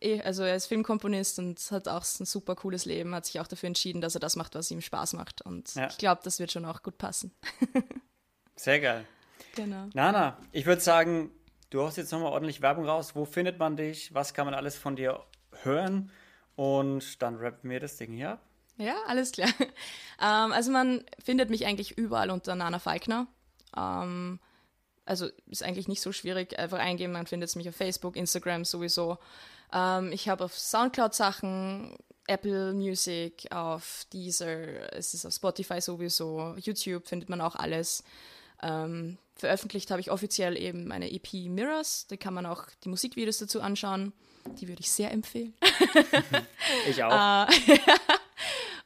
eh, 0.00 0.20
also 0.22 0.42
er 0.42 0.56
ist 0.56 0.66
Filmkomponist 0.66 1.38
und 1.38 1.60
hat 1.70 1.88
auch 1.88 2.04
ein 2.20 2.26
super 2.26 2.54
cooles 2.54 2.84
Leben, 2.84 3.14
hat 3.14 3.26
sich 3.26 3.40
auch 3.40 3.46
dafür 3.46 3.68
entschieden, 3.68 4.00
dass 4.00 4.14
er 4.14 4.20
das 4.20 4.36
macht, 4.36 4.54
was 4.54 4.70
ihm 4.70 4.80
Spaß 4.80 5.14
macht. 5.14 5.42
Und 5.42 5.74
ja. 5.74 5.88
ich 5.88 5.98
glaube, 5.98 6.20
das 6.24 6.38
wird 6.38 6.52
schon 6.52 6.64
auch 6.64 6.82
gut 6.82 6.98
passen. 6.98 7.32
Sehr 8.56 8.80
geil. 8.80 9.06
Genau. 9.54 9.86
Nana, 9.94 10.38
ich 10.52 10.66
würde 10.66 10.80
sagen, 10.80 11.30
du 11.70 11.82
hast 11.82 11.96
jetzt 11.96 12.12
nochmal 12.12 12.32
ordentlich 12.32 12.62
Werbung 12.62 12.86
raus. 12.86 13.14
Wo 13.14 13.24
findet 13.24 13.58
man 13.58 13.76
dich? 13.76 14.14
Was 14.14 14.34
kann 14.34 14.46
man 14.46 14.54
alles 14.54 14.76
von 14.76 14.96
dir 14.96 15.22
hören? 15.62 16.10
Und 16.56 17.22
dann 17.22 17.36
rappen 17.36 17.70
wir 17.70 17.80
das 17.80 17.96
Ding 17.96 18.12
hier 18.12 18.32
ab. 18.32 18.42
Ja, 18.76 18.96
alles 19.06 19.32
klar. 19.32 19.50
Ähm, 20.20 20.50
also 20.50 20.72
man 20.72 21.04
findet 21.24 21.48
mich 21.48 21.64
eigentlich 21.64 21.96
überall 21.96 22.32
unter 22.32 22.56
Nana 22.56 22.80
Falkner. 22.80 23.28
Ähm, 23.76 24.40
also 25.04 25.28
ist 25.46 25.62
eigentlich 25.62 25.86
nicht 25.86 26.00
so 26.00 26.10
schwierig. 26.10 26.58
Einfach 26.58 26.80
eingeben, 26.80 27.12
man 27.12 27.28
findet 27.28 27.54
mich 27.54 27.68
auf 27.68 27.76
Facebook, 27.76 28.16
Instagram 28.16 28.64
sowieso. 28.64 29.18
Ähm, 29.72 30.10
ich 30.10 30.28
habe 30.28 30.42
auf 30.42 30.58
Soundcloud 30.58 31.14
Sachen, 31.14 31.96
Apple 32.26 32.74
Music, 32.74 33.46
auf 33.52 34.06
Deezer, 34.12 34.92
es 34.92 35.14
ist 35.14 35.24
auf 35.24 35.34
Spotify 35.34 35.80
sowieso, 35.80 36.56
YouTube 36.58 37.06
findet 37.06 37.28
man 37.28 37.40
auch 37.40 37.54
alles. 37.54 38.02
Ähm, 38.62 39.18
veröffentlicht 39.38 39.90
habe 39.90 40.00
ich 40.00 40.10
offiziell 40.10 40.56
eben 40.56 40.86
meine 40.86 41.10
EP 41.10 41.32
Mirrors. 41.48 42.06
Da 42.08 42.16
kann 42.16 42.34
man 42.34 42.46
auch 42.46 42.64
die 42.84 42.88
Musikvideos 42.88 43.38
dazu 43.38 43.60
anschauen. 43.60 44.12
Die 44.60 44.68
würde 44.68 44.80
ich 44.80 44.90
sehr 44.90 45.10
empfehlen. 45.12 45.54
ich 46.88 47.02
auch. 47.02 47.48
Äh, 47.48 47.76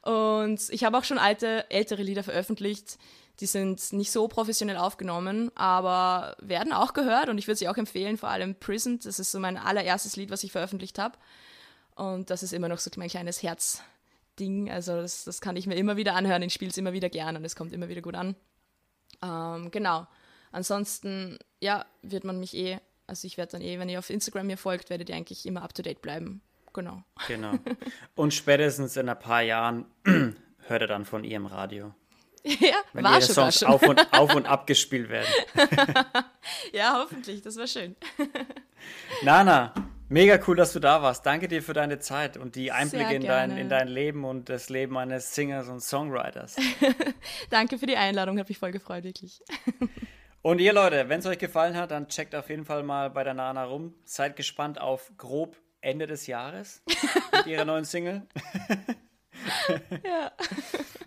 und 0.11 0.61
ich 0.71 0.85
habe 0.85 0.99
auch 0.99 1.05
schon 1.05 1.19
alte, 1.19 1.71
ältere 1.71 2.03
Lieder 2.03 2.23
veröffentlicht. 2.23 2.99
Die 3.41 3.47
sind 3.47 3.93
nicht 3.93 4.13
so 4.13 4.29
professionell 4.29 4.77
aufgenommen, 4.77 5.51
aber 5.57 6.37
werden 6.41 6.73
auch 6.73 6.93
gehört 6.93 7.29
und 7.29 7.39
ich 7.39 7.47
würde 7.47 7.59
sie 7.59 7.69
auch 7.69 7.77
empfehlen, 7.77 8.19
vor 8.19 8.29
allem 8.29 8.55
Prisoned. 8.55 9.05
Das 9.07 9.19
ist 9.19 9.33
so 9.33 9.41
mein 9.41 9.57
allererstes 9.57 10.17
Lied, 10.17 10.31
was 10.31 10.45
ich 10.45 10.53
veröffentlicht 10.53 10.99
habe. 10.99 11.17
Und 11.95 12.31
das 12.31 12.43
ist 12.43 12.53
immer 12.53 12.69
noch 12.69 12.79
so 12.79 12.91
mein 12.97 13.09
kleines 13.09 13.43
Herzding. 13.43 14.71
Also 14.71 14.97
das, 15.01 15.25
das 15.25 15.41
kann 15.41 15.57
ich 15.57 15.67
mir 15.67 15.77
immer 15.77 15.97
wieder 15.97 16.15
anhören. 16.15 16.43
Ich 16.43 16.53
spiele 16.53 16.71
es 16.71 16.77
immer 16.77 16.93
wieder 16.93 17.09
gern 17.09 17.37
und 17.37 17.45
es 17.45 17.57
kommt 17.57 17.73
immer 17.73 17.89
wieder 17.89 18.03
gut 18.03 18.15
an. 18.15 18.37
Ähm, 19.23 19.71
genau. 19.71 20.07
Ansonsten, 20.53 21.39
ja, 21.61 21.85
wird 22.03 22.25
man 22.25 22.39
mich 22.39 22.55
eh, 22.55 22.79
also 23.07 23.27
ich 23.27 23.37
werde 23.37 23.53
dann 23.53 23.63
eh, 23.63 23.79
wenn 23.79 23.89
ihr 23.89 23.99
auf 23.99 24.11
Instagram 24.11 24.47
mir 24.47 24.57
folgt, 24.57 24.89
werdet 24.89 25.09
ihr 25.09 25.17
eigentlich 25.17 25.45
immer 25.45 25.63
up 25.63 25.75
to 25.75 25.83
date 25.83 26.01
bleiben 26.01 26.41
genau. 26.73 27.03
Genau. 27.29 27.53
Und 28.15 28.35
spätestens 28.35 28.97
in 28.97 29.09
ein 29.09 29.19
paar 29.19 29.43
Jahren 29.43 29.87
hört 30.67 30.83
er 30.83 30.87
dann 30.87 31.05
von 31.05 31.25
ihr 31.25 31.37
im 31.37 31.47
Radio. 31.47 31.95
Ja, 32.45 32.75
Wenn 32.93 33.05
war 33.05 33.13
ihre 33.13 33.23
schon, 33.23 33.35
Songs 33.35 33.61
schon. 33.61 33.69
Auf, 33.69 33.83
und, 33.83 34.13
auf 34.13 34.35
und 34.35 34.47
abgespielt 34.47 35.09
werden. 35.09 35.29
ja, 36.73 36.99
hoffentlich, 37.01 37.41
das 37.41 37.57
war 37.57 37.69
schön. 37.69 37.95
Nana, 39.23 39.73
mega 40.09 40.41
cool, 40.49 40.57
dass 40.57 40.73
du 40.73 40.81
da 40.81 41.01
warst. 41.03 41.25
Danke 41.25 41.47
dir 41.47 41.63
für 41.63 41.73
deine 41.73 42.01
Zeit 42.01 42.37
und 42.37 42.57
die 42.57 42.73
Einblicke 42.73 43.15
in 43.15 43.23
dein, 43.23 43.57
in 43.57 43.69
dein 43.69 43.87
Leben 43.87 44.25
und 44.25 44.49
das 44.49 44.71
Leben 44.71 44.99
eines 44.99 45.33
Singers 45.33 45.69
und 45.69 45.83
Songwriters. 45.83 46.57
Danke 47.51 47.79
für 47.79 47.87
die 47.87 47.97
Einladung, 47.97 48.41
hat 48.41 48.49
mich 48.49 48.59
voll 48.59 48.73
gefreut, 48.73 49.05
wirklich. 49.05 49.41
Und 50.43 50.61
ihr 50.61 50.73
Leute, 50.73 51.09
wenn 51.09 51.21
es 51.21 51.27
euch 51.27 51.39
gefallen 51.39 51.77
hat, 51.77 51.93
dann 51.93 52.09
checkt 52.09 52.35
auf 52.35 52.51
jeden 52.51 52.65
Fall 52.65 52.83
mal 52.83 53.11
bei 53.11 53.23
der 53.23 53.33
Nana 53.33 53.63
rum. 53.65 53.95
Seid 54.05 54.35
gespannt 54.35 54.81
auf 54.81 55.13
grob 55.17 55.57
Ende 55.81 56.09
des 56.09 56.27
Jahres 56.27 56.83
mit 57.33 57.47
ihrer 57.47 57.65
neuen 57.65 57.85
Single. 57.85 58.23
ja. 60.05 60.33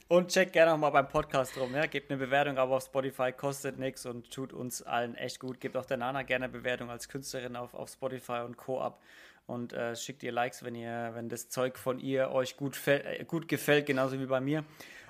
Und 0.08 0.32
checkt 0.32 0.54
gerne 0.54 0.72
auch 0.72 0.78
mal 0.78 0.90
beim 0.92 1.10
Podcast 1.10 1.58
rum. 1.58 1.76
Ja? 1.76 1.86
Gebt 1.86 2.10
eine 2.10 2.18
Bewertung, 2.18 2.58
aber 2.58 2.78
auf 2.78 2.84
Spotify 2.86 3.34
kostet 3.34 3.78
nichts 3.78 4.06
und 4.06 4.32
tut 4.32 4.54
uns 4.54 4.82
allen 4.82 5.16
echt 5.16 5.42
gut. 5.42 5.60
Gebt 5.60 5.76
auch 5.76 5.86
der 5.86 5.98
Nana 5.98 6.24
gerne 6.24 6.46
eine 6.46 6.54
Bewertung 6.54 6.90
als 6.90 7.10
Künstlerin 7.10 7.58
auf, 7.58 7.74
auf 7.74 7.90
Spotify 7.90 8.40
und 8.46 8.56
Co. 8.56 8.80
ab. 8.80 9.02
Und 9.48 9.74
äh, 9.74 9.98
schickt 9.98 10.24
ihr 10.24 10.32
Likes, 10.32 10.64
wenn 10.64 10.76
ihr, 10.76 11.12
wenn 11.14 11.28
das 11.28 11.50
Zeug 11.50 11.78
von 11.78 12.00
ihr 12.00 12.32
euch 12.32 12.56
gut, 12.56 12.80
äh, 12.88 13.26
gut 13.26 13.50
gefällt, 13.50 13.86
genauso 13.86 14.18
wie 14.18 14.28
bei 14.28 14.40
mir. 14.40 14.64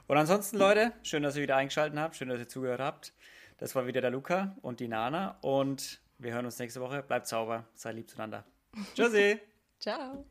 Und 0.07 0.17
ansonsten, 0.17 0.57
Leute, 0.57 0.93
schön, 1.03 1.21
dass 1.21 1.35
ihr 1.35 1.43
wieder 1.43 1.57
eingeschaltet 1.57 1.99
habt, 1.99 2.15
schön, 2.15 2.29
dass 2.29 2.39
ihr 2.39 2.47
zugehört 2.47 2.81
habt. 2.81 3.13
Das 3.57 3.75
war 3.75 3.87
wieder 3.87 4.01
der 4.01 4.11
Luca 4.11 4.55
und 4.61 4.79
die 4.79 4.87
Nana. 4.87 5.37
Und 5.41 6.01
wir 6.17 6.33
hören 6.33 6.45
uns 6.45 6.59
nächste 6.59 6.81
Woche. 6.81 7.03
Bleibt 7.03 7.27
sauber, 7.27 7.65
seid 7.73 7.95
lieb 7.95 8.09
zueinander. 8.09 8.43
Tschüssi. 8.95 9.39
Ciao. 9.79 10.25